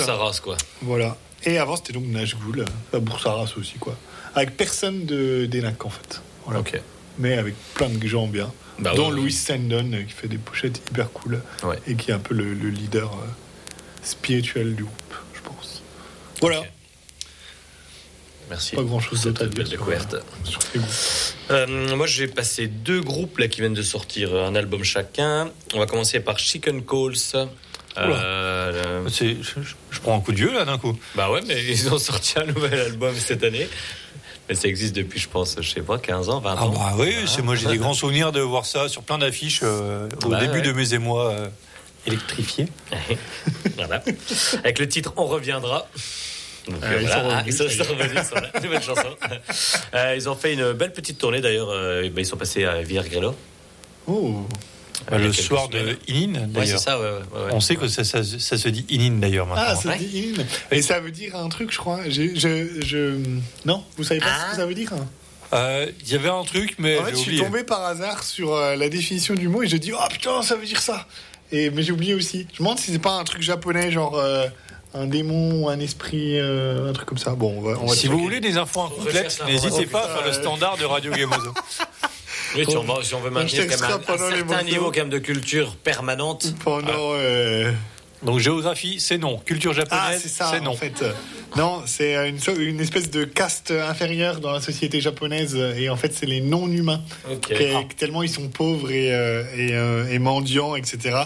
sa 0.06 0.15
race, 0.15 0.39
quoi. 0.39 0.57
Voilà. 0.81 1.18
Et 1.45 1.57
avant, 1.57 1.76
c'était 1.76 1.93
donc 1.93 2.06
Nashville, 2.06 2.65
la 2.91 2.99
race 3.34 3.57
aussi, 3.57 3.77
quoi. 3.80 3.95
Avec 4.35 4.57
personne 4.57 5.06
de 5.06 5.45
d'Enac, 5.45 5.85
en 5.85 5.89
fait. 5.89 6.22
Voilà. 6.45 6.60
Ok. 6.60 6.80
Mais 7.18 7.38
avec 7.38 7.56
plein 7.73 7.89
de 7.89 8.07
gens 8.07 8.27
bien. 8.27 8.51
Bah 8.80 8.93
dont 8.95 9.10
ouais, 9.10 9.15
Louis 9.15 9.31
Sandon, 9.31 9.91
euh, 9.93 10.03
qui 10.03 10.14
fait 10.14 10.30
des 10.30 10.38
pochettes 10.38 10.81
hyper 10.89 11.11
cool. 11.11 11.41
Ouais. 11.64 11.77
Et 11.85 11.95
qui 11.95 12.11
est 12.11 12.14
un 12.14 12.19
peu 12.19 12.34
le, 12.34 12.53
le 12.53 12.69
leader 12.69 13.11
euh, 13.11 13.27
spirituel 14.03 14.76
du 14.76 14.84
groupe, 14.84 15.14
je 15.34 15.41
pense. 15.41 15.81
Voilà. 16.39 16.64
Merci. 18.49 18.76
Pas 18.76 18.84
grand-chose 18.84 19.23
d'autre 19.23 19.43
à 19.43 19.47
dire 19.47 19.68
découverte. 19.68 20.15
sur 20.43 20.60
groupes. 20.60 20.84
Euh, 21.51 21.95
moi, 21.95 22.07
j'ai 22.07 22.27
passé 22.27 22.68
deux 22.68 23.01
groupes 23.01 23.38
là 23.38 23.47
qui 23.47 23.60
viennent 23.60 23.73
de 23.73 23.84
sortir 23.84 24.34
un 24.34 24.56
album 24.56 24.84
chacun. 24.84 25.51
On 25.73 25.80
va 25.80 25.85
commencer 25.85 26.19
par 26.19 26.39
Chicken 26.39 26.84
Calls. 26.84 27.47
Euh, 27.98 29.03
le- 29.03 29.10
C'est- 29.10 29.38
Je, 29.91 29.99
prends 29.99 30.16
un 30.18 30.22
coup 30.22 30.32
de 30.32 30.38
vieux 30.38 30.53
là 30.53 30.64
d'un 30.66 30.78
coup. 30.78 30.98
Bah 31.16 31.30
ouais, 31.32 31.41
mais 31.48 31.61
ils 31.66 31.91
ont 31.94 31.98
sorti 31.98 32.38
un 32.40 32.45
nouvel 32.45 32.80
album 32.80 33.14
cette 33.18 33.44
année. 33.44 33.68
Mais 34.48 34.56
ça 34.56 34.68
existe 34.68 34.95
depuis, 34.95 35.20
je 35.20 35.28
pense, 35.30 35.57
je 35.60 35.70
sais 35.70 35.82
pas, 35.82 35.98
15 35.99 36.30
ans, 36.30 36.40
20 36.40 36.56
Ah 36.57 36.66
ans. 36.66 36.70
bah 36.70 36.94
oui, 36.98 37.16
c'est 37.28 37.41
moi 37.41 37.56
j'ai 37.56 37.68
des 37.68 37.78
grands 37.78 37.94
souvenirs 37.94 38.32
de 38.32 38.40
voir 38.41 38.66
ça 38.66 38.88
sur 38.90 39.03
plein 39.03 39.18
d'affiches 39.18 39.60
euh, 39.64 40.07
au 40.24 40.30
Bah 40.30 40.40
début 40.40 40.53
ouais. 40.60 40.61
de 40.61 40.72
mes 40.72 40.94
émois 40.94 41.30
euh, 41.32 41.48
électrifiés. 42.07 42.68
voilà. 43.78 44.03
Avec 44.64 44.80
le 44.80 44.88
titre 44.88 45.14
On 45.18 45.26
reviendra. 45.26 45.88
Donc, 46.68 46.78
Ah, 46.84 46.88
ils 46.99 47.07
ah, 47.11 47.52
sont, 47.52 47.84
sont 47.84 47.94
nouvelle 48.64 48.82
chanson. 48.84 49.02
Ont 50.32 50.36
fait 50.36 50.53
une 50.53 50.74
belle 50.74 50.94
petite 50.94 51.18
tournée 51.18 51.41
d'ailleurs. 51.41 51.70
euh, 51.70 52.03
bah, 52.10 52.22
ils 52.22 52.26
sont 52.26 52.38
passés 52.38 52.66
à 52.66 52.82
Villers-Grelo. 52.82 53.36
Oh. 54.07 54.45
Bah, 55.09 55.15
a 55.15 55.19
le 55.19 55.31
soir 55.34 55.69
de. 55.69 55.97
Inin 56.07 56.34
Ouais, 56.34 56.45
c'est 56.45 56.51
d'ailleurs. 56.53 56.80
ça, 56.80 56.99
ouais, 56.99 57.05
ouais, 57.05 57.11
ouais. 57.45 57.51
On 57.53 57.59
sait 57.59 57.76
que 57.76 57.88
ça, 57.88 58.03
ça- 58.03 58.23
ça 58.23 58.57
se 58.57 58.69
dit 58.69 58.85
Inin 58.89 59.17
d'ailleurs 59.19 59.45
maintenant. 59.47 59.63
Ah, 59.67 59.76
ça 59.76 59.89
Ouais. 59.89 59.97
dit 59.97 60.34
in. 60.38 60.43
Et 60.76 60.81
ça 60.81 60.99
veut 60.99 61.11
dire 61.11 61.35
un 61.35 61.47
truc, 61.49 61.71
je 61.71 61.77
crois. 61.77 62.01
J'ai- 62.07 62.35
Je, 62.35 62.81
je... 62.85 63.15
Non, 63.65 63.84
vous 63.97 64.03
savez 64.03 64.19
pas 64.19 64.27
Ah. 64.30 64.45
ce 64.47 64.51
que 64.51 64.55
ça 64.61 64.65
veut 64.65 64.73
dire 64.73 64.91
hein 64.93 65.07
Euh, 65.53 65.88
Il 66.05 66.11
y 66.11 66.15
avait 66.15 66.30
un 66.30 66.43
truc, 66.43 66.76
mais 66.77 66.99
En 66.99 67.05
fait, 67.05 67.11
j'ai 67.11 67.15
je 67.17 67.21
suis 67.21 67.38
tombé 67.39 67.63
par 67.63 67.84
hasard 67.85 68.23
sur 68.23 68.53
euh, 68.53 68.76
la 68.76 68.89
définition 68.89 69.34
du 69.35 69.47
mot 69.47 69.63
et 69.63 69.67
j'ai 69.67 69.80
dit 69.80 69.91
oh 69.93 70.07
putain 70.11 70.41
ça 70.43 70.55
veut 70.55 70.65
dire 70.65 70.81
ça. 70.81 71.07
Et 71.51 71.69
mais 71.71 71.81
j'ai 71.81 71.91
oublié 71.91 72.13
aussi. 72.13 72.45
Je 72.53 72.61
me 72.61 72.65
demande 72.67 72.77
si 72.80 72.91
c'est 72.91 72.99
pas 72.99 73.13
un 73.13 73.23
truc 73.23 73.41
japonais 73.41 73.91
genre 73.91 74.15
euh, 74.15 74.45
un 74.93 75.07
démon 75.07 75.63
ou 75.63 75.69
un 75.69 75.80
esprit, 75.80 76.38
euh, 76.39 76.89
un 76.89 76.93
truc 76.93 77.07
comme 77.07 77.17
ça. 77.17 77.31
Bon, 77.31 77.55
on 77.57 77.61
va. 77.61 77.80
On 77.81 77.85
va 77.88 77.95
Si 77.95 78.07
vous 78.07 78.19
voulez 78.19 78.39
des 78.39 78.57
infos 78.57 78.81
incomplètes, 78.81 79.41
n'hésitez 79.47 79.85
pas 79.88 80.05
à 80.05 80.09
faire 80.17 80.26
le 80.26 80.34
standard 80.34 80.77
de 80.77 80.85
Radio 80.85 81.11
Gamozo. 81.11 81.53
Oui, 82.55 82.65
si 82.67 82.77
on, 82.77 82.84
va- 82.84 83.03
si 83.03 83.13
on 83.13 83.19
veut 83.19 83.30
maintenir 83.30 83.67
quand 83.67 83.81
même 83.81 83.91
un, 83.91 83.95
un 84.13 84.17
certain 84.17 84.63
niveau 84.63 84.85
quand 84.91 84.97
même 84.99 85.09
de 85.09 85.19
culture 85.19 85.76
permanente. 85.76 86.53
pendant. 86.63 87.13
euh, 87.13 87.71
Donc 88.23 88.39
géographie, 88.39 88.99
c'est 88.99 89.17
non. 89.17 89.38
Culture 89.39 89.71
Ah, 89.73 89.80
japonaise, 89.81 90.21
c'est 90.21 90.30
ça. 90.30 90.49
c'est 90.51 90.59
non. 90.61 90.71
En 90.71 90.76
fait, 90.76 91.03
non, 91.55 91.81
c'est 91.85 92.15
une, 92.57 92.80
espèce 92.80 93.09
de 93.09 93.23
caste 93.23 93.71
inférieure 93.71 94.39
dans 94.39 94.51
la 94.51 94.61
société 94.61 95.01
japonaise 95.01 95.55
et 95.55 95.89
en 95.89 95.95
fait, 95.97 96.13
c'est 96.13 96.26
les 96.26 96.41
non-humains. 96.41 97.01
Ok. 97.31 97.49
Que- 97.49 97.88
que 97.88 97.93
tellement 97.95 98.23
ils 98.23 98.30
sont 98.30 98.47
pauvres 98.49 98.91
et, 98.91 99.13
euh, 99.13 99.43
et, 99.57 99.73
euh, 99.73 100.07
et 100.11 100.19
mendiants, 100.19 100.76
etc. 100.76 101.17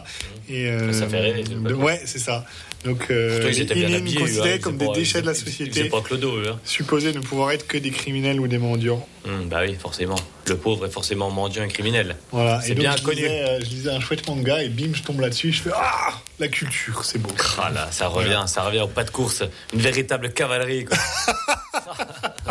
Et, 0.50 0.68
euh, 0.68 0.92
Ça 0.94 1.08
fait 1.08 1.20
rêver, 1.20 1.44
de- 1.44 1.74
ouais, 1.74 2.02
c'est 2.06 2.20
ça. 2.20 2.46
Donc, 2.86 3.08
euh, 3.12 3.40
Pourtant, 3.40 3.48
ils 3.56 3.62
étaient 3.62 3.76
bien 3.76 4.00
eux, 4.02 4.20
considérés 4.20 4.54
hein. 4.56 4.58
comme 4.62 4.76
des 4.78 4.90
déchets 4.90 5.22
de 5.22 5.28
la 5.28 5.34
société, 5.34 5.86
pas 5.86 6.02
Clodo, 6.02 6.36
eux. 6.36 6.50
hein. 6.52 6.60
supposés 6.66 7.14
ne 7.14 7.20
pouvoir 7.22 7.52
être 7.52 7.66
que 7.66 7.78
des 7.78 7.92
criminels 7.92 8.42
ou 8.42 8.48
des 8.50 8.58
mendiants. 8.58 9.08
Hum, 9.26 9.48
bah 9.48 9.60
oui, 9.66 9.74
forcément. 9.80 10.18
Le 10.48 10.58
pauvre 10.58 10.86
est 10.88 10.90
forcément 10.92 11.32
mendiant 11.32 11.64
et 11.64 11.70
criminel. 11.70 12.18
Voilà. 12.34 12.60
C'est 12.62 12.76
bien 12.76 12.94
je 12.98 13.04
connu. 13.04 13.22
lisais, 13.22 13.42
euh, 13.48 13.60
je 13.62 13.70
lisais 13.70 13.90
un 13.90 14.02
chouette 14.02 14.28
manga 14.28 14.62
et 14.62 14.68
bim, 14.68 14.90
je 14.94 15.02
tombe 15.02 15.22
là-dessus. 15.22 15.54
Je 15.54 15.62
fais 15.62 15.70
Ah, 15.74 16.20
la 16.40 16.50
culture, 16.50 17.06
c'est 17.06 17.20
beau. 17.20 17.30
Ah 17.58 17.72
là, 17.74 17.88
ça 17.90 18.08
revient, 18.10 18.44
ça 18.48 18.64
revient 18.64 18.82
au 18.82 18.88
pas 18.88 19.06
de 19.06 19.12
course. 19.12 19.44
Une 19.74 19.80
véritable 19.80 20.13
cavalerie, 20.34 20.86
quoi. 20.86 20.98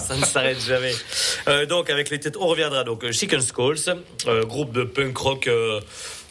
ça 0.01 0.17
ne 0.17 0.25
s'arrête 0.25 0.61
jamais. 0.61 0.95
Euh, 1.49 1.67
donc, 1.67 1.91
avec 1.91 2.11
les 2.11 2.21
têtes, 2.21 2.37
on 2.37 2.47
reviendra. 2.47 2.85
Donc, 2.85 3.05
euh, 3.05 3.13
Chicken 3.13 3.41
Skulls, 3.41 3.97
euh, 4.27 4.45
groupe 4.45 4.73
de 4.73 4.85
punk 4.85 5.17
rock 5.17 5.51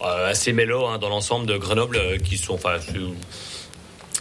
assez 0.02 0.52
mélo 0.52 0.88
hein, 0.88 0.98
dans 0.98 1.10
l'ensemble 1.10 1.46
de 1.46 1.58
Grenoble, 1.58 2.00
qui 2.24 2.38
sont, 2.38 2.56
enfin, 2.56 2.78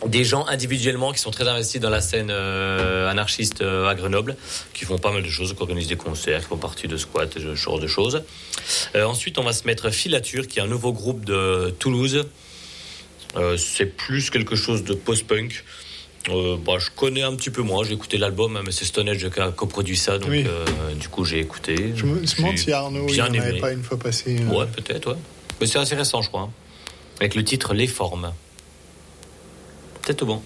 des 0.06 0.24
gens 0.24 0.46
individuellement 0.46 1.12
qui 1.12 1.20
sont 1.20 1.30
très 1.30 1.48
investis 1.48 1.80
dans 1.80 1.88
la 1.88 2.02
scène 2.02 2.30
anarchiste 2.30 3.62
à 3.62 3.94
Grenoble, 3.94 4.36
qui 4.74 4.84
font 4.84 4.98
pas 4.98 5.10
mal 5.10 5.22
de 5.22 5.30
choses, 5.30 5.54
qui 5.54 5.62
organisent 5.62 5.88
des 5.88 5.96
concerts, 5.96 6.40
qui 6.40 6.48
font 6.48 6.58
partie 6.58 6.86
de 6.86 6.98
squats, 6.98 7.26
ce 7.32 7.54
genre 7.54 7.78
de 7.78 7.86
choses. 7.86 8.22
Ensuite, 8.94 9.38
on 9.38 9.42
va 9.42 9.54
se 9.54 9.66
mettre 9.66 9.88
Filature, 9.88 10.46
qui 10.46 10.58
est 10.58 10.62
un 10.62 10.66
nouveau 10.66 10.92
groupe 10.92 11.24
de 11.24 11.74
Toulouse. 11.78 12.26
C'est 13.56 13.96
plus 13.96 14.28
quelque 14.28 14.56
chose 14.56 14.84
de 14.84 14.92
post-punk. 14.92 15.64
Euh, 16.28 16.56
bah, 16.58 16.74
je 16.78 16.90
connais 16.94 17.22
un 17.22 17.34
petit 17.34 17.50
peu 17.50 17.62
moins, 17.62 17.82
j'ai 17.82 17.94
écouté 17.94 18.18
l'album, 18.18 18.56
hein, 18.56 18.60
mais 18.64 18.72
c'est 18.72 18.84
Stone 18.84 19.08
Edge 19.08 19.26
qui 19.30 19.40
a 19.40 19.50
coproduit 19.50 19.96
ça, 19.96 20.18
donc 20.18 20.30
Oui. 20.30 20.44
euh, 20.46 20.94
du 20.94 21.08
coup 21.08 21.24
j'ai 21.24 21.38
écouté. 21.40 21.92
Je 21.96 22.04
me 22.04 22.20
demande 22.36 22.58
si 22.58 22.70
Arnaud 22.72 23.06
il 23.08 23.14
bien 23.14 23.26
en 23.28 23.34
avait 23.34 23.58
pas 23.58 23.72
une 23.72 23.82
fois 23.82 23.98
passé. 23.98 24.36
euh, 24.40 24.54
Ouais, 24.54 24.66
peut-être, 24.66 25.10
ouais. 25.12 25.18
Mais 25.60 25.66
c'est 25.66 25.78
assez 25.78 25.94
récent, 25.94 26.20
je 26.20 26.28
crois. 26.28 26.42
hein. 26.42 26.50
Avec 27.20 27.34
le 27.34 27.42
titre 27.42 27.72
Les 27.74 27.86
formes. 27.86 28.32
Tout 30.16 30.26
bon. 30.26 30.42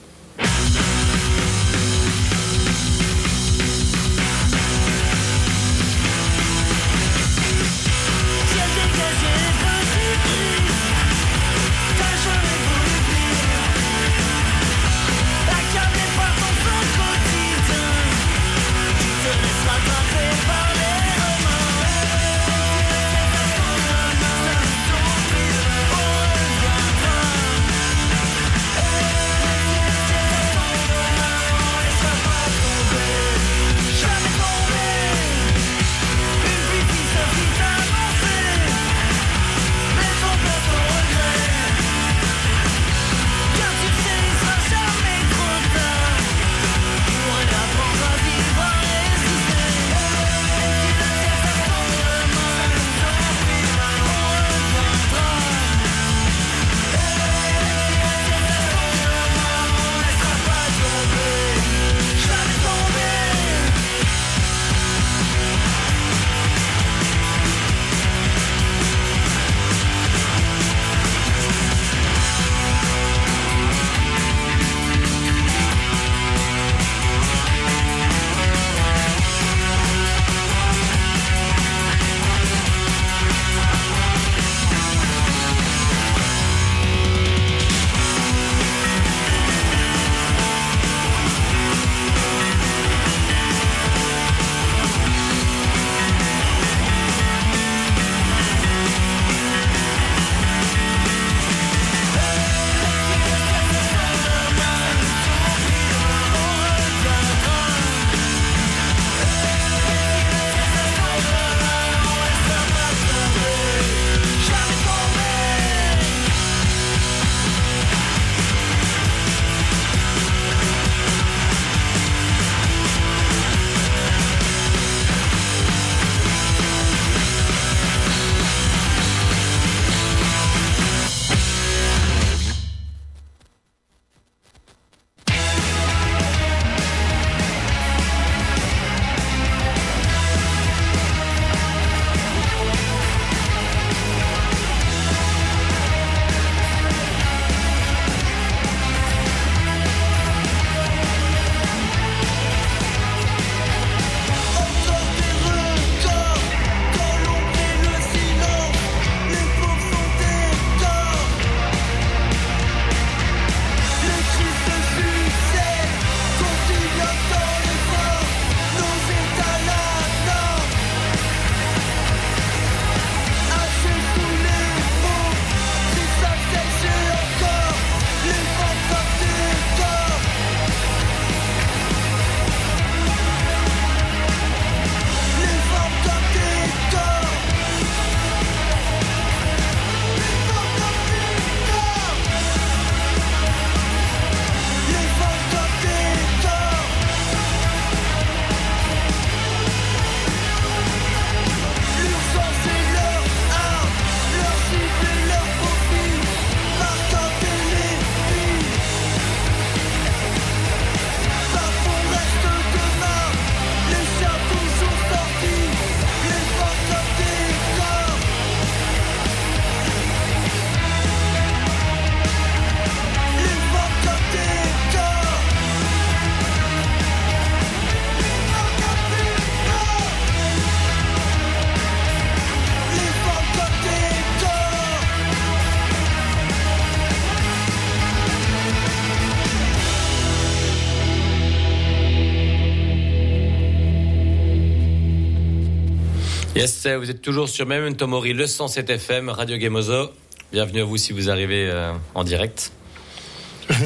Vous 246.65 247.11
êtes 247.11 247.21
toujours 247.21 247.47
sur 247.47 247.67
Memento 247.67 248.07
Mori, 248.07 248.33
le 248.33 248.47
107 248.47 248.89
FM, 248.89 249.29
Radio 249.29 249.59
Gamozo. 249.59 250.09
Bienvenue 250.51 250.81
à 250.81 250.85
vous 250.85 250.97
si 250.97 251.13
vous 251.13 251.29
arrivez 251.29 251.69
euh, 251.71 251.93
en 252.15 252.25
direct. 252.25 252.73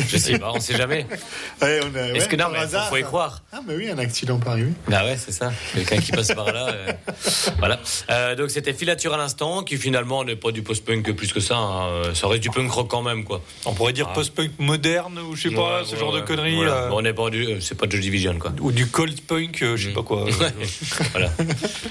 Je 0.09 0.16
sais 0.16 0.39
pas, 0.39 0.52
on 0.55 0.60
sait 0.60 0.77
jamais. 0.77 1.06
Ouais, 1.62 1.81
on 1.82 1.97
a- 1.97 2.01
Est-ce 2.10 2.24
ouais, 2.24 2.28
que 2.28 2.36
non, 2.36 2.44
par 2.44 2.52
mais 2.52 2.59
faut, 2.59 2.65
hasard, 2.65 2.89
faut 2.89 2.97
y 2.97 3.02
croire. 3.02 3.43
Ah, 3.52 3.60
mais 3.66 3.74
oui, 3.74 3.90
un 3.90 3.98
accident 3.98 4.39
peut 4.39 4.51
arriver. 4.51 4.70
Bah 4.86 5.05
ouais, 5.05 5.16
c'est 5.16 5.32
ça. 5.32 5.52
Quelqu'un 5.74 5.98
qui 5.98 6.12
passe 6.12 6.28
par 6.32 6.52
là. 6.52 6.69
euh, 6.69 6.93
Voilà. 7.59 7.81
Euh, 8.10 8.36
donc 8.36 8.51
c'était 8.51 8.73
Filature 8.73 9.12
à 9.15 9.16
l'instant, 9.16 9.62
qui 9.65 9.77
finalement 9.77 10.23
n'est 10.24 10.36
pas 10.36 10.52
du 10.52 10.62
post-punk 10.62 11.12
plus 11.12 11.32
que 11.32 11.40
ça. 11.40 11.56
hein. 11.56 12.02
Ça 12.15 12.28
reste 12.28 12.43
du 12.43 12.51
punk 12.51 12.70
rock 12.70 12.89
quand 12.89 13.02
même, 13.02 13.24
quoi. 13.24 13.43
On 13.66 13.74
pourrait 13.74 13.93
dire 13.93 14.06
Ah. 14.10 14.15
post-punk 14.15 14.52
moderne 14.59 15.19
ou 15.19 15.35
je 15.35 15.48
sais 15.48 15.55
pas, 15.55 15.78
Ouais, 15.81 15.85
ce 15.85 15.94
ouais, 15.94 15.98
genre 15.98 16.12
de 16.12 16.20
conneries. 16.20 16.56
Voilà. 16.56 16.73
euh, 16.85 16.89
Bon, 16.90 16.98
on 16.98 17.02
n'est 17.02 17.12
pas 17.12 17.28
du, 17.31 17.44
euh, 17.47 17.60
c'est 17.60 17.77
pas 17.77 17.86
Joy 17.89 18.01
Division, 18.01 18.39
quoi. 18.39 18.52
Ou 18.60 18.70
du 18.70 18.86
cold 18.86 19.20
punk, 19.23 19.62
euh, 19.62 19.77
je 19.77 19.89
sais 19.89 19.94
pas 19.94 20.02
quoi. 20.02 20.24
voilà. 21.12 21.31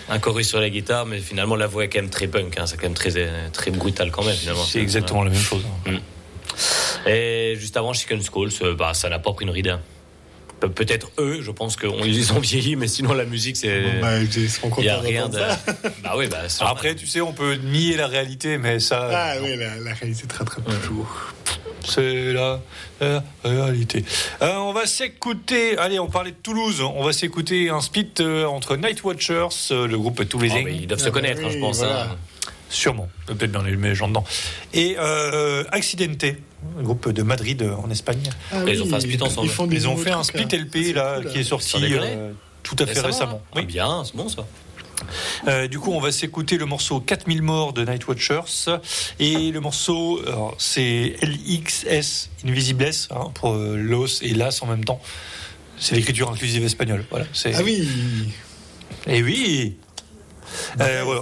Un 0.10 0.20
chorus 0.20 0.48
sur 0.48 0.62
la 0.62 0.70
guitare, 0.70 1.06
mais 1.06 1.20
finalement 1.20 1.56
la 1.56 1.68
voix 1.68 1.84
est 1.84 1.90
quand 1.90 2.00
même 2.00 2.10
très 2.10 2.28
punk. 2.28 2.58
Hein. 2.58 2.66
C'est 2.68 2.78
quand 2.78 2.84
même 2.84 2.94
très, 2.94 3.18
euh, 3.18 3.50
très 3.52 3.72
brutal 3.72 4.12
quand 4.12 4.24
même, 4.24 4.36
finalement. 4.36 4.64
C'est 4.64 4.80
exactement 4.80 5.24
la 5.24 5.32
même 5.32 5.40
chose. 5.42 5.64
Mm. 5.86 5.98
Et 7.08 7.56
juste 7.58 7.78
avant, 7.78 7.94
Chicken 7.94 8.22
Skulls, 8.22 8.52
euh, 8.62 8.76
bah, 8.76 8.94
ça 8.94 9.10
n'a 9.10 9.20
pas 9.20 9.34
pris 9.34 9.46
une 9.46 9.52
ride. 9.52 9.78
Pe- 10.60 10.68
Peut-être 10.68 11.12
eux, 11.20 11.40
je 11.42 11.52
pense 11.52 11.76
qu'ils 11.78 11.90
ils 12.06 12.34
ont 12.34 12.40
vieilli, 12.40 12.76
mais 12.76 12.88
sinon 12.88 13.14
la 13.14 13.26
musique, 13.26 13.58
c'est. 13.58 13.82
Bon, 13.82 14.02
bah, 14.02 14.20
ils 14.22 14.50
seront 14.50 14.72
Il 14.80 14.90
a 14.90 14.96
contents 14.96 15.08
rien 15.08 15.30
de. 15.30 15.38
Bah 16.04 16.14
oui, 16.18 16.28
bah. 16.28 16.38
Après, 16.62 16.96
tu 16.96 17.06
sais, 17.08 17.22
on 17.22 17.32
peut 17.34 17.54
nier 17.56 17.96
la 17.96 18.08
réalité, 18.08 18.58
mais 18.58 18.80
ça. 18.80 19.10
Ah 19.14 19.34
oui, 19.44 19.56
la, 19.56 19.76
la 19.78 19.94
réalité 19.94 20.26
te 20.28 20.36
rattrape 20.38 20.64
toujours. 20.84 21.08
C'est 21.86 22.34
la, 22.34 22.60
la 23.00 23.24
réalité. 23.46 24.04
Euh, 24.42 24.56
on 24.58 24.74
va 24.74 24.86
s'écouter. 24.88 25.78
Allez, 25.78 26.00
on 26.00 26.08
parlait 26.08 26.32
de 26.32 26.36
Toulouse. 26.44 26.82
On 26.82 27.04
va 27.04 27.14
s'écouter 27.14 27.70
un 27.70 27.80
split 27.80 28.10
euh, 28.20 28.46
entre 28.46 28.76
Night 28.76 29.04
Watchers, 29.04 29.48
euh, 29.72 29.88
le 29.88 29.98
groupe 29.98 30.28
toulousain. 30.28 30.56
Ah, 30.58 30.64
mais 30.66 30.76
ils 30.76 30.88
doivent 30.88 31.00
se 31.00 31.10
connaître, 31.10 31.40
hein, 31.46 31.50
je 31.52 31.60
pense. 31.60 31.82
hein. 31.84 32.18
Sûrement. 32.70 33.08
Peut-être 33.26 33.52
dans 33.52 33.62
les 33.62 33.96
gens 33.96 34.08
dedans. 34.08 34.24
Et 34.74 34.96
euh, 35.00 35.64
Accidente, 35.72 36.24
un 36.78 36.84
groupe 36.84 37.10
de 37.10 37.24
Madrid 37.24 37.62
euh, 37.62 37.76
en 37.76 37.90
Espagne. 37.90 38.22
Ah 38.52 38.62
oui, 38.64 38.72
Ils 38.74 38.84
ont 38.84 38.88
fait 38.88 38.96
un 38.96 39.00
split 39.00 39.22
ensemble. 39.22 39.48
ils 39.48 39.54
font 39.54 39.68
des 39.68 39.76
Ils 39.76 39.88
ont 39.88 39.98
fait 39.98 40.12
un 40.12 40.24
split. 40.24 40.46
LP 40.52 40.94
là, 40.96 41.22
cool, 41.22 41.32
qui 41.32 41.40
est 41.40 41.44
sorti 41.44 41.78
euh, 41.82 42.32
tout 42.64 42.76
à 42.80 42.86
fait 42.86 43.00
récemment. 43.00 43.42
Ah, 43.56 43.62
bien, 43.62 44.04
c'est 44.06 44.16
bon 44.16 44.28
ça. 44.30 44.46
Euh, 45.48 45.68
du 45.68 45.80
coup, 45.80 45.92
on 45.92 46.00
va 46.00 46.12
s'écouter 46.12 46.58
le 46.58 46.66
morceau 46.66 47.00
4000 47.00 47.44
morts 47.44 47.72
de 47.72 47.86
Night 47.86 48.08
Watchers 48.08 48.80
et 49.20 49.52
le 49.52 49.60
morceau, 49.60 50.20
c'est 50.58 51.16
LXS 51.22 52.30
Invisibles 52.46 52.90
hein, 53.12 53.32
pour 53.36 53.54
l'os 53.54 54.22
et 54.24 54.34
l'as 54.34 54.62
en 54.64 54.66
même 54.66 54.84
temps. 54.84 55.00
C'est 55.80 55.96
l'écriture 55.96 56.32
inclusive 56.32 56.66
espagnole. 56.66 57.06
Voilà. 57.12 57.26
Ah 57.54 57.62
oui 57.64 57.88
Et 59.06 59.22
oui. 59.22 59.78
Euh, 60.80 61.02
voilà. 61.04 61.22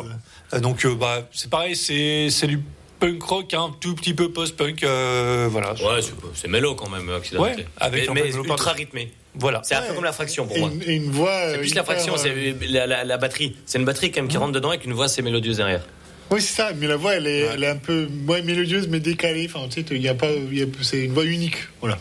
Euh, 0.53 0.59
Donc 0.59 0.85
euh, 0.85 0.95
bah 0.95 1.27
c'est 1.31 1.49
pareil, 1.49 1.75
c'est 1.75 2.29
c'est 2.29 2.47
du 2.47 2.59
punk 2.99 3.21
rock, 3.23 3.53
un 3.53 3.71
tout 3.81 3.93
petit 3.95 4.13
peu 4.13 4.31
post-punk. 4.31 4.83
euh, 4.83 5.47
voilà. 5.51 5.73
Ouais, 5.73 6.01
c'est- 6.01 6.13
c'est 6.33 6.47
mélo 6.47 6.75
quand 6.75 6.89
même, 6.89 7.09
accidenté. 7.09 7.55
Ouais, 7.55 7.65
avec 7.77 8.09
mais, 8.11 8.21
mais 8.23 8.33
ultra 8.33 8.71
rythmé. 8.71 9.11
Voilà. 9.37 9.61
C'est 9.65 9.75
un 9.75 9.81
peu 9.81 9.93
comme 9.93 10.03
la 10.05 10.13
fraction 10.13 10.47
pour 10.47 10.57
moi. 10.57 10.71
une, 10.87 11.11
voix. 11.11 11.51
C'est 11.51 11.57
plus 11.57 11.65
la 11.75 11.81
hyper, 11.81 11.85
fraction, 11.85 12.13
euh, 12.13 12.17
c'est 12.17 12.67
la, 12.69 12.87
la- 12.87 13.03
la 13.03 13.17
batterie. 13.17 13.55
C'est 13.65 13.79
une 13.79 13.85
batterie 13.85 14.11
quand 14.11 14.21
même 14.21 14.29
qui 14.29 14.37
rentre 14.37 14.53
dedans 14.53 14.69
avec 14.69 14.85
une 14.85 14.93
voix 14.93 15.05
assez 15.05 15.21
mélodieuse 15.21 15.57
derrière. 15.57 15.83
Oui, 16.31 16.41
c'est 16.41 16.55
ça, 16.55 16.71
mais 16.75 16.87
la 16.87 16.95
voix, 16.95 17.15
elle 17.15 17.27
est, 17.27 17.39
elle 17.41 17.63
est 17.63 17.67
un 17.69 17.75
peu 17.75 18.07
moins 18.09 18.41
mélodieuse, 18.41 18.87
mais 18.87 18.99
décalée. 19.01 19.47
Enfin, 19.53 19.67
tu 19.67 19.81
sais, 19.81 19.85
il 19.91 20.01
y 20.01 20.07
a 20.07 20.15
pas, 20.15 20.31
il 20.31 20.57
y 20.57 20.63
a- 20.63 20.67
c'est 20.81 21.03
une 21.03 21.13
voix 21.13 21.25
unique. 21.25 21.57
Voilà. 21.81 21.97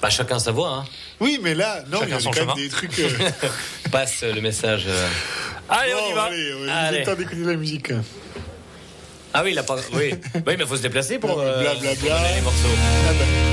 Bah, 0.00 0.08
chacun 0.10 0.38
sa 0.40 0.50
voix, 0.52 0.70
hein. 0.78 0.84
Oui, 1.20 1.38
mais 1.42 1.54
là, 1.54 1.84
non, 1.90 1.98
il 2.02 2.08
y 2.08 2.10
Chacun 2.10 2.16
a 2.16 2.20
son 2.20 2.30
quand 2.30 2.40
même 2.40 2.48
chemin. 2.48 2.54
des 2.56 2.68
trucs. 2.70 2.98
euh, 2.98 3.08
Passe 3.92 4.22
le 4.24 4.40
message. 4.40 4.84
euh. 4.88 5.06
Allez, 5.74 5.94
on 5.94 6.10
y 6.10 6.12
va. 6.12 6.22
Allez, 6.24 6.70
a 6.70 6.92
le 6.92 7.04
temps 7.04 7.14
d'écouter 7.14 7.44
la 7.44 7.54
musique. 7.56 7.92
Ah 9.34 9.42
oui, 9.42 9.52
il 9.52 9.58
a 9.58 9.62
pas. 9.62 9.76
Oui, 9.94 10.14
oui 10.34 10.42
mais 10.46 10.54
il 10.60 10.66
faut 10.66 10.76
se 10.76 10.82
déplacer 10.82 11.18
pour. 11.18 11.40
euh, 11.40 11.60
Blablabla. 11.62 11.94
pour 11.94 12.08
donner 12.10 12.34
les 12.36 12.40
morceaux. 12.42 12.68
Ah 13.08 13.12
bah. 13.18 13.51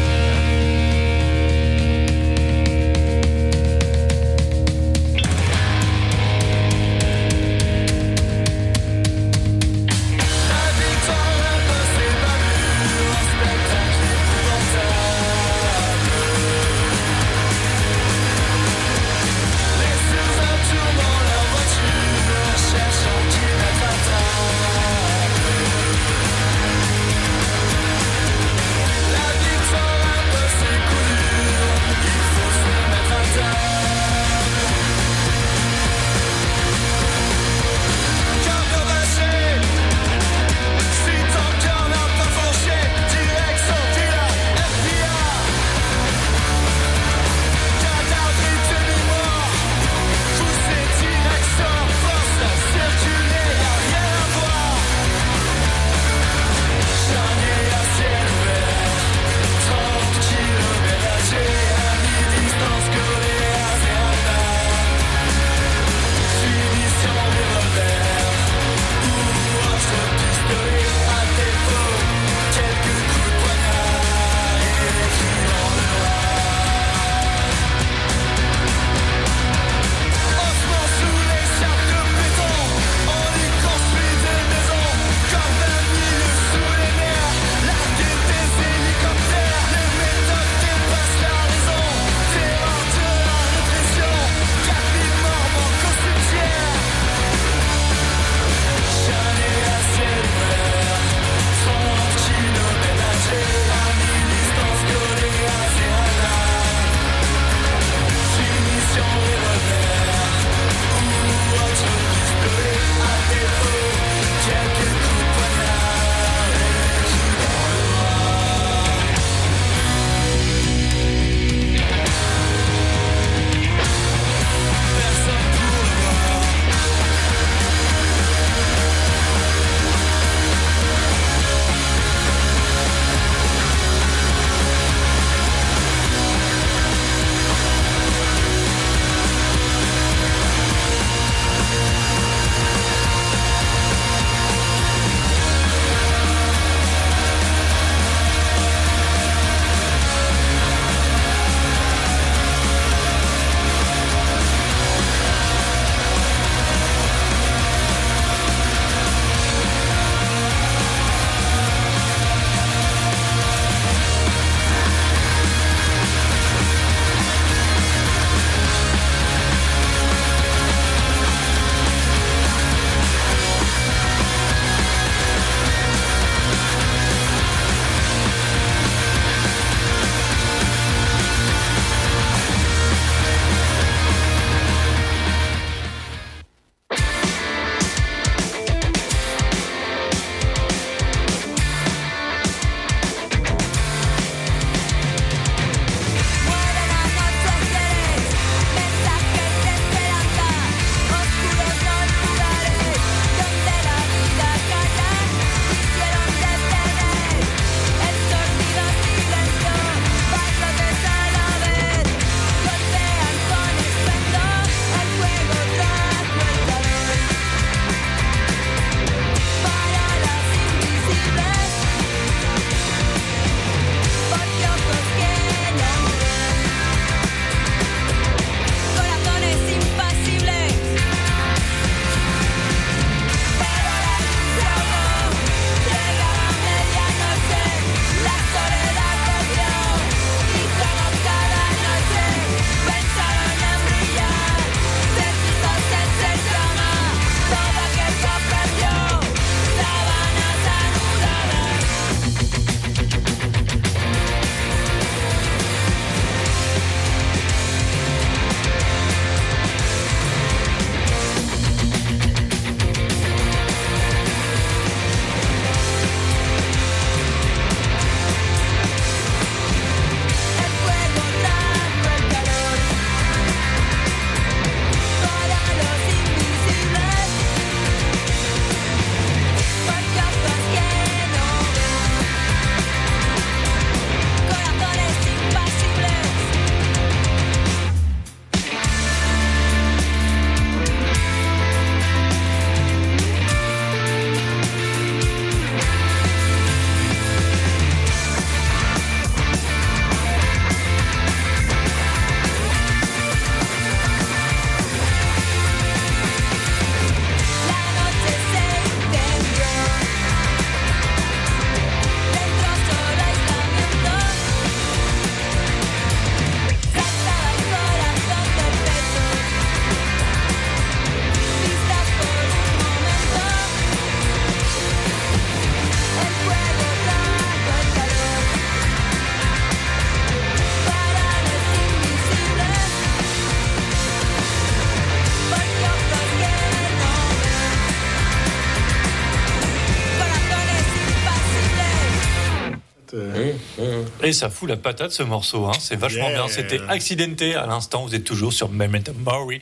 Et 344.30 344.34
ça 344.34 344.52
fout 344.52 344.70
la 344.70 344.78
patate 344.78 345.12
ce 345.12 345.24
morceau, 345.24 345.66
hein. 345.66 345.72
c'est 345.80 345.96
vachement 345.96 346.30
Yeah. 346.30 346.44
bien. 346.44 346.48
C'était 346.48 346.80
accidenté 346.88 347.56
à 347.56 347.66
l'instant, 347.66 348.06
vous 348.06 348.14
êtes 348.14 348.24
toujours 348.24 348.54
sur 348.54 348.70
Memento 348.70 349.12
Mori, 349.14 349.60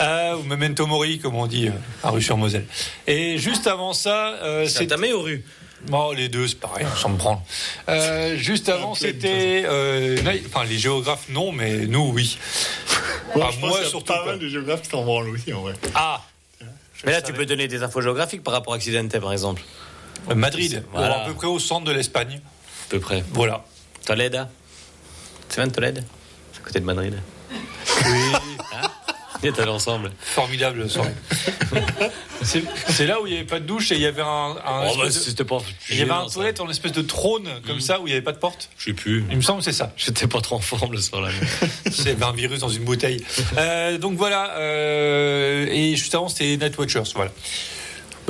euh, 0.00 0.36
ou 0.36 0.42
Memento 0.44 0.86
Mori 0.86 1.18
comme 1.18 1.34
on 1.34 1.46
dit 1.46 1.68
euh, 1.68 1.72
à 2.02 2.08
rue 2.08 2.22
sur 2.22 2.38
Moselle. 2.38 2.64
Et 3.06 3.36
juste 3.36 3.66
avant 3.66 3.92
ça, 3.92 4.36
euh, 4.42 4.66
C'est 4.66 4.86
tamé 4.86 5.12
aux 5.12 5.20
rues 5.20 5.44
Bon, 5.88 6.12
les 6.12 6.30
deux, 6.30 6.48
c'est 6.48 6.58
pareil, 6.58 6.86
on 6.90 6.96
s'en 6.96 7.10
branle. 7.10 7.38
Euh, 7.90 8.36
juste 8.36 8.70
avant, 8.70 8.94
c'était. 8.94 9.64
euh, 9.66 10.16
enfin, 10.46 10.64
les 10.64 10.78
géographes, 10.78 11.28
non, 11.28 11.52
mais 11.52 11.86
nous, 11.86 12.10
oui. 12.14 12.38
Moi, 13.36 13.44
Enfin, 13.48 13.54
je 13.54 13.60
pense 13.60 13.68
moi, 13.68 13.70
qu'il 13.72 13.84
y 13.84 13.86
a 13.86 13.90
surtout. 13.90 14.12
pas 14.14 14.24
mal 14.24 14.38
de 14.38 14.48
géographes 14.48 14.82
qui 14.82 14.88
s'en 14.90 15.04
branlent 15.04 15.28
aussi, 15.28 15.52
en 15.52 15.60
vrai. 15.60 15.74
Ah 15.94 16.22
Mais 17.04 17.12
là, 17.12 17.20
tu 17.20 17.34
peux 17.34 17.44
donner 17.44 17.68
des 17.68 17.82
infos 17.82 18.00
géographiques 18.00 18.42
par 18.42 18.54
rapport 18.54 18.72
à 18.72 18.76
Accidente, 18.76 19.18
par 19.18 19.32
exemple. 19.32 19.60
Euh, 20.30 20.34
Madrid, 20.34 20.84
Voilà. 20.92 21.22
à 21.24 21.26
peu 21.26 21.34
près 21.34 21.46
au 21.46 21.58
centre 21.58 21.84
de 21.84 21.92
l'Espagne. 21.92 22.40
À 22.42 22.90
peu 22.90 23.00
près. 23.00 23.22
Voilà. 23.32 23.64
Tolède 24.04 24.46
Tu 25.48 25.56
viens 25.56 25.66
de 25.66 25.72
Tolède 25.72 26.04
C'est 26.52 26.60
à 26.60 26.64
côté 26.64 26.80
de 26.80 26.84
Madrid. 26.84 27.18
Oui. 28.04 28.12
On 29.42 29.46
est 29.46 29.58
allés 29.58 29.70
ensemble. 29.70 30.12
Formidable 30.20 30.88
soirée. 30.90 31.14
c'est 32.42 32.62
c'est 32.90 33.06
là 33.06 33.22
où 33.22 33.26
il 33.26 33.30
n'y 33.32 33.38
avait 33.38 33.46
pas 33.46 33.58
de 33.58 33.64
douche 33.64 33.90
et 33.90 33.94
il 33.94 34.02
y 34.02 34.06
avait 34.06 34.20
un. 34.20 34.26
un 34.66 34.86
Oh, 34.90 34.96
bah, 34.98 35.06
de- 35.06 35.10
c'était 35.10 35.44
pas. 35.44 35.58
il 35.88 35.96
y 35.96 36.02
avait 36.02 36.10
un 36.10 36.26
toilette 36.26 36.60
en 36.60 36.68
espèce 36.68 36.92
de 36.92 37.00
trône 37.00 37.48
comme 37.66 37.80
ça 37.80 38.00
où 38.00 38.06
il 38.06 38.10
n'y 38.10 38.12
avait 38.16 38.20
pas 38.24 38.32
de 38.32 38.38
porte. 38.38 38.68
Je 38.76 38.86
sais 38.86 38.92
plus. 38.92 39.24
Il 39.30 39.36
me 39.38 39.42
semble 39.42 39.60
que 39.60 39.64
c'est 39.64 39.72
ça. 39.72 39.92
J'étais 39.96 40.26
pas 40.26 40.42
trop 40.42 40.56
en 40.56 40.60
forme 40.60 40.92
le 40.92 41.00
soir-là. 41.00 41.30
C'est 41.90 42.22
un 42.22 42.32
virus 42.32 42.60
dans 42.60 42.68
une 42.68 42.84
bouteille. 42.84 43.24
Euh, 43.56 43.96
donc 43.96 44.18
voilà. 44.18 44.56
euh, 44.58 45.66
et 45.70 45.96
juste 45.96 46.14
avant, 46.14 46.28
c'était 46.28 46.58
Night 46.58 46.76
Watchers. 46.76 47.02
Voilà. 47.14 47.30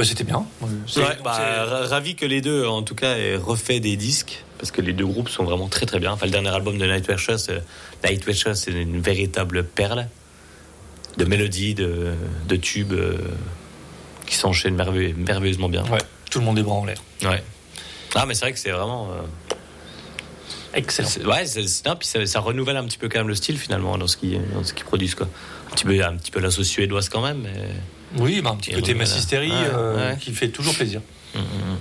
Bah, 0.00 0.06
c'était 0.06 0.24
bien. 0.24 0.46
Ouais, 0.62 1.18
bah, 1.22 1.86
ravi 1.88 2.14
que 2.14 2.24
les 2.26 2.40
deux, 2.40 2.66
en 2.66 2.82
tout 2.82 2.94
cas, 2.94 3.16
aient 3.18 3.36
refait 3.36 3.80
des 3.80 3.96
disques. 3.96 4.44
Parce 4.58 4.70
que 4.70 4.82
les 4.82 4.92
deux 4.92 5.06
groupes 5.06 5.28
sont 5.30 5.44
vraiment 5.44 5.68
très 5.68 5.86
très 5.86 5.98
bien. 5.98 6.12
Enfin, 6.12 6.26
le 6.26 6.32
dernier 6.32 6.50
album 6.50 6.76
de 6.76 6.84
Night 6.84 7.08
Watchers, 7.08 7.36
euh, 7.48 7.60
Night 8.04 8.26
Watchers, 8.26 8.54
c'est 8.54 8.72
une 8.72 9.00
véritable 9.00 9.64
perle 9.64 10.06
de 11.16 11.24
mélodies, 11.24 11.74
de, 11.74 12.12
de 12.46 12.56
tubes 12.56 12.92
euh, 12.92 13.16
qui 14.26 14.34
s'enchaînent 14.36 14.76
merveille- 14.76 15.14
merveilleusement 15.14 15.68
bien. 15.70 15.82
Ouais, 15.90 15.98
tout 16.30 16.40
le 16.40 16.44
monde 16.44 16.58
est 16.58 16.62
bras 16.62 16.74
en 16.74 16.84
l'air. 16.84 16.98
Ouais. 17.22 17.42
Ah, 18.14 18.26
mais 18.26 18.34
c'est 18.34 18.44
vrai 18.46 18.52
que 18.52 18.58
c'est 18.58 18.70
vraiment. 18.70 19.08
euh, 19.12 19.54
Excellent. 20.74 21.08
Ouais, 21.26 21.44
puis 21.98 22.06
ça, 22.08 22.26
ça 22.26 22.40
renouvelle 22.40 22.76
un 22.76 22.84
petit 22.84 22.98
peu 22.98 23.08
quand 23.08 23.18
même 23.18 23.28
le 23.28 23.34
style 23.34 23.58
finalement 23.58 23.98
dans 23.98 24.06
ce 24.06 24.16
qu'ils 24.16 24.40
dans 24.52 24.62
ce 24.62 24.72
qu'ils 24.72 24.84
produisent 24.84 25.14
quoi. 25.14 25.26
Un 25.70 25.74
petit 25.74 25.84
peu, 25.84 26.04
un 26.04 26.16
petit 26.16 26.30
peu 26.30 26.40
la 26.40 26.50
sauce 26.50 26.68
suédoise 26.68 27.08
quand 27.08 27.22
même. 27.22 27.40
Mais... 27.42 27.68
Oui, 28.16 28.40
bah, 28.40 28.50
un 28.50 28.56
petit 28.56 28.70
Et 28.70 28.74
côté 28.74 28.94
massisterie 28.94 29.50
Ouais, 29.50 29.56
euh, 29.72 30.10
ouais. 30.12 30.16
qui 30.18 30.32
fait 30.32 30.48
toujours 30.48 30.74
plaisir. 30.74 31.00
Mm, 31.34 31.38
mm, 31.38 31.42
mm. 31.42 31.78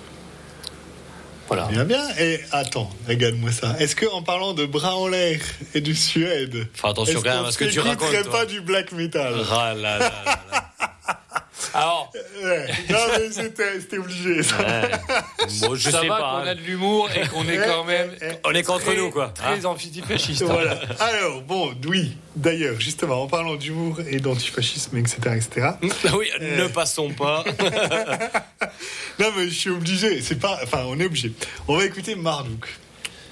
Voilà. 1.48 1.66
Bien, 1.66 1.84
bien. 1.84 2.04
Et 2.20 2.40
attends, 2.52 2.92
regarde-moi 3.08 3.52
ça. 3.52 3.76
Est-ce 3.80 3.96
que 3.96 4.06
en 4.06 4.22
parlant 4.22 4.54
de 4.54 4.66
bras 4.68 4.96
en 4.96 5.08
l'air 5.08 5.40
et 5.74 5.82
du 5.82 5.96
Suède, 5.96 6.68
Enfin, 6.76 6.92
attention 6.92 7.22
quand 7.24 7.36
même 7.36 7.46
à 7.46 7.52
ce 7.52 7.58
que 7.58 7.66
tu 7.66 7.80
racontes. 7.80 8.12
toi. 8.12 8.32
pas 8.32 8.46
du 8.46 8.62
black 8.62 8.92
metal? 8.92 9.34
Ah 9.52 9.74
là 9.76 9.98
là 9.98 10.00
là 10.00 10.12
là. 10.52 10.69
Alors, 11.74 12.12
Ouais. 12.44 12.68
Non, 12.90 12.98
mais 13.18 13.30
c'était 13.32 13.98
obligé. 13.98 14.44
Ça. 14.44 14.58
Ouais. 14.58 14.92
Bon, 15.62 15.76
je 15.76 15.90
ça 15.90 16.02
sais 16.02 16.08
va 16.08 16.18
pas. 16.18 16.22
qu'on 16.42 16.48
a 16.48 16.52
hein. 16.52 16.56
de 16.56 16.62
l'humour 16.62 17.10
et 17.16 17.28
qu'on 17.28 17.48
est 17.48 17.58
quand 17.58 17.84
même. 17.84 18.12
On 18.46 18.52
est 18.54 18.64
qu'entre 18.64 18.86
très- 18.86 18.96
nous 18.96 19.12
quoi. 19.12 19.30
Très 19.30 19.66
Hein 19.66 19.66
antifasciste. 19.66 20.44
Voilà. 20.44 20.80
Alors, 21.00 21.42
bon, 21.42 21.74
oui. 21.88 22.16
D'ailleurs, 22.36 22.80
justement, 22.80 23.24
en 23.24 23.28
parlant 23.28 23.56
d'humour 23.56 24.00
et 24.10 24.20
d'antifascisme, 24.20 24.98
etc., 24.98 25.18
etc. 25.36 25.68
oui, 26.18 26.30
ne 26.42 26.68
passons 26.68 27.12
pas. 27.12 27.44
Non, 29.20 29.28
mais 29.36 29.50
je 29.50 29.54
suis 29.54 29.70
obligé. 29.70 30.22
C'est 30.22 30.40
pas. 30.40 30.60
Enfin, 30.64 30.84
on 30.88 30.98
est 31.00 31.06
obligé. 31.06 31.34
On 31.68 31.76
va 31.78 31.84
écouter 31.86 32.16
Marduk, 32.16 32.66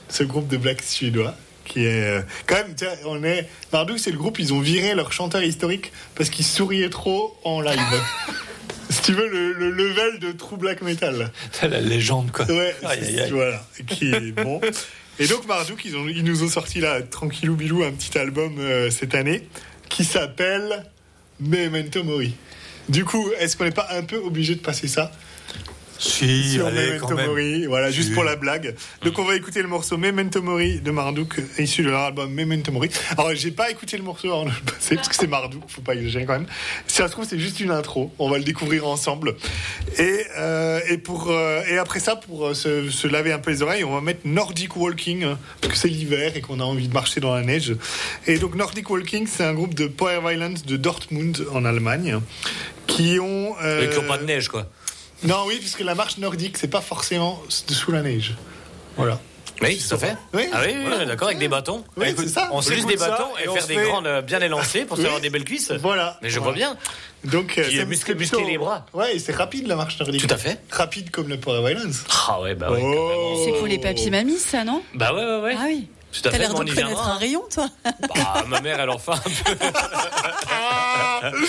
ce 0.10 0.24
groupe 0.24 0.48
de 0.50 0.58
black 0.58 0.82
suédois. 0.84 1.34
Qui 1.68 1.86
est 1.86 2.04
euh, 2.04 2.22
quand 2.46 2.56
même, 2.56 2.74
on 3.06 3.24
est 3.24 3.48
Marduk, 3.74 4.00
c'est 4.00 4.12
le 4.12 4.18
groupe. 4.18 4.40
Ils 4.40 4.54
ont 4.54 4.62
viré 4.62 4.96
leur 4.96 5.12
chanteur 5.12 5.44
historique 5.44 5.92
parce 6.16 6.30
qu'il 6.30 6.46
souriait 6.46 6.90
trop 6.90 7.38
en 7.44 7.60
live. 7.60 7.78
si 8.90 9.02
tu 9.02 9.12
veux 9.14 9.28
le, 9.28 9.52
le 9.52 9.70
level 9.70 10.20
de 10.20 10.32
true 10.32 10.56
black 10.58 10.82
metal. 10.82 11.32
La 11.62 11.82
légende, 11.82 12.32
quoi. 12.32 12.46
Ouais, 12.46 12.74
Aïe, 12.86 13.00
aïe, 13.04 13.20
aïe. 13.20 13.32
voilà, 13.32 13.66
qui 13.88 14.12
est 14.14 14.32
bon. 14.44 14.62
Et 15.20 15.28
donc 15.28 15.46
Marduk, 15.48 15.84
ils, 15.84 15.98
ont, 15.98 16.08
ils 16.08 16.24
nous 16.24 16.44
ont 16.44 16.48
sorti 16.48 16.80
là, 16.80 17.02
tranquillou 17.02 17.56
bilou, 17.56 17.84
un 17.84 17.92
petit 17.92 18.18
album 18.18 18.56
euh, 18.60 18.90
cette 18.90 19.14
année 19.16 19.48
qui 19.90 20.06
s'appelle 20.06 20.86
Memento 21.40 22.04
Mori. 22.04 22.34
Du 22.88 23.04
coup, 23.04 23.30
est-ce 23.40 23.58
qu'on 23.58 23.66
n'est 23.66 23.72
pas 23.72 23.88
un 23.92 24.04
peu 24.04 24.18
obligé 24.18 24.56
de 24.56 24.62
passer 24.62 24.88
ça? 24.88 25.12
Si, 26.00 26.54
sur 26.54 26.68
allez, 26.68 26.88
Memento 26.88 27.08
quand 27.08 27.16
même. 27.16 27.28
Mori, 27.28 27.66
voilà, 27.66 27.92
juste 27.92 28.14
pour 28.14 28.24
la 28.24 28.36
blague. 28.36 28.76
Donc 29.04 29.18
on 29.20 29.24
va 29.24 29.36
écouter 29.36 29.62
le 29.62 29.68
morceau 29.68 29.98
Memento 29.98 30.42
Mori 30.42 30.80
de 30.80 30.92
Marduk, 30.92 31.36
issu 31.58 31.84
de 31.84 31.90
leur 31.90 32.02
album 32.02 32.32
Memento 32.34 32.72
Mori. 32.72 32.90
Alors 33.12 33.34
j'ai 33.34 33.52
pas 33.52 33.72
écouté 33.72 33.98
le 33.98 34.04
morceau 34.04 34.32
avant 34.32 34.46
de 34.46 34.50
le 34.52 34.72
passer, 34.72 34.96
parce 34.96 35.08
que 35.10 35.16
c'est 35.16 35.28
Marduk, 35.28 35.62
faut 35.68 35.82
pas 35.82 35.96
exagérer 35.96 36.26
quand 36.26 36.34
même. 36.34 36.48
Si 36.88 36.98
ça 36.98 37.08
se 37.08 37.12
trouve, 37.12 37.26
c'est 37.28 37.40
juste 37.40 37.60
une 37.60 37.72
intro, 37.72 38.14
on 38.20 38.30
va 38.30 38.38
le 38.38 38.44
découvrir 38.44 38.88
ensemble. 38.88 39.36
Et, 39.98 40.24
euh, 40.38 40.80
et, 40.90 40.98
pour, 40.98 41.32
euh, 41.32 41.62
et 41.70 41.78
après 41.78 42.00
ça, 42.00 42.16
pour 42.16 42.48
euh, 42.48 42.54
se, 42.54 42.90
se 42.90 43.08
laver 43.08 43.32
un 43.32 43.40
peu 43.40 43.52
les 43.52 43.62
oreilles, 43.62 43.84
on 43.84 43.94
va 43.94 44.02
mettre 44.02 44.22
Nordic 44.26 44.76
Walking, 44.76 45.24
hein, 45.24 45.40
parce 45.62 45.74
que 45.74 45.80
c'est 45.80 45.88
l'hiver 45.88 46.34
et 46.36 46.42
qu'on 46.42 46.60
a 46.60 46.64
envie 46.64 46.88
de 46.88 46.94
marcher 46.94 47.20
dans 47.20 47.34
la 47.34 47.42
neige. 47.42 47.76
Et 48.28 48.38
donc 48.38 48.56
Nordic 48.56 48.90
Walking, 48.90 49.28
c'est 49.28 49.44
un 49.44 49.54
groupe 49.54 49.74
de 49.74 49.88
Power 49.88 50.20
Violence 50.28 50.66
de 50.66 50.78
Dortmund 50.78 51.46
en 51.52 51.66
Allemagne, 51.66 52.20
qui 52.86 53.20
ont... 53.20 53.56
euh, 53.64 53.78
Avec 53.80 54.08
pas 54.08 54.18
de 54.18 54.26
neige 54.26 54.48
quoi. 54.48 54.70
Non, 55.24 55.44
oui, 55.48 55.58
puisque 55.60 55.82
la 55.82 55.96
marche 55.96 56.18
nordique, 56.18 56.58
c'est 56.58 56.68
pas 56.68 56.82
forcément 56.82 57.42
sous 57.50 57.92
la 57.92 58.02
neige. 58.02 58.36
Voilà. 58.96 59.20
Oui, 59.60 59.76
tout 59.90 59.96
à 59.96 59.98
fait. 59.98 60.16
Oui, 60.36 60.44
ah 60.54 60.60
oui, 60.64 60.74
oui, 60.76 60.84
voilà. 60.88 61.06
d'accord, 61.06 61.30
avec 61.30 61.40
des 61.40 61.48
bâtons. 61.48 61.84
Oui, 61.98 62.10
Écoute, 62.10 62.26
c'est 62.28 62.34
ça. 62.34 62.50
On 62.52 62.62
fait 62.62 62.76
juste 62.76 62.88
des 62.88 62.98
ça 62.98 63.10
bâtons 63.10 63.30
et 63.40 63.50
et, 63.50 63.52
faire 63.52 63.64
se 63.64 63.68
des 63.68 63.74
fait- 63.76 63.86
grandes 63.86 64.06
euh, 64.06 64.22
bien 64.22 64.40
élancées 64.42 64.86
pour 64.86 64.98
se 64.98 65.02
Oui. 65.02 65.08
avoir 65.08 65.20
des 65.20 65.32
belles 65.32 65.46
cuisses. 65.46 65.72
Voilà. 65.82 66.20
Mais 66.22 66.30
je 66.30 66.40
Voilà. 66.40 66.52
vois 66.52 66.76
bien. 66.76 66.78
Donc, 67.32 67.58
euh, 67.58 67.64
c'est- 67.68 67.86
muscler- 67.86 68.14
c'est 68.14 68.16
muscler 68.16 68.44
les 68.46 68.58
bras. 68.60 68.86
Ouais, 68.94 69.16
et 69.16 69.20
c'est 69.20 69.32
rapide 69.36 69.66
la 69.66 69.76
marche 69.76 70.00
nordique. 70.00 70.22
Tout 70.28 70.32
à 70.34 70.38
fait. 70.38 70.60
Rapide 70.70 71.10
comme 71.10 71.28
le 71.30 71.40
Power 71.40 71.68
Violence. 71.74 72.04
Ah 72.28 72.40
ouais, 72.42 72.54
bah 72.54 72.70
ouais. 72.72 72.84
Oh. 72.84 73.42
C'est 73.46 73.54
pour 73.54 73.66
les 73.66 73.80
papy 73.80 74.12
mamies, 74.12 74.38
ça, 74.38 74.64
non? 74.64 74.84
Bah 74.94 75.12
ouais, 75.16 75.26
ouais, 75.26 75.42
ouais. 75.42 75.56
Ah 75.58 75.64
oui. 75.66 75.88
Tout 76.12 76.20
à 76.20 76.24
T'as 76.24 76.32
fait, 76.32 76.38
l'air 76.40 76.54
de 76.54 76.58
connaître 76.58 77.08
un 77.08 77.18
rayon, 77.18 77.44
toi. 77.54 77.70
Bah, 77.84 78.46
ma 78.48 78.62
mère, 78.62 78.80
elle 78.80 78.90
en 78.90 78.98
fait 78.98 79.12
un 79.12 79.20
peu. 81.32 81.46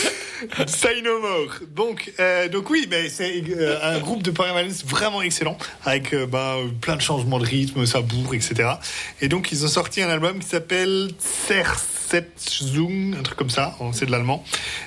Say 0.66 1.02
no 1.02 1.20
more. 1.20 1.60
Donc, 1.74 2.12
euh, 2.18 2.48
donc 2.48 2.70
oui, 2.70 2.86
mais 2.90 3.08
c'est 3.08 3.42
euh, 3.50 3.78
un 3.82 3.98
groupe 3.98 4.22
de 4.22 4.30
Power 4.30 4.52
Violence 4.52 4.84
vraiment 4.84 5.22
excellent, 5.22 5.56
avec 5.84 6.14
euh, 6.14 6.26
ben, 6.26 6.70
plein 6.80 6.96
de 6.96 7.00
changements 7.00 7.38
de 7.38 7.46
rythme, 7.46 7.86
ça 7.86 8.00
bourre, 8.00 8.34
etc. 8.34 8.70
Et 9.20 9.28
donc, 9.28 9.52
ils 9.52 9.64
ont 9.64 9.68
sorti 9.68 10.02
un 10.02 10.08
album 10.08 10.38
qui 10.38 10.48
s'appelle 10.48 11.10
Zersetzung, 11.48 13.16
un 13.18 13.22
truc 13.22 13.38
comme 13.38 13.50
ça, 13.50 13.76
c'est 13.92 14.06
de 14.06 14.10
l'allemand. 14.10 14.44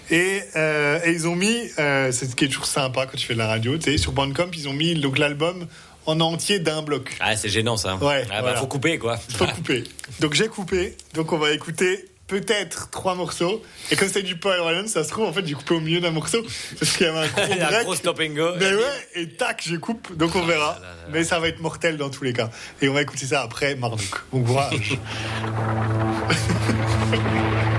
Et, 0.09 0.41
euh, 0.55 0.99
et 1.05 1.11
ils 1.11 1.27
ont 1.27 1.35
mis, 1.35 1.57
euh, 1.79 2.11
c'est 2.11 2.25
ce 2.29 2.35
qui 2.35 2.45
est 2.45 2.49
toujours 2.49 2.65
sympa 2.65 3.05
quand 3.05 3.17
tu 3.17 3.25
fais 3.25 3.33
de 3.33 3.39
la 3.39 3.47
radio, 3.47 3.77
tu 3.77 3.91
sais, 3.91 3.97
sur 3.97 4.11
Bandcamp, 4.11 4.51
ils 4.53 4.67
ont 4.67 4.73
mis 4.73 4.95
donc 4.95 5.17
l'album 5.17 5.67
en 6.05 6.19
entier 6.19 6.59
d'un 6.59 6.81
bloc. 6.81 7.15
Ah, 7.19 7.35
c'est 7.35 7.49
gênant 7.49 7.77
ça. 7.77 7.95
Ouais, 7.97 8.23
Ah, 8.25 8.35
bah, 8.35 8.41
voilà. 8.41 8.57
faut 8.59 8.67
couper 8.67 8.97
quoi. 8.97 9.17
faut 9.17 9.45
couper. 9.47 9.83
Donc 10.19 10.33
j'ai 10.33 10.47
coupé. 10.47 10.95
Donc 11.13 11.31
on 11.33 11.37
va 11.37 11.51
écouter 11.51 12.05
peut-être 12.27 12.89
trois 12.91 13.13
morceaux. 13.15 13.61
Et 13.91 13.97
comme 13.97 14.07
c'est 14.07 14.21
du 14.23 14.37
Power 14.37 14.55
Violence, 14.61 14.91
ça 14.91 15.03
se 15.03 15.09
trouve, 15.09 15.25
en 15.25 15.33
fait, 15.33 15.45
j'ai 15.45 15.53
coupé 15.53 15.73
au 15.75 15.81
milieu 15.81 15.99
d'un 15.99 16.11
morceau. 16.11 16.41
Parce 16.79 16.95
qu'il 16.95 17.05
y 17.05 17.09
avait 17.09 17.19
un 17.19 17.27
gros 17.27 17.41
Il 17.51 17.57
y 17.57 17.59
a 17.59 17.67
un 17.67 17.71
break. 17.71 17.83
gros 17.83 17.95
stop 17.95 18.21
and 18.21 18.33
go. 18.33 18.51
Mais 18.57 18.73
ouais, 18.73 18.81
et 19.15 19.27
tac, 19.29 19.61
je 19.65 19.75
coupe. 19.75 20.15
Donc 20.15 20.33
on 20.37 20.45
verra. 20.45 20.79
Mais 21.11 21.25
ça 21.25 21.39
va 21.41 21.49
être 21.49 21.59
mortel 21.59 21.97
dans 21.97 22.09
tous 22.09 22.23
les 22.23 22.31
cas. 22.31 22.49
Et 22.81 22.87
on 22.87 22.93
va 22.93 23.01
écouter 23.01 23.25
ça 23.25 23.41
après 23.41 23.75
Marduk. 23.75 24.07
Bon 24.31 24.43
courage. 24.43 24.97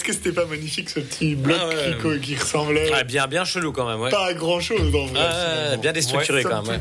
Est-ce 0.00 0.06
que 0.06 0.12
c'était 0.14 0.32
pas 0.32 0.46
magnifique 0.46 0.88
ce 0.88 0.98
petit 1.00 1.34
bloc 1.34 1.58
Ah 1.60 1.68
ouais. 1.68 2.18
qui, 2.20 2.34
ressemblait 2.34 2.90
Ouais, 2.90 3.04
bien, 3.04 3.26
bien 3.26 3.44
chelou 3.44 3.70
quand 3.70 3.86
même, 3.86 4.00
ouais. 4.00 4.08
pas 4.10 4.28
à 4.28 4.32
grand 4.32 4.58
chose 4.58 4.94
en 4.94 5.04
vrai 5.08 5.76
bien 5.76 5.92
déstructuré 5.92 6.42
Ouais, 6.42 6.50
quand 6.50 6.62
même. 6.66 6.80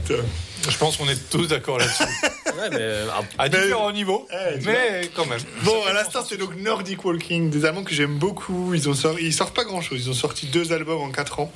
Je 0.70 0.78
pense 0.78 0.96
qu'on 0.96 1.10
est 1.10 1.30
tous 1.30 1.46
d'accord 1.48 1.80
là-dessus. 1.80 2.04
Ouais, 2.60 2.70
mais, 2.72 2.78
euh, 2.80 3.08
À 3.38 3.48
différents 3.50 3.92
niveaux, 3.92 4.26
Eh, 4.32 4.60
mais 4.66 5.10
quand 5.16 5.26
même. 5.26 5.40
Bon, 5.64 5.84
à 5.86 5.94
l'instant, 5.94 6.26
c'est 6.28 6.36
donc 6.38 6.56
Nordic 6.58 7.04
Walking, 7.06 7.50
des 7.50 7.64
Allemands 7.66 7.84
que 7.84 7.94
j'aime 7.94 8.18
beaucoup. 8.18 8.74
Ils 8.74 8.88
ont 8.90 8.94
sorti, 8.94 9.24
ils 9.24 9.34
sortent 9.34 9.56
pas 9.56 9.64
grand 9.66 9.82
chose. 9.82 10.00
Ils 10.06 10.10
ont 10.10 10.14
sorti 10.14 10.48
deux 10.48 10.72
albums 10.74 11.00
en 11.02 11.10
4 11.12 11.40
ans. 11.42 11.52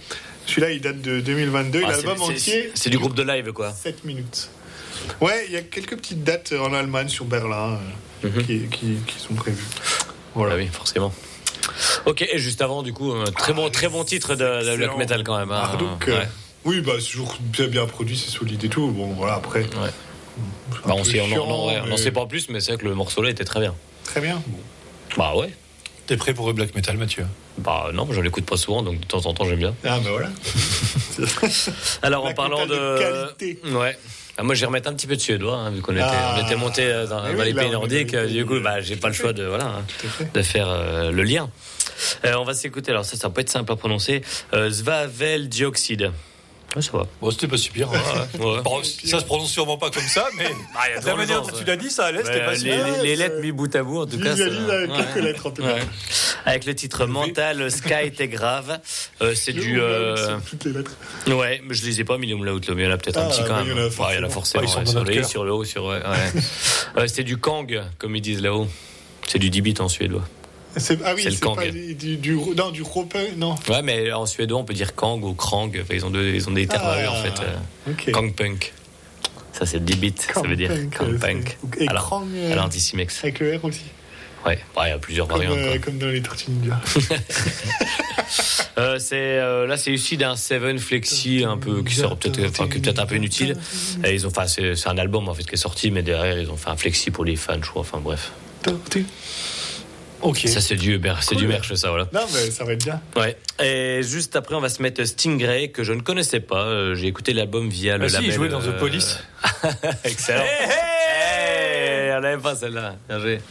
Celui-là, 0.45 0.72
il 0.72 0.81
date 0.81 1.02
de 1.02 1.19
2022. 1.22 1.81
ah, 1.85 1.91
L'album 1.91 2.18
c'est- 2.18 2.23
entier, 2.34 2.72
c'est- 2.76 2.90
du 2.90 2.98
groupe 2.99 3.15
de 3.15 3.23
live, 3.23 3.52
quoi. 3.53 3.72
7 3.73 4.03
minutes. 4.06 4.49
Ouais, 5.22 5.45
il 5.48 5.53
y 5.53 5.57
a 5.57 5.61
quelques 5.61 5.95
petites 5.98 6.23
dates 6.23 6.53
en 6.53 6.73
Allemagne, 6.73 7.07
sur 7.10 7.26
Berlin, 7.26 7.80
euh, 8.26 8.30
Mhm. 8.30 8.44
qui, 8.45 8.60
qui- 8.69 8.98
qui 9.07 9.19
sont 9.19 9.34
prévues. 9.34 9.64
Voilà, 10.35 10.56
oui, 10.56 10.68
forcément. 10.72 11.14
Ok, 12.06 12.22
et 12.22 12.38
juste 12.38 12.61
avant, 12.61 12.84
du 12.84 12.94
coup, 12.94 13.11
un 13.14 13.26
très 13.31 13.53
bon, 13.53 13.69
très 13.69 13.88
bon 13.90 14.03
titre 14.03 14.35
de, 14.35 14.69
de 14.72 14.76
black 14.77 14.98
metal 14.98 15.23
quand 15.23 15.38
même. 15.38 15.52
hein. 15.52 15.61
Marduk, 15.61 16.07
euh, 16.10 16.19
Ouais. 16.19 16.27
oui, 16.65 16.81
bah, 16.81 16.94
c'est 16.99 17.11
toujours 17.11 17.38
bien, 17.40 17.68
bien 17.68 17.85
produit, 17.85 18.18
c'est 18.18 18.31
solide 18.31 18.64
et 18.64 18.69
tout. 18.69 18.88
Bon, 18.91 19.07
voilà, 19.14 19.35
après. 19.35 19.61
Ouais. 19.61 19.90
Bah, 20.85 20.94
on 20.98 21.03
sait- 21.03 21.23
chiant, 21.23 21.45
on- 21.48 21.69
on 21.69 21.85
mais 21.88 21.98
sait 21.98 22.11
pas 22.11 22.26
plus, 22.26 22.49
mais 22.49 22.60
c'est 22.60 22.72
vrai 22.73 22.81
que 22.81 22.88
le 22.88 22.95
morceau 22.95 23.22
là 23.22 23.30
était 23.30 23.44
très 23.45 23.60
bien. 23.60 23.76
Très 24.03 24.19
bien. 24.22 24.41
Bon. 24.48 24.57
Bah 25.18 25.35
ouais. 25.35 25.53
T'es 26.07 26.18
prêt 26.18 26.34
pour 26.34 26.48
le 26.48 26.53
black 26.53 26.73
metal, 26.76 26.98
Mathieu? 26.98 27.26
Bah 27.60 27.91
non, 27.94 28.07
je 28.11 28.19
l'écoute 28.19 28.45
pas 28.45 28.57
souvent, 28.57 28.81
donc 28.81 28.99
de 28.99 29.06
temps 29.06 29.26
en 29.27 29.34
temps 29.34 29.45
j'aime 29.45 29.60
bien. 29.60 29.76
Ah, 29.85 29.99
bah 30.03 30.10
voilà. 30.11 30.30
Alors 32.02 32.26
en 32.26 32.34
parlant 32.34 32.65
de, 32.65 32.73
de 32.73 32.98
qualité. 33.38 33.60
ouais. 33.72 33.98
Ah, 34.38 34.43
moi, 34.43 34.55
je 34.55 34.61
vais 34.61 34.65
remettre 34.65 34.89
un 34.89 34.93
petit 34.93 35.05
peu 35.05 35.15
de 35.15 35.22
suédois, 35.22 35.55
hein, 35.57 35.69
vu 35.69 35.81
qu'on 35.81 35.93
était, 35.93 36.01
Ah. 36.03 36.38
on 36.39 36.45
était 36.45 36.55
monté 36.55 36.84
euh, 36.85 37.05
dans, 37.05 37.22
Eh 37.27 37.35
dans 37.35 37.43
les 37.43 37.53
pays 37.53 37.69
nordiques. 37.69 38.14
euh, 38.15 38.27
Du 38.27 38.45
coup, 38.45 38.60
bah, 38.60 38.81
j'ai 38.81 38.95
pas 38.95 39.10
le 39.10 39.14
choix 39.14 39.31
de, 39.31 39.43
voilà, 39.45 39.65
hein, 39.65 39.85
de 40.34 40.41
faire 40.41 40.68
euh, 40.69 41.11
le 41.11 41.22
lien. 41.23 41.49
Euh, 42.26 42.34
on 42.38 42.43
va 42.43 42.53
s'écouter. 42.55 42.91
Alors 42.91 43.05
ça, 43.05 43.15
ça 43.15 43.30
pas 43.30 43.41
être 43.41 43.49
simple 43.49 43.72
à 43.72 43.76
prononcer. 43.76 44.23
Euh, 44.53 44.72
Svavel 44.72 45.49
dioxyde. 45.49 46.11
Ouais, 46.76 46.81
ça 46.81 46.91
va. 46.98 47.06
Bon, 47.22 47.30
c'était 47.30 47.48
pas 47.48 47.57
si 47.57 47.69
pire. 47.69 47.88
hein. 47.94 48.26
Ouais. 48.40 48.61
Bon, 48.64 48.81
ça 48.84 49.19
se 49.19 49.26
prononce 49.26 49.52
sûrement 49.52 49.77
pas 49.77 49.91
comme 49.91 50.02
ça, 50.07 50.26
mais 50.38 50.48
Ah, 50.76 50.80
il 50.90 50.95
y 50.95 50.98
a 50.98 51.02
de 51.02 51.06
la 51.06 51.15
manière 51.15 51.41
dont 51.44 51.52
tu 51.56 51.64
l'as 51.65 51.76
dit, 51.76 51.91
ça 51.91 52.06
allait, 52.06 52.23
c'était 52.23 52.44
pas 52.44 52.56
si 52.56 52.64
les, 52.65 52.77
mal. 52.77 52.91
les- 53.02 53.10
les 53.10 53.15
lettres 53.15 53.40
mis 53.41 53.52
bout 53.52 53.76
à 53.76 53.84
bout, 53.84 54.02
en 54.02 54.06
tout 54.07 54.18
cas. 54.19 54.31
avec 54.31 54.90
ouais. 54.91 54.98
quelques 54.98 55.23
lettres 55.23 55.45
en 55.48 55.52
tout 55.52 55.61
cas. 55.61 55.76
Avec 56.45 56.65
le 56.65 56.73
titre 56.73 57.06
Mental 57.06 57.69
Sky 57.72 57.94
était 58.06 58.27
grave. 58.27 58.80
Euh, 59.22 59.35
c'est 59.35 59.53
du. 59.53 59.80
euh, 59.80 60.38
Toutes 60.49 60.65
les 60.65 60.73
lettres. 60.73 60.91
Ouais, 61.27 61.61
mais 61.64 61.76
je 61.76 61.85
les 61.85 62.02
ai 62.02 62.03
pas 62.03 62.18
mis 62.18 62.27
là, 62.27 62.35
mais 62.35 62.52
il 62.52 62.85
y 62.85 62.88
en 62.88 62.91
a 62.91 62.98
peut-être 62.98 63.18
un 63.18 63.27
Ah, 63.27 63.30
petit 63.30 63.44
quand 63.48 63.56
même. 63.64 63.65
il 63.68 63.69
y 63.69 63.73
en 63.73 63.77
a 63.77 63.85
Ouais, 63.88 64.14
il 64.14 64.15
y 64.15 64.19
en 64.19 64.23
a 64.27 64.30
forcément. 64.30 64.64
Ah, 64.65 64.77
ouais, 64.80 64.84
dans 64.85 64.91
sur, 64.91 65.03
le, 65.03 65.14
cœur. 65.14 65.26
sur 65.26 65.45
le 65.45 65.53
haut, 65.53 65.64
sur. 65.65 65.90
Euh, 65.90 66.02
C'était 67.06 67.23
du 67.23 67.38
Kang, 67.38 67.81
comme 67.99 68.15
ils 68.15 68.22
disent 68.22 68.41
là-haut. 68.41 68.68
C'est 69.27 69.40
du 69.40 69.49
10 69.52 69.61
bits 69.61 69.76
en 69.80 69.88
suédois. 69.90 70.23
C'est- 70.78 71.00
Ah 71.06 71.14
oui, 71.16 71.22
C'est 71.24 71.30
le 71.30 71.38
Kang. 71.38 71.56
pas 71.56 71.68
du, 71.70 71.95
du, 71.95 72.18
du, 72.18 72.36
non, 72.58 72.72
du 72.72 72.82
Rope, 72.82 73.16
non. 73.38 73.56
Ouais, 73.70 73.82
mais 73.84 74.12
en 74.12 74.26
suédois, 74.26 74.60
on 74.60 74.64
peut 74.64 74.74
dire 74.74 74.95
Kang 74.95 75.24
ou 75.24 75.34
Krang. 75.34 75.70
Enfin, 75.82 75.94
ils, 75.94 76.06
ont 76.06 76.10
deux, 76.10 76.34
ils 76.34 76.48
ont 76.50 76.52
des 76.54 76.68
termes 76.68 76.86
eux, 77.00 77.08
en 77.10 77.16
fait. 77.24 77.41
euh. 77.41 77.91
Ok. 77.91 78.12
Kang 78.12 78.34
Punk. 78.34 78.74
Ça, 79.52 79.66
c'est 79.68 79.84
10 79.86 79.95
bits, 79.98 80.16
ça 80.34 80.41
veut 80.41 80.56
dire 80.56 80.72
Kang 80.98 81.10
euh, 81.14 81.20
Punk. 81.20 81.58
Et 81.80 81.88
Alors, 81.88 82.04
Krang, 82.06 82.28
euh, 82.34 82.56
l'anticimex. 82.56 83.24
Avec 83.24 83.40
le 83.40 83.56
R 83.58 83.66
aussi. 83.66 83.82
Ouais, 84.45 84.60
Ouais, 84.76 84.88
il 84.88 84.90
y 84.90 84.91
a 84.91 84.98
plusieurs 84.98 85.28
Comme, 85.28 85.38
variantes. 85.38 85.58
euh, 85.60 85.78
comme 85.80 85.98
dans 86.00 86.08
les 86.08 86.22
Ninja. 86.50 86.82
Euh, 88.80 88.98
c'est 88.98 89.16
euh, 89.40 89.68
là 89.68 89.78
c'est 89.78 89.91
issu 89.91 90.18
d'un 90.18 90.36
Seven 90.36 90.80
Flexi 90.80 91.44
un 91.48 91.58
peu 91.58 91.84
qui 91.84 91.94
sort 91.94 92.18
peut-être 92.18 92.50
enfin 92.50 92.68
peut-être 92.68 92.98
un 93.00 93.06
peu 93.06 93.16
inutile 93.16 93.56
et 94.04 94.14
ils 94.16 94.26
ont 94.26 94.30
enfin 94.32 94.48
c'est 94.48 94.88
un 94.88 94.98
album 94.98 95.30
en 95.30 95.34
fait 95.36 95.44
qui 95.44 95.54
est 95.54 95.58
sorti 95.58 95.91
mais 95.91 96.02
derrière 96.02 96.40
ils 96.40 96.50
ont 96.50 96.58
fait 96.58 96.70
un 96.72 96.76
flexi 96.78 97.12
pour 97.12 97.24
les 97.26 97.36
fans 97.36 97.60
je 97.62 97.70
crois 97.70 97.82
enfin 97.82 98.00
bref. 98.04 98.32
Ok. 100.24 100.40
ça 100.48 100.62
c'est 100.62 100.76
du 100.76 101.00
c'est 101.22 101.36
du 101.36 101.48
merch 101.48 101.74
ça 101.76 101.90
voilà 101.90 102.08
Non, 102.14 102.22
mais 102.34 102.50
ça 102.50 102.64
va 102.64 102.74
être 102.74 102.84
bien. 102.84 103.02
ouais 103.18 103.38
et 103.62 104.02
juste 104.04 104.36
après 104.36 104.56
on 104.56 104.62
va 104.62 104.70
se 104.70 104.82
mettre 104.82 105.04
Stingray 105.04 105.70
que 105.72 105.84
je 105.84 105.94
ne 105.94 106.02
connaissais 106.02 106.40
pas 106.40 106.64
Euh, 106.66 106.95
j'ai 106.95 107.08
écté 107.08 107.34
l'album 107.34 107.70
via 107.70 107.98
le 107.98 108.06
Ah 108.06 108.10
si, 108.10 108.14
label 108.16 108.30
il 108.30 108.34
jouait 108.34 108.50
dans 108.50 108.62
The 108.62 108.68
euh, 108.68 108.80
Police. 108.80 109.20
excellent 110.04 110.44
Hey, 110.44 112.12
on 112.16 112.20
l'avait 112.22 112.41
pas 112.41 112.56
celle-là 112.56 112.95
bien 113.08 113.20
joué 113.20 113.41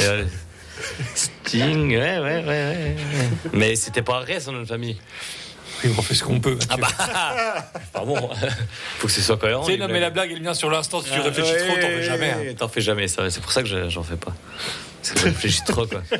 euh, 0.00 0.24
Sting 1.14 1.90
ouais 1.90 2.18
ouais 2.18 2.20
ouais 2.20 2.44
ouais 2.46 2.96
mais 3.52 3.74
c'était 3.76 4.02
pas 4.02 4.20
vrai 4.20 4.40
son 4.40 4.52
nom 4.52 4.60
de 4.62 4.66
famille 4.66 4.96
Oui, 5.84 5.90
on 5.96 6.02
fait 6.02 6.14
ce 6.14 6.22
qu'on 6.24 6.38
peut. 6.40 6.58
Ah 6.68 6.76
bah 6.76 6.88
Pardon, 7.92 8.16
faut 8.98 9.06
que 9.08 9.12
ce 9.12 9.20
soit 9.20 9.36
cohérent. 9.36 9.64
Tu 9.64 9.72
sais, 9.72 9.78
non, 9.78 9.88
mais 9.88 9.98
la 10.00 10.10
blague, 10.10 10.30
elle 10.32 10.40
vient 10.40 10.54
sur 10.54 10.70
l'instant. 10.70 11.00
Si 11.02 11.10
tu 11.10 11.18
Ah, 11.18 11.22
réfléchis 11.22 11.52
ouais, 11.52 11.66
trop, 11.66 11.74
t'en 11.76 11.88
fais 11.88 12.02
jamais. 12.04 12.30
hein. 12.30 12.54
T'en 12.56 12.68
fais 12.68 12.80
jamais, 12.80 13.08
ça. 13.08 13.28
C'est 13.30 13.40
pour 13.42 13.50
ça 13.52 13.62
que 13.62 13.68
je- 13.68 13.88
j'en 13.88 14.02
fais 14.04 14.16
pas. 14.16 14.32
Je 15.02 15.22
réfléchis 15.24 15.62
trop, 15.66 15.86
quoi. 15.86 16.02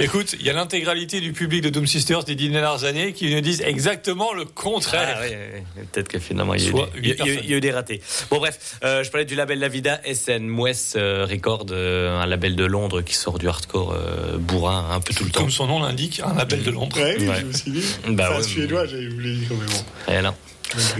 Écoute, 0.00 0.34
il 0.40 0.44
y 0.44 0.50
a 0.50 0.52
l'intégralité 0.52 1.20
du 1.20 1.32
public 1.32 1.62
de 1.62 1.68
Doom 1.70 1.86
Sisters 1.86 2.24
des 2.24 2.34
dix 2.34 2.48
dernières 2.48 2.82
années 2.82 3.12
qui 3.12 3.32
nous 3.32 3.40
disent 3.40 3.60
exactement 3.62 4.32
le 4.34 4.44
contraire. 4.44 5.18
Ah, 5.18 5.22
oui, 5.22 5.28
oui, 5.30 5.62
oui. 5.76 5.82
Peut-être 5.92 6.08
que 6.08 6.18
finalement, 6.18 6.54
il 6.54 6.62
y, 6.62 6.66
a 6.66 6.68
eu 6.68 6.70
Soit 6.72 6.90
des, 6.94 6.98
il 7.00 7.06
y 7.06 7.12
a- 7.12 7.12
huit 7.12 7.12
il 7.12 7.12
y 7.12 7.12
a 7.12 7.12
eu- 7.12 7.16
personnes. 7.28 7.44
il 7.44 7.50
y 7.50 7.54
a 7.54 7.56
eu 7.56 7.60
des 7.60 7.70
ratés. 7.70 8.02
Bon, 8.28 8.38
bref, 8.38 8.76
euh, 8.82 9.04
je 9.04 9.10
parlais 9.10 9.24
du 9.24 9.36
label 9.36 9.60
La 9.60 9.68
Vida 9.68 10.00
SN 10.04 10.50
West 10.58 10.96
euh, 10.96 11.26
Record, 11.30 11.66
euh, 11.70 12.18
un 12.20 12.26
label 12.26 12.56
de 12.56 12.64
Londres 12.64 13.02
qui 13.02 13.14
sort 13.14 13.38
du 13.38 13.46
hardcore 13.48 13.92
euh, 13.92 14.36
bourrin 14.36 14.90
un 14.90 15.00
peu 15.00 15.14
tout 15.14 15.24
le 15.24 15.30
temps. 15.30 15.40
Comme 15.42 15.50
son 15.50 15.68
nom 15.68 15.80
l'indique, 15.80 16.20
un 16.24 16.34
label 16.34 16.64
de 16.64 16.70
Londres. 16.72 16.96
Ouais, 17.00 17.14
oui, 17.20 17.28
Ouais. 17.28 17.36
je 17.40 17.46
me 17.46 17.52
suis 17.52 17.70
dit. 17.70 17.84
Bah 18.08 18.36
ouais, 18.36 18.42
suédois, 18.42 18.86
j'avais 18.86 19.06
voulu 19.08 19.36
dire, 19.36 19.48
mais 19.52 19.66
bon. 19.66 20.12
Et 20.12 20.22
là. 20.22 20.34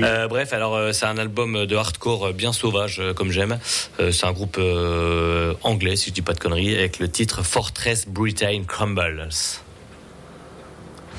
Euh, 0.01 0.29
bref, 0.29 0.53
alors 0.53 0.75
euh, 0.75 0.93
c'est 0.93 1.07
un 1.07 1.19
album 1.19 1.67
de 1.67 1.77
hardcore 1.77 2.29
euh, 2.29 2.33
bien 2.33 2.53
sauvage, 2.53 3.03
comme 3.17 3.31
j'aime. 3.31 3.59
C'est 3.99 4.25
un 4.25 4.33
groupe 4.33 4.59
anglais, 5.63 5.97
si 5.97 6.11
je 6.11 6.15
dis 6.15 6.23
pas 6.23 6.33
de 6.33 6.41
conneries, 6.41 6.77
avec 6.77 6.99
le 6.99 7.09
titre 7.09 7.43
Fortress 7.43 8.07
Britain 8.09 8.63
Crumbles. 8.67 9.29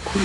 Cool. 0.06 0.22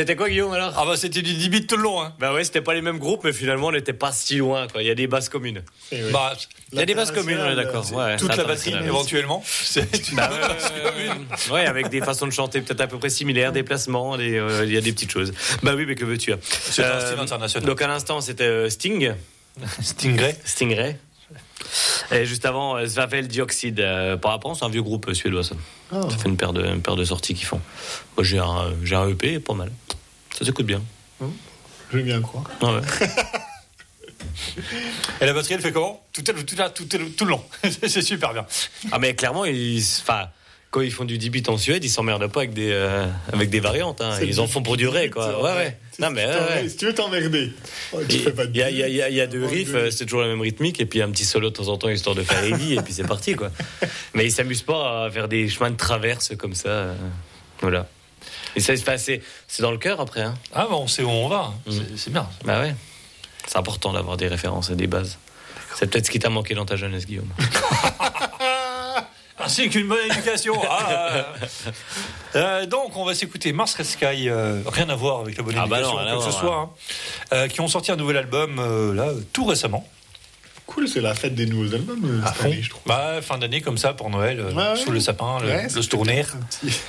C'était 0.00 0.16
quoi 0.16 0.28
Guillaume 0.30 0.52
alors 0.52 0.72
Ah 0.76 0.84
bah 0.86 0.96
c'était 0.96 1.20
du 1.20 1.34
10 1.34 1.48
bits 1.50 1.66
tout 1.66 1.76
le 1.76 1.82
long. 1.82 2.00
Hein. 2.02 2.14
Bah 2.18 2.32
ouais, 2.32 2.42
c'était 2.42 2.62
pas 2.62 2.72
les 2.72 2.80
mêmes 2.80 2.98
groupes, 2.98 3.22
mais 3.24 3.32
finalement 3.34 3.66
on 3.66 3.72
n'était 3.72 3.92
pas 3.92 4.12
si 4.12 4.36
loin. 4.36 4.66
Quoi. 4.66 4.82
Il 4.82 4.88
y 4.88 4.90
a 4.90 4.94
des 4.94 5.06
bases 5.06 5.28
communes. 5.28 5.62
Bah, 6.10 6.34
Il 6.72 6.78
y 6.78 6.82
a 6.82 6.86
des 6.86 6.94
bases 6.94 7.10
communes, 7.10 7.38
on 7.38 7.50
est 7.50 7.56
d'accord. 7.56 7.84
Ouais, 7.92 8.16
toute 8.16 8.34
la 8.34 8.44
batterie 8.44 8.74
éventuellement. 8.84 9.42
C'est 9.46 10.08
une 10.08 10.16
Bah 10.16 10.30
base 10.30 10.72
commune. 10.82 11.26
Ouais, 11.52 11.66
avec 11.66 11.88
des 11.90 12.00
façons 12.00 12.26
de 12.26 12.32
chanter 12.32 12.60
peut-être 12.62 12.80
à 12.80 12.86
peu 12.86 12.98
près 12.98 13.10
similaires, 13.10 13.52
des 13.52 13.62
placements, 13.62 14.16
euh, 14.18 14.64
il 14.66 14.72
y 14.72 14.78
a 14.78 14.80
des 14.80 14.92
petites 14.92 15.10
choses. 15.10 15.32
Bah 15.62 15.74
oui, 15.76 15.84
mais 15.86 15.94
que 15.96 16.04
veux-tu 16.06 16.32
C'est 16.40 16.82
un 16.82 17.00
style 17.00 17.18
international. 17.18 17.68
Donc 17.68 17.82
à 17.82 17.86
l'instant, 17.86 18.20
c'était 18.20 18.44
euh, 18.44 18.70
Sting. 18.70 19.12
Stingray. 19.82 20.34
Stingray. 20.44 20.96
Et 22.12 22.26
juste 22.26 22.44
avant, 22.44 22.76
euh, 22.76 22.86
Svavel 22.86 23.28
Dioxide. 23.28 23.80
Euh, 23.80 24.16
par 24.16 24.32
rapport, 24.32 24.56
c'est 24.56 24.64
un 24.64 24.68
vieux 24.68 24.82
groupe 24.82 25.08
euh, 25.08 25.14
suédois, 25.14 25.44
ça. 25.44 25.54
Ah. 25.92 26.02
Ça 26.10 26.16
fait 26.18 26.28
une 26.28 26.36
paire 26.36 26.52
de, 26.52 26.64
une 26.64 26.82
paire 26.82 26.96
de 26.96 27.04
sorties 27.04 27.34
qu'ils 27.34 27.46
font. 27.46 27.60
Moi, 28.16 28.24
j'ai 28.24 28.38
un, 28.38 28.72
j'ai 28.82 28.96
un 28.96 29.08
EP, 29.08 29.38
pas 29.40 29.54
mal. 29.54 29.70
Ça 30.36 30.44
s'écoute 30.44 30.66
bien. 30.66 30.82
Je 31.20 31.96
veux 31.96 32.02
bien 32.02 32.20
croire. 32.20 32.44
Ah 32.62 32.74
ouais. 32.74 32.80
Et 35.20 35.26
la 35.26 35.32
batterie, 35.32 35.54
elle 35.54 35.60
fait 35.60 35.72
comment? 35.72 36.02
Tout, 36.12 36.22
le 36.26 37.26
long. 37.26 37.44
c'est 37.86 38.02
super 38.02 38.32
bien. 38.32 38.46
Ah, 38.90 38.98
mais 38.98 39.14
clairement, 39.14 39.44
ils, 39.44 39.82
enfin, 40.00 40.28
quand 40.70 40.80
ils 40.82 40.92
font 40.92 41.04
du 41.04 41.18
10 41.18 41.30
bits 41.30 41.42
en 41.48 41.56
Suède, 41.58 41.84
ils 41.84 41.88
s'emmerdent 41.90 42.26
pas 42.30 42.40
avec 42.40 42.52
des, 42.52 42.70
euh, 42.70 43.06
avec 43.32 43.50
des 43.50 43.58
variantes. 43.60 44.00
hein. 44.00 44.18
Ils 44.22 44.40
en 44.40 44.46
font 44.46 44.62
pour 44.62 44.76
durer, 44.76 45.10
quoi. 45.10 45.42
Ouais, 45.42 45.52
ouais. 45.56 45.76
Non, 45.98 46.10
mais 46.10 46.24
ouais. 46.26 46.68
Si 46.68 46.76
tu 46.76 46.86
veux 46.86 46.94
t'emmerder, 46.94 47.52
oh, 47.92 47.98
tu 48.08 48.16
Il 48.16 48.22
fais 48.22 48.32
pas 48.32 48.46
de 48.46 48.56
y 48.56 48.62
a, 48.62 48.70
il 48.70 48.76
y 48.76 48.82
a- 48.84 48.88
il 48.88 48.94
y 48.94 49.02
a- 49.02 49.08
il 49.08 49.16
y 49.16 49.20
a 49.20 49.26
deux 49.26 49.42
Oh, 49.44 49.48
riffs, 49.50 49.74
c'est 49.90 50.04
toujours 50.06 50.20
la 50.22 50.28
même 50.28 50.40
rythmique, 50.40 50.80
et 50.80 50.86
puis 50.86 51.02
un 51.02 51.10
petit 51.10 51.24
solo 51.24 51.50
de 51.50 51.54
temps 51.56 51.68
en 51.68 51.76
temps, 51.76 51.88
histoire 51.88 52.14
de 52.14 52.22
faire 52.22 52.42
heavy, 52.44 52.74
et 52.74 52.82
puis 52.82 52.92
c'est 52.92 53.06
parti, 53.06 53.34
quoi. 53.34 53.50
Mais 54.14 54.24
ils 54.26 54.32
s'amusent 54.32 54.62
pas 54.62 55.04
à 55.06 55.10
faire 55.10 55.26
des 55.28 55.48
chemins 55.48 55.70
de 55.70 55.76
traverse 55.76 56.32
comme 56.36 56.54
ça. 56.54 56.68
euh, 56.68 56.94
Voilà. 57.60 57.86
Et 58.56 58.60
ça, 58.60 58.74
c'est- 58.96 59.20
dans 59.60 59.70
le 59.72 59.78
cœur 59.78 60.00
après. 60.00 60.22
Hein. 60.22 60.34
Ah 60.54 60.66
bon, 60.70 60.82
on 60.82 60.86
sait 60.86 61.02
où 61.02 61.08
on 61.10 61.28
va. 61.28 61.52
C'est- 61.68 61.96
C'est 61.96 62.12
bien. 62.12 62.26
Bah 62.44 62.60
ouais. 62.60 62.74
C'est 63.46 63.58
important 63.58 63.92
d'avoir 63.92 64.16
des 64.16 64.28
références 64.28 64.70
et 64.70 64.76
des 64.76 64.86
bases. 64.86 65.18
C'est 65.76 65.90
peut-être 65.90 66.06
ce 66.06 66.10
qui 66.10 66.18
t'a 66.18 66.30
manqué 66.30 66.54
dans 66.54 66.64
ta 66.64 66.76
jeunesse, 66.76 67.06
Guillaume. 67.06 67.28
Ainsi 69.42 69.68
qu'une 69.70 69.88
bonne 69.88 70.10
éducation. 70.10 70.54
Ah, 70.68 71.26
euh, 72.36 72.66
donc, 72.66 72.96
on 72.96 73.04
va 73.04 73.14
s'écouter 73.14 73.52
Mars 73.52 73.74
Red 73.74 73.86
Sky. 73.86 74.28
euh, 74.28 74.62
rien 74.66 74.88
à 74.88 74.94
voir 74.94 75.20
avec 75.20 75.36
la 75.36 75.42
bonne 75.42 75.54
Ah 75.58 75.66
bah 75.66 75.78
éducation, 75.78 75.98
non, 75.98 76.04
rien 76.04 76.14
quoi 76.16 76.24
à 76.24 76.26
que 76.26 76.32
ce 76.32 76.38
soit. 76.38 76.56
hein. 76.56 76.70
Euh, 77.32 77.48
qui 77.48 77.60
ont 77.60 77.68
sorti 77.68 77.90
un 77.92 77.96
nouvel 77.96 78.16
album 78.18 78.58
euh, 78.58 78.94
là 78.94 79.08
tout 79.32 79.44
récemment. 79.44 79.86
Cool, 80.66 80.86
c'est 80.88 81.00
la 81.00 81.14
fête 81.14 81.34
des 81.34 81.46
nouveaux 81.46 81.74
albums 81.74 82.04
euh, 82.04 82.22
À 82.24 82.28
cette 82.28 82.36
fond. 82.36 82.44
année, 82.44 82.62
je 82.62 82.70
trouve. 82.70 82.82
Bah, 82.86 83.20
fin 83.22 83.38
d'année 83.38 83.60
comme 83.60 83.76
ça 83.78 83.92
pour 83.92 84.08
Noël, 84.10 84.38
euh, 84.40 84.52
Ouais, 84.52 84.70
ouais. 84.70 84.76
sous 84.76 84.92
le 84.92 85.00
sapin, 85.00 85.38
le, 85.40 85.46
Ouais, 85.48 85.62
le 85.64 85.68
petit- 85.68 86.80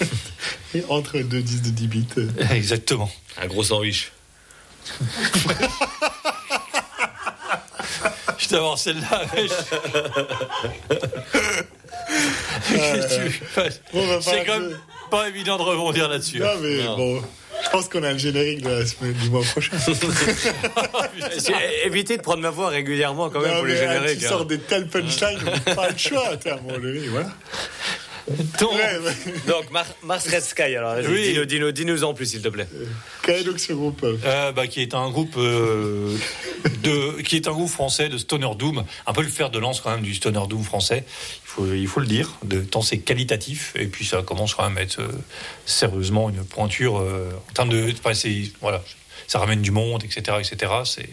Et 0.74 0.84
entre 0.88 1.18
deux 1.20 1.40
disques 1.42 1.62
de 1.64 1.70
10 1.70 1.86
bits. 1.88 2.06
Exactement. 2.50 3.10
Un 3.40 3.46
gros 3.46 3.62
sandwich. 3.62 4.10
Je 8.38 8.48
t'avance 8.48 8.82
celle-là. 8.82 9.22
Va 13.54 14.20
C'est 14.20 14.46
même 14.46 14.78
pas 15.10 15.28
évident 15.28 15.56
de 15.56 15.62
rebondir 15.62 16.08
là-dessus. 16.08 16.38
Non, 16.38 16.48
mais 16.60 16.82
bon, 16.82 17.22
je 17.64 17.70
pense 17.70 17.88
qu'on 17.88 18.02
a 18.02 18.12
le 18.12 18.18
générique 18.18 18.62
de 18.62 18.70
la 18.70 18.86
semaine 18.86 19.12
du 19.14 19.30
mois 19.30 19.42
prochain. 19.42 19.76
J'ai- 21.46 21.86
Évitez 21.86 22.16
de 22.16 22.22
prendre 22.22 22.42
ma 22.42 22.50
voix 22.50 22.68
régulièrement 22.68 23.30
quand 23.30 23.40
même 23.40 23.50
Non, 23.52 23.56
pour 23.58 23.66
les 23.66 23.80
ah, 23.80 23.94
génériques. 23.94 24.20
Tu 24.20 24.26
hein. 24.26 24.28
sors 24.28 24.44
des 24.44 24.58
telles 24.58 24.86
punchlines, 24.90 25.38
pas 25.74 25.90
le 25.90 25.98
choix. 25.98 26.36
t'es 26.36 26.50
à 26.50 26.56
donné, 26.56 27.08
voilà. 27.08 27.28
Ouais. 28.60 28.98
Donc, 29.46 29.70
Mar- 29.70 29.86
Mars 30.02 30.26
Red 30.28 30.42
Sky, 30.42 30.74
alors, 30.76 30.96
Oui. 31.08 31.28
dis-nous, 31.32 31.44
dis-nous, 31.44 31.72
dis-nous 31.72 32.04
en 32.04 32.14
plus, 32.14 32.26
s'il 32.26 32.42
te 32.42 32.48
plaît. 32.48 32.66
Quel 33.22 33.40
est 33.40 33.44
donc 33.44 33.58
ce 33.58 33.72
groupe 33.72 34.02
euh, 34.04 34.16
Euh, 34.24 34.52
bah, 34.52 34.66
qui 34.66 34.80
est 34.82 34.94
un 34.94 35.10
groupe 35.10 35.34
euh, 35.36 36.16
de, 36.82 37.22
qui 37.22 37.36
est 37.36 37.48
un 37.48 37.52
groupe 37.52 37.68
français 37.70 38.08
de 38.08 38.18
stoner 38.18 38.50
doom, 38.58 38.84
un 39.06 39.12
peu 39.12 39.22
le 39.22 39.28
fer 39.28 39.50
de 39.50 39.58
lance 39.58 39.80
quand 39.80 39.90
même 39.90 40.02
du 40.02 40.14
stoner 40.14 40.42
doom 40.48 40.62
français. 40.62 41.04
Il 41.06 41.48
faut, 41.48 41.72
il 41.74 41.86
faut 41.88 42.00
le 42.00 42.06
dire, 42.06 42.36
de 42.44 42.60
tant 42.60 42.82
c'est 42.82 42.98
qualitatif 42.98 43.72
et 43.76 43.86
puis 43.86 44.04
ça 44.04 44.22
commence 44.22 44.54
quand 44.54 44.68
même 44.68 44.78
à 44.78 44.82
être 44.82 45.00
euh, 45.00 45.08
sérieusement 45.66 46.28
une 46.28 46.44
pointure 46.44 46.98
euh, 46.98 47.30
en 47.50 47.52
termes 47.52 47.70
de, 47.70 47.92
enfin, 48.04 48.12
voilà. 48.60 48.82
Ça 49.26 49.38
ramène 49.40 49.60
du 49.60 49.72
monde, 49.72 50.04
etc., 50.04 50.38
etc. 50.40 50.72
C'est 50.86 51.08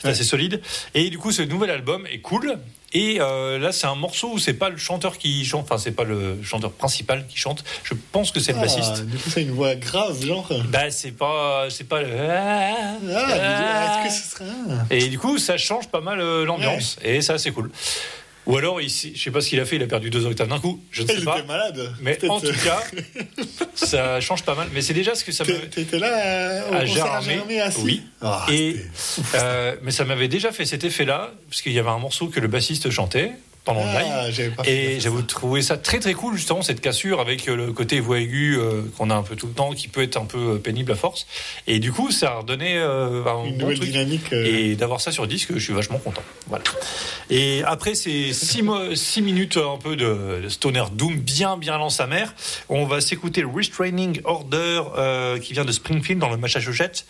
c'est 0.00 0.08
assez 0.08 0.24
solide. 0.24 0.62
Et 0.94 1.10
du 1.10 1.18
coup, 1.18 1.30
ce 1.30 1.42
nouvel 1.42 1.68
album 1.68 2.06
est 2.06 2.20
cool. 2.20 2.58
Et 2.92 3.18
euh, 3.20 3.58
là, 3.58 3.70
c'est 3.70 3.86
un 3.86 3.94
morceau 3.94 4.32
où 4.32 4.38
c'est 4.38 4.54
pas 4.54 4.68
le 4.68 4.76
chanteur 4.76 5.16
qui 5.16 5.44
chante, 5.44 5.64
enfin, 5.64 5.78
c'est 5.78 5.92
pas 5.92 6.02
le 6.02 6.42
chanteur 6.42 6.72
principal 6.72 7.24
qui 7.28 7.36
chante. 7.36 7.62
Je 7.84 7.94
pense 8.10 8.32
que 8.32 8.40
c'est 8.40 8.52
le 8.52 8.58
ah, 8.58 8.62
bassiste. 8.62 9.06
Du 9.06 9.16
coup, 9.16 9.30
c'est 9.30 9.42
une 9.42 9.52
voix 9.52 9.76
grave, 9.76 10.24
genre. 10.24 10.48
Bah, 10.68 10.90
c'est 10.90 11.12
pas, 11.12 11.68
c'est 11.70 11.88
pas 11.88 12.02
le. 12.02 12.08
Ah, 12.18 12.96
est-ce 13.04 14.08
que 14.08 14.22
ce 14.22 14.30
serait 14.30 14.44
un? 14.44 14.86
Et 14.90 15.08
du 15.08 15.18
coup, 15.20 15.38
ça 15.38 15.56
change 15.56 15.88
pas 15.88 16.00
mal 16.00 16.20
euh, 16.20 16.44
l'ambiance. 16.44 16.96
Et 17.04 17.20
ça, 17.20 17.38
c'est 17.38 17.52
cool. 17.52 17.70
Ou 18.50 18.56
alors, 18.56 18.80
ici, 18.80 19.12
je 19.14 19.22
sais 19.22 19.30
pas 19.30 19.40
ce 19.40 19.48
qu'il 19.48 19.60
a 19.60 19.64
fait, 19.64 19.76
il 19.76 19.82
a 19.82 19.86
perdu 19.86 20.10
deux 20.10 20.26
octaves 20.26 20.48
d'un 20.48 20.58
coup. 20.58 20.82
Je 20.90 21.02
ne 21.02 21.06
sais 21.08 21.14
Il 21.18 21.24
pas. 21.24 21.38
était 21.38 21.46
malade. 21.46 21.92
Mais 22.00 22.18
en 22.28 22.40
tout 22.40 22.52
cas, 22.64 22.82
ça 23.74 24.20
change 24.20 24.42
pas 24.44 24.54
mal. 24.54 24.68
Mais 24.72 24.82
c'est 24.82 24.94
déjà 24.94 25.14
ce 25.14 25.24
que 25.24 25.32
ça 25.32 25.44
me. 25.44 25.58
T'étais 25.68 25.98
là 25.98 26.08
euh, 26.26 26.70
au 26.70 26.74
à 26.74 26.84
Gérardmer, 26.84 27.60
assis 27.60 27.80
oui. 27.82 28.02
Ah, 28.20 28.46
Et, 28.50 28.76
euh, 29.34 29.76
mais 29.82 29.90
ça 29.90 30.04
m'avait 30.04 30.28
déjà 30.28 30.52
fait 30.52 30.64
cet 30.64 30.84
effet-là, 30.84 31.30
parce 31.48 31.62
qu'il 31.62 31.72
y 31.72 31.78
avait 31.78 31.88
un 31.88 31.98
morceau 31.98 32.28
que 32.28 32.40
le 32.40 32.48
bassiste 32.48 32.90
chantait 32.90 33.32
pendant 33.74 33.84
le 33.86 33.98
live. 33.98 34.52
Ah, 34.58 34.62
Et 34.68 34.96
à 34.96 34.98
j'avoue 34.98 35.22
trouvé 35.22 35.62
ça 35.62 35.76
très 35.76 36.00
très 36.00 36.12
cool 36.14 36.36
justement 36.36 36.62
cette 36.62 36.80
cassure 36.80 37.20
avec 37.20 37.48
euh, 37.48 37.54
le 37.56 37.72
côté 37.72 38.00
voix 38.00 38.18
aiguë 38.18 38.56
euh, 38.58 38.82
qu'on 38.96 39.10
a 39.10 39.14
un 39.14 39.22
peu 39.22 39.36
tout 39.36 39.46
le 39.46 39.52
temps, 39.52 39.72
qui 39.72 39.86
peut 39.88 40.02
être 40.02 40.16
un 40.16 40.24
peu 40.24 40.54
euh, 40.54 40.58
pénible 40.58 40.90
à 40.92 40.96
force. 40.96 41.26
Et 41.66 41.78
du 41.78 41.92
coup, 41.92 42.10
ça 42.10 42.32
a 42.32 42.34
redonné 42.38 42.76
euh, 42.76 43.24
un 43.26 43.44
Une 43.44 43.52
bon 43.56 43.60
nouvelle 43.62 43.76
truc. 43.78 43.90
dynamique. 43.90 44.32
euh, 44.32 44.44
Et 44.44 44.74
d'avoir 44.74 45.00
ça 45.00 45.12
sur 45.12 45.26
disque, 45.26 45.52
je 45.54 45.58
suis 45.58 45.72
vachement 45.72 45.98
content. 45.98 46.22
Voilà. 46.48 46.64
Et 47.30 47.62
après 47.64 47.94
ces 47.94 48.32
six, 48.32 48.62
mo- 48.62 48.94
six 48.96 49.22
minutes 49.22 49.56
un 49.56 49.78
peu 49.78 49.94
de, 49.96 50.40
de 50.42 50.48
stoner 50.48 50.84
doom 50.92 51.16
bien 51.20 51.56
bien 51.56 51.78
lent 51.78 51.90
sa 51.90 52.06
mère, 52.06 52.34
on 52.68 52.84
va 52.86 53.00
s'écouter 53.00 53.44
Restraining 53.44 54.20
Order 54.24 54.82
qui 55.42 55.52
vient 55.52 55.64
de 55.64 55.72
Springfield 55.72 56.20
dans 56.20 56.30
le 56.30 56.36
Massachusetts. 56.36 57.04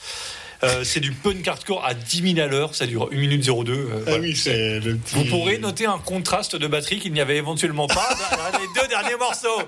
Euh, 0.62 0.84
c'est 0.84 1.00
du 1.00 1.10
punk 1.12 1.46
hardcore 1.48 1.84
à 1.84 1.94
10 1.94 2.34
000 2.34 2.44
à 2.46 2.48
l'heure, 2.50 2.74
ça 2.74 2.86
dure 2.86 3.08
1 3.12 3.16
minute 3.16 3.42
02. 3.44 3.72
euh, 3.72 3.86
Ah 3.92 4.00
voilà. 4.04 4.18
oui, 4.20 4.36
c'est 4.36 4.78
le 4.80 4.96
petit. 4.96 5.14
Vous 5.14 5.24
pourrez 5.24 5.56
noter 5.58 5.86
un 5.86 5.98
contraste 5.98 6.54
de 6.56 6.66
batterie 6.66 6.98
qu'il 6.98 7.12
n'y 7.14 7.20
avait 7.20 7.36
éventuellement 7.38 7.86
pas 7.86 8.08
dans 8.52 8.58
les 8.58 8.66
deux 8.80 8.86
derniers 8.88 9.16
morceaux. 9.16 9.62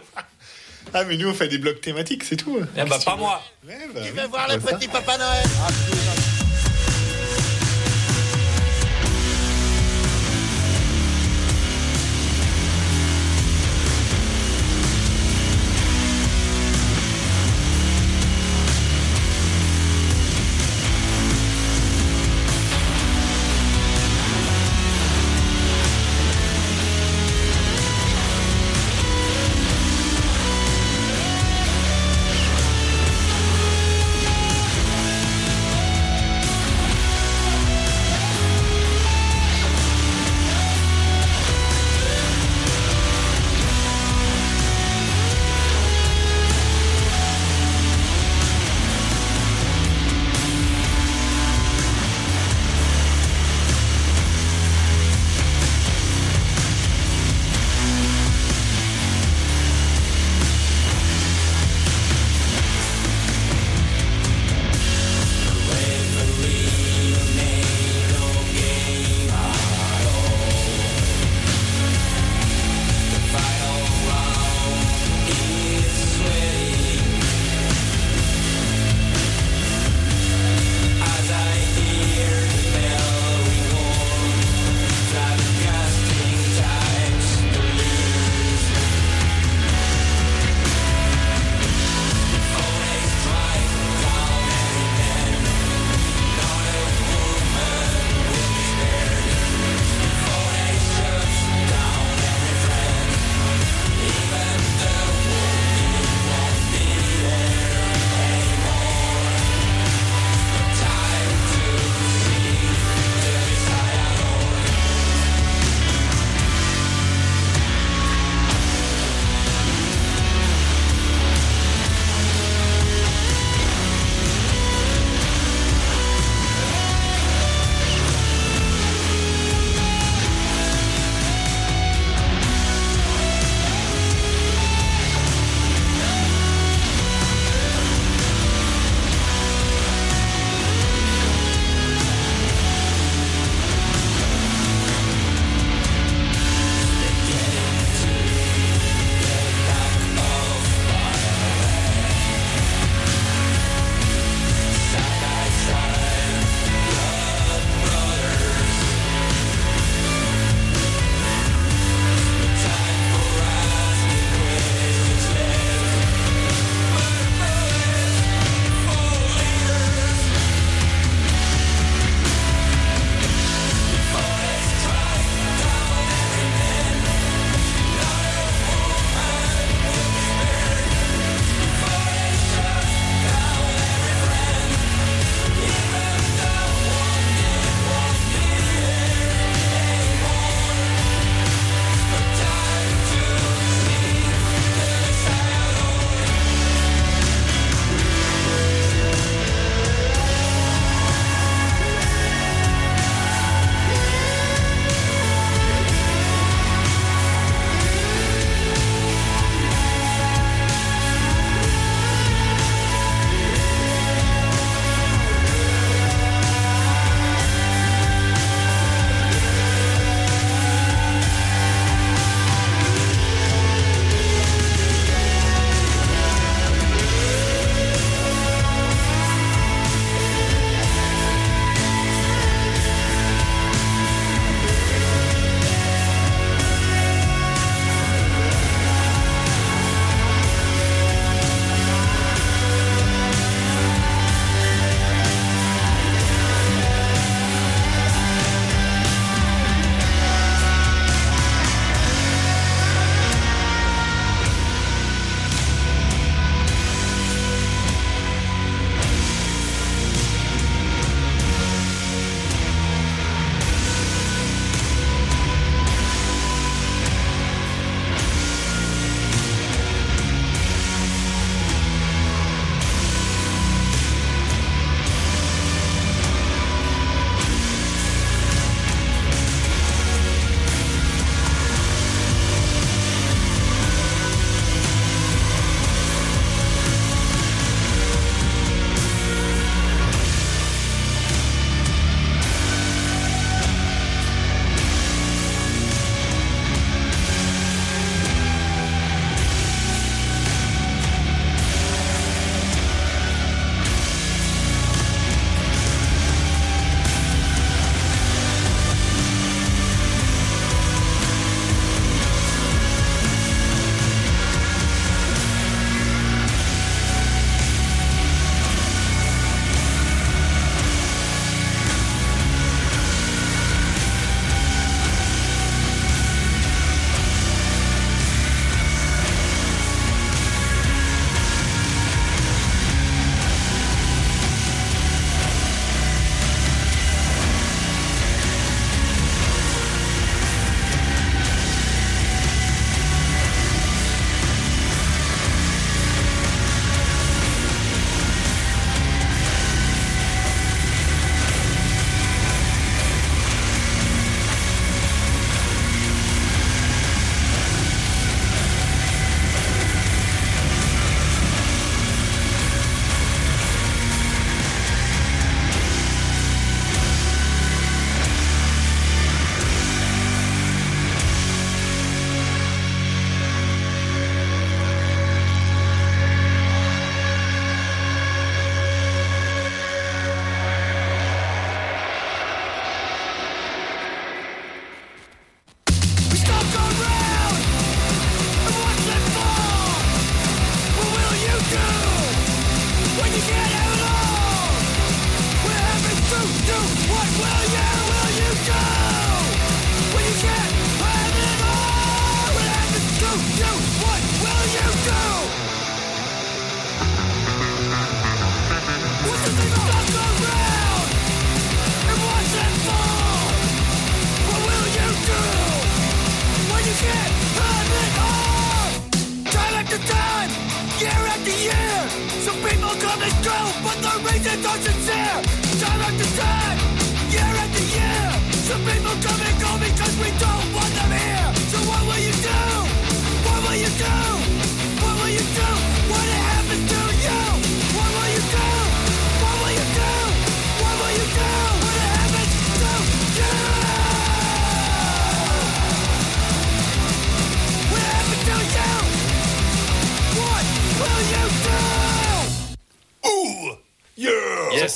Ah, 0.93 1.05
mais 1.05 1.17
nous, 1.17 1.31
on 1.31 1.35
fait 1.35 1.49
des 1.49 1.59
blocs 1.59 1.81
thématiques, 1.81 2.25
c'est 2.25 2.37
tout. 2.37 2.59
Eh 2.77 2.85
bah, 2.85 2.99
pas 3.03 3.17
moi. 3.17 3.41
Ouais, 3.67 3.75
bah, 3.95 4.01
Tu 4.05 4.13
veux 4.13 4.27
voir 4.27 4.47
le 4.53 4.59
petit 4.61 4.89
Papa 4.89 5.17
Noël? 5.17 5.43
Thank 5.45 6.32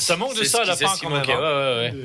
Ça- 0.06 0.16
manque 0.16 0.36
de 0.38 0.44
ça 0.44 0.64
la 0.64 0.76
fin 0.76 0.92
quand 1.00 1.10
même, 1.10 1.22
hein. 1.22 1.26
ouais, 1.26 1.34
ouais, 1.36 1.90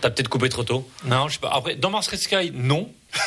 T'as 0.00 0.10
peut-être 0.10 0.28
coupé 0.28 0.48
trop 0.48 0.62
tôt. 0.62 0.88
Non, 1.04 1.26
je 1.28 1.34
sais 1.34 1.38
pas. 1.40 1.50
Après, 1.52 1.74
dans 1.74 1.90
Mars 1.90 2.06
Red 2.06 2.20
Sky, 2.20 2.52
non. 2.54 2.88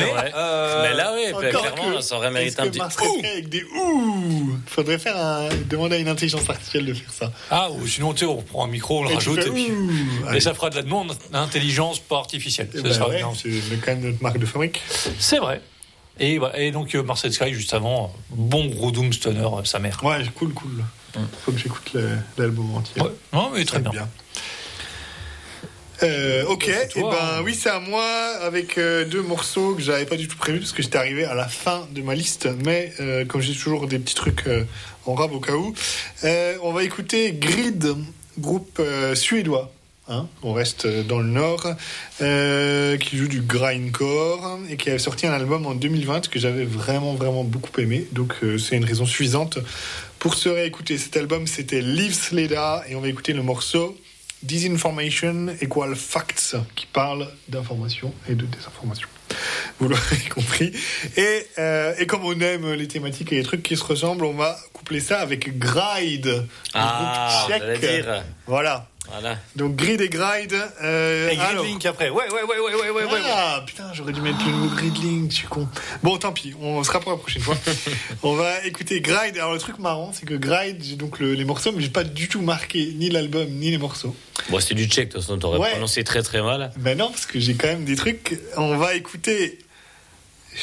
Euh, 0.00 0.82
Mais 0.82 0.94
là, 0.96 1.12
oui, 1.14 1.32
Encore 1.32 1.60
clairement, 1.62 1.90
là, 1.90 2.02
ça 2.02 2.16
aurait 2.16 2.30
mérité 2.30 2.60
un 2.60 2.68
petit. 2.68 2.78
Mars 2.78 2.96
Red 2.96 3.08
Sky 3.18 3.26
avec 3.26 3.48
des 3.48 3.64
ouh 3.64 4.58
Faudrait 4.66 4.98
faire 4.98 5.16
un... 5.16 5.48
demander 5.68 5.96
à 5.96 5.98
une 5.98 6.08
intelligence 6.08 6.48
artificielle 6.48 6.84
de 6.86 6.94
faire 6.94 7.12
ça. 7.12 7.32
Ah, 7.50 7.70
ou 7.70 7.86
sinon, 7.86 8.12
tu 8.12 8.20
sais, 8.20 8.26
on 8.26 8.42
prend 8.42 8.64
un 8.64 8.68
micro, 8.68 9.00
on 9.00 9.04
le 9.04 9.10
Et 9.10 9.14
rajoute, 9.14 9.40
fais 9.42 9.48
et, 9.48 9.52
puis- 9.52 9.72
et 10.34 10.40
ça 10.40 10.54
fera 10.54 10.70
de 10.70 10.76
la 10.76 10.82
demande 10.82 11.16
d'intelligence 11.32 11.98
pas 12.00 12.18
artificielle. 12.18 12.68
Eh 12.74 12.76
Ça 12.78 12.82
ben 12.82 12.92
sera 12.92 13.08
ouais, 13.08 13.22
c'est 13.42 13.80
quand 13.80 13.92
même 13.92 14.00
notre 14.02 14.22
marque 14.22 14.38
de 14.38 14.46
fabrique. 14.46 14.82
C'est 15.18 15.38
vrai. 15.38 15.60
Et, 16.20 16.38
voilà. 16.38 16.58
et 16.60 16.70
donc, 16.70 16.94
euh, 16.94 17.02
Mars 17.02 17.22
Red 17.22 17.32
Sky, 17.32 17.52
juste 17.54 17.74
avant, 17.74 18.04
euh, 18.04 18.08
bon 18.30 18.66
gros 18.66 18.90
Doom 18.90 19.12
Stoner, 19.12 19.40
euh, 19.40 19.64
sa 19.64 19.78
mère. 19.78 19.98
Ouais, 20.04 20.18
cool, 20.34 20.52
cool. 20.54 20.84
Faut 21.44 21.52
que 21.52 21.58
j'écoute 21.58 21.96
l'album 22.36 22.74
entier. 22.74 23.02
Ouais. 23.02 23.10
Non, 23.32 23.50
mais 23.54 23.64
très 23.64 23.78
bien. 23.78 24.08
Euh, 26.02 26.44
ok, 26.46 26.68
et 26.68 26.88
toi, 26.88 27.10
ben 27.10 27.38
hein. 27.38 27.42
oui, 27.44 27.54
c'est 27.54 27.70
à 27.70 27.78
moi 27.78 28.04
avec 28.42 28.78
euh, 28.78 29.04
deux 29.04 29.22
morceaux 29.22 29.74
que 29.74 29.82
j'avais 29.82 30.06
pas 30.06 30.16
du 30.16 30.26
tout 30.26 30.36
prévu 30.36 30.58
parce 30.58 30.72
que 30.72 30.82
j'étais 30.82 30.98
arrivé 30.98 31.24
à 31.24 31.34
la 31.34 31.46
fin 31.46 31.86
de 31.92 32.02
ma 32.02 32.14
liste, 32.14 32.48
mais 32.64 32.92
euh, 33.00 33.24
comme 33.24 33.40
j'ai 33.40 33.54
toujours 33.54 33.86
des 33.86 33.98
petits 33.98 34.14
trucs 34.14 34.46
euh, 34.46 34.64
en 35.06 35.14
rab 35.14 35.32
au 35.32 35.40
cas 35.40 35.54
où, 35.54 35.72
on 36.62 36.72
va 36.72 36.82
écouter 36.82 37.32
Grid, 37.32 37.94
groupe 38.38 38.82
suédois. 39.14 39.72
Hein, 40.06 40.26
on 40.42 40.52
reste 40.52 40.86
dans 40.86 41.18
le 41.18 41.28
nord, 41.28 41.66
euh, 42.20 42.98
qui 42.98 43.16
joue 43.16 43.26
du 43.26 43.40
grindcore 43.40 44.58
et 44.68 44.76
qui 44.76 44.90
a 44.90 44.98
sorti 44.98 45.26
un 45.26 45.32
album 45.32 45.64
en 45.64 45.74
2020 45.74 46.28
que 46.28 46.38
j'avais 46.38 46.66
vraiment 46.66 47.14
vraiment 47.14 47.42
beaucoup 47.42 47.80
aimé. 47.80 48.06
Donc 48.12 48.34
euh, 48.42 48.58
c'est 48.58 48.76
une 48.76 48.84
raison 48.84 49.06
suffisante 49.06 49.58
pour 50.24 50.36
se 50.36 50.48
réécouter. 50.48 50.96
Cet 50.96 51.18
album 51.18 51.46
c'était 51.46 51.82
Live 51.82 52.14
Sleda 52.14 52.82
et 52.88 52.94
on 52.94 53.02
va 53.02 53.08
écouter 53.08 53.34
le 53.34 53.42
morceau 53.42 53.94
Disinformation 54.42 55.48
equal 55.60 55.94
facts 55.94 56.56
qui 56.74 56.86
parle 56.86 57.28
d'information 57.48 58.14
et 58.26 58.34
de 58.34 58.46
désinformation. 58.46 59.06
Vous 59.78 59.88
l'aurez 59.88 60.16
compris. 60.34 60.72
Et, 61.18 61.46
euh, 61.58 61.94
et 61.98 62.06
comme 62.06 62.24
on 62.24 62.38
aime 62.40 62.72
les 62.72 62.88
thématiques 62.88 63.32
et 63.34 63.36
les 63.36 63.42
trucs 63.42 63.62
qui 63.62 63.76
se 63.76 63.84
ressemblent, 63.84 64.24
on 64.24 64.32
va 64.32 64.58
coupler 64.72 65.00
ça 65.00 65.20
avec 65.20 65.58
Gride, 65.58 66.46
Ah, 66.72 67.46
groupe 67.46 67.60
tchèque. 67.60 67.80
dire. 67.80 68.24
Voilà. 68.46 68.88
Voilà. 69.10 69.38
Donc 69.54 69.76
Grid 69.76 70.00
et 70.00 70.08
Gride. 70.08 70.54
Euh, 70.82 71.28
Et 71.30 71.36
Gridlink 71.36 71.84
après. 71.86 72.08
Ouais, 72.10 72.24
ouais, 72.32 72.42
ouais, 72.42 72.58
ouais, 72.58 72.74
ouais, 72.74 72.90
ouais, 72.90 73.04
ouais. 73.04 73.20
ah 73.30 73.62
putain, 73.66 73.92
j'aurais 73.92 74.12
dû 74.12 74.20
mettre 74.22 74.44
le 74.46 74.52
mot 74.52 74.68
Gridlink, 74.74 75.30
je 75.30 75.36
suis 75.36 75.46
con. 75.46 75.68
Bon, 76.02 76.16
tant 76.16 76.32
pis, 76.32 76.54
on 76.60 76.82
sera 76.82 77.00
pour 77.00 77.12
la 77.12 77.18
prochaine 77.18 77.42
fois. 77.42 77.56
on 78.22 78.34
va 78.34 78.64
écouter 78.64 79.00
Gride. 79.02 79.36
Alors 79.36 79.52
le 79.52 79.58
truc 79.58 79.78
marrant, 79.78 80.12
c'est 80.14 80.24
que 80.26 80.34
Gride, 80.34 80.82
j'ai 80.82 80.96
donc 80.96 81.18
le- 81.18 81.34
les 81.34 81.44
morceaux, 81.44 81.70
mais 81.72 81.82
j'ai 81.82 81.90
pas 81.90 82.02
du 82.02 82.28
tout 82.28 82.40
marqué 82.40 82.92
ni 82.96 83.10
l'album 83.10 83.46
ni 83.50 83.70
les 83.70 83.78
morceaux. 83.78 84.16
Bon, 84.48 84.58
c'était 84.58 84.74
du 84.74 84.86
tchèque, 84.86 85.08
de 85.08 85.12
toute 85.14 85.20
façon, 85.22 85.38
t'aurais 85.38 85.58
Ouais. 85.58 85.70
prononcé 85.72 86.02
très 86.02 86.22
très 86.22 86.42
mal. 86.42 86.72
Ben 86.78 86.96
non, 86.98 87.10
parce 87.10 87.26
que 87.26 87.38
j'ai 87.38 87.54
quand 87.54 87.68
même 87.68 87.84
des 87.84 87.96
trucs. 87.96 88.38
On 88.56 88.76
va 88.78 88.94
écouter 88.94 89.58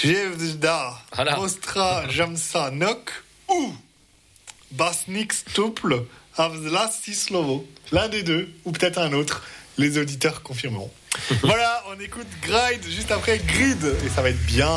Jevda, 0.03 0.93
Voilà. 1.15 1.35
Mostra, 1.37 2.07
Jamsa, 2.09 2.71
Nok 2.71 3.11
ou 3.49 3.73
Basnik 4.71 5.33
Stupl, 5.33 6.05
Avzlasti 6.37 7.13
Slovo. 7.13 7.67
L'un 7.91 8.07
des 8.07 8.23
deux, 8.23 8.47
ou 8.65 8.71
peut-être 8.71 8.97
un 8.97 9.13
autre. 9.13 9.43
Les 9.77 9.97
auditeurs 9.97 10.43
confirmeront. 10.43 10.91
voilà, 11.41 11.83
on 11.89 11.99
écoute 11.99 12.27
Gride 12.41 12.83
juste 12.85 13.11
après 13.11 13.39
Grid, 13.39 13.95
et 14.05 14.09
ça 14.09 14.21
va 14.21 14.29
être 14.29 14.45
bien. 14.45 14.69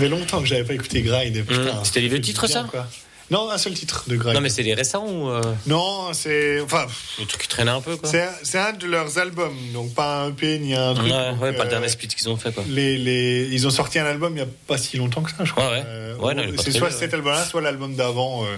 Ça 0.00 0.04
fait 0.04 0.08
longtemps 0.10 0.40
que 0.40 0.46
j'avais 0.46 0.64
pas 0.64 0.74
écouté 0.74 1.02
Gride. 1.02 1.44
putain. 1.44 1.62
Mmh. 1.74 1.84
C'était 1.84 2.00
les 2.00 2.08
vieux 2.08 2.20
titres, 2.20 2.46
bien, 2.46 2.62
ça 2.62 2.68
quoi. 2.70 2.86
Non, 3.30 3.48
un 3.48 3.58
seul 3.58 3.74
titre 3.74 4.04
de 4.08 4.16
Gride. 4.16 4.34
Non, 4.34 4.40
mais 4.40 4.48
c'est 4.48 4.64
les 4.64 4.74
récents 4.74 5.06
ou. 5.06 5.28
euh, 5.30 5.40
Non, 5.68 6.12
c'est. 6.12 6.60
Enfin, 6.60 6.86
le 7.20 7.26
truc 7.26 7.42
qui 7.42 7.48
traînait 7.48 7.70
un 7.70 7.80
peu, 7.80 7.96
quoi 7.96 8.10
c'est 8.42 8.58
un 8.58 8.72
de 8.72 8.86
leurs 8.86 9.18
albums, 9.18 9.54
donc 9.72 9.94
pas 9.94 10.24
un 10.24 10.30
EP 10.30 10.58
ni 10.58 10.74
un 10.74 10.94
truc. 10.94 11.12
Ouais, 11.12 11.30
donc, 11.30 11.40
ouais, 11.42 11.52
pas 11.52 11.62
le 11.62 11.68
euh, 11.68 11.70
dernier 11.70 11.88
split 11.88 12.08
qu'ils 12.08 12.28
ont 12.28 12.36
fait, 12.36 12.52
quoi. 12.52 12.64
Les, 12.68 12.98
les, 12.98 13.48
ils 13.52 13.66
ont 13.68 13.70
sorti 13.70 14.00
un 14.00 14.04
album 14.06 14.34
il 14.34 14.40
y 14.40 14.42
a 14.42 14.48
pas 14.66 14.78
si 14.78 14.96
longtemps 14.96 15.22
que 15.22 15.30
ça, 15.30 15.44
je 15.44 15.52
crois. 15.52 15.70
Ouais, 15.70 15.76
ouais. 15.78 15.84
Euh, 15.86 16.16
Ouais, 16.16 16.34
non, 16.34 16.42
c'est 16.58 16.72
soit 16.72 16.90
cet 16.90 17.10
ouais. 17.12 17.14
album-là, 17.14 17.44
soit 17.44 17.60
l'album 17.60 17.94
d'avant, 17.94 18.42
euh, 18.44 18.48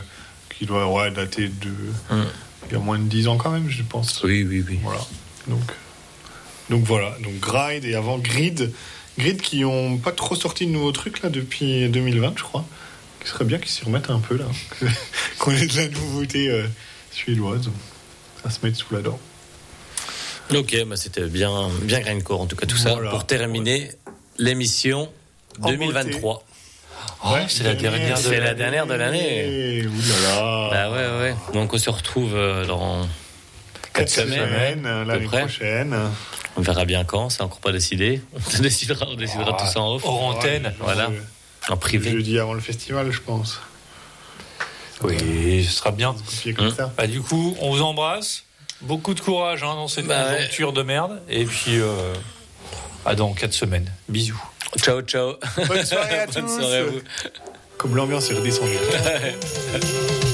qui 0.58 0.64
doit 0.64 0.86
ouais, 0.86 1.10
dater 1.10 1.48
de. 1.48 1.68
Hum. 2.10 2.24
Il 2.70 2.72
y 2.72 2.76
a 2.76 2.78
moins 2.80 2.98
de 2.98 3.04
10 3.04 3.28
ans 3.28 3.36
quand 3.36 3.50
même, 3.50 3.68
je 3.68 3.82
pense. 3.82 4.22
Oui, 4.24 4.42
oui, 4.48 4.64
oui. 4.66 4.78
Voilà. 4.82 5.00
Donc, 5.48 5.60
donc 6.70 6.84
voilà. 6.84 7.14
Donc 7.22 7.38
Gride 7.40 7.84
et 7.84 7.94
avant 7.94 8.16
Grid. 8.18 8.72
Grid 9.18 9.40
qui 9.40 9.64
ont 9.64 9.98
pas 9.98 10.12
trop 10.12 10.34
sorti 10.34 10.66
de 10.66 10.72
nouveaux 10.72 10.92
trucs 10.92 11.22
là 11.22 11.28
depuis 11.28 11.88
2020, 11.88 12.34
je 12.36 12.42
crois. 12.42 12.64
Il 13.22 13.28
serait 13.28 13.44
bien 13.44 13.58
qu'ils 13.58 13.68
s'y 13.70 13.84
remettent 13.84 14.10
un 14.10 14.18
peu 14.18 14.36
là. 14.36 14.46
Qu'on 15.38 15.52
ait 15.52 15.66
de 15.66 15.76
la 15.76 15.88
nouveauté 15.88 16.48
euh, 16.48 16.66
suédoise. 17.12 17.70
Ça 18.42 18.50
se 18.50 18.58
met 18.64 18.74
sous 18.74 18.92
la 18.94 19.00
dent. 19.00 19.18
Ok, 20.54 20.76
bah 20.86 20.96
c'était 20.96 21.26
bien, 21.28 21.68
bien 21.82 22.00
grindcore 22.00 22.40
en 22.40 22.46
tout 22.46 22.56
cas 22.56 22.66
tout 22.66 22.76
ça 22.76 22.96
pour 23.10 23.24
terminer 23.26 23.92
l'émission 24.38 25.08
En 25.62 25.68
2023. 25.70 26.44
Oh, 27.24 27.28
c'est 27.48 27.62
la 27.64 27.74
dernière 27.74 28.20
de 28.20 28.30
la 28.30 28.38
l'année. 28.40 28.54
dernière 28.58 28.86
de 28.86 28.94
l'année. 28.94 29.78
Et 29.78 29.86
oulala. 29.86 30.68
Bah 30.70 30.90
ouais, 30.90 31.20
ouais. 31.20 31.34
Donc 31.54 31.72
on 31.72 31.78
se 31.78 31.88
retrouve 31.90 32.34
euh, 32.34 32.66
dans 32.66 33.06
4 33.94 34.08
semaines. 34.08 34.48
semaines, 34.48 35.04
l'année 35.06 35.26
prochaine. 35.26 35.96
On 36.56 36.60
verra 36.60 36.84
bien 36.84 37.04
quand, 37.04 37.30
c'est 37.30 37.42
encore 37.42 37.60
pas 37.60 37.72
décidé. 37.72 38.20
On 38.58 38.62
décidera, 38.62 39.06
on 39.08 39.14
décidera 39.14 39.52
tout 39.54 39.66
ça 39.66 39.80
en 39.80 39.94
off. 39.94 40.02
Hors 40.04 40.22
antenne. 40.24 40.72
Voilà, 40.80 41.10
en 41.68 41.76
privé. 41.76 42.10
Jeudi 42.10 42.38
avant 42.38 42.52
le 42.54 42.60
festival, 42.60 43.10
je 43.10 43.20
pense. 43.20 43.58
Oui, 45.02 45.64
ce 45.64 45.72
sera 45.72 45.90
bien. 45.90 46.14
Comme 46.56 46.66
Hum. 46.66 46.74
ça. 46.74 46.92
Bah, 46.96 47.06
du 47.06 47.20
coup, 47.22 47.56
on 47.60 47.70
vous 47.70 47.82
embrasse. 47.82 48.44
Beaucoup 48.82 49.14
de 49.14 49.20
courage 49.20 49.62
hein, 49.62 49.74
dans 49.74 49.88
cette 49.88 50.06
Bah 50.06 50.24
ouais. 50.26 50.38
aventure 50.42 50.72
de 50.72 50.82
merde. 50.82 51.20
Et 51.28 51.44
puis, 51.44 51.80
euh, 51.80 52.12
à 53.06 53.14
dans 53.14 53.32
4 53.32 53.52
semaines. 53.52 53.90
Bisous. 54.08 54.40
Ciao, 54.78 55.00
ciao. 55.02 55.34
Bonne 55.68 55.84
soirée 55.84 56.18
à 56.20 56.26
Bonne 56.32 56.44
tous. 56.44 56.58
soirée 56.58 56.78
à 56.78 56.84
vous. 56.84 57.00
Comme 57.78 57.96
l'ambiance 57.96 58.30
est 58.30 58.34
redescendue. 58.34 58.76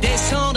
quand 0.00 0.16
tu 0.16 0.47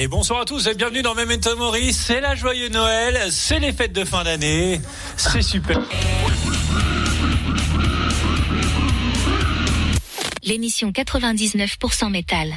Et 0.00 0.06
bonsoir 0.06 0.42
à 0.42 0.44
tous 0.44 0.68
et 0.68 0.74
bienvenue 0.74 1.02
dans 1.02 1.16
Memento 1.16 1.56
Mori. 1.56 1.92
C'est 1.92 2.20
la 2.20 2.36
joyeux 2.36 2.68
Noël, 2.68 3.32
c'est 3.32 3.58
les 3.58 3.72
fêtes 3.72 3.92
de 3.92 4.04
fin 4.04 4.22
d'année. 4.22 4.80
C'est 5.16 5.42
super. 5.42 5.76
L'émission 10.44 10.92
99% 10.92 12.10
métal. 12.12 12.54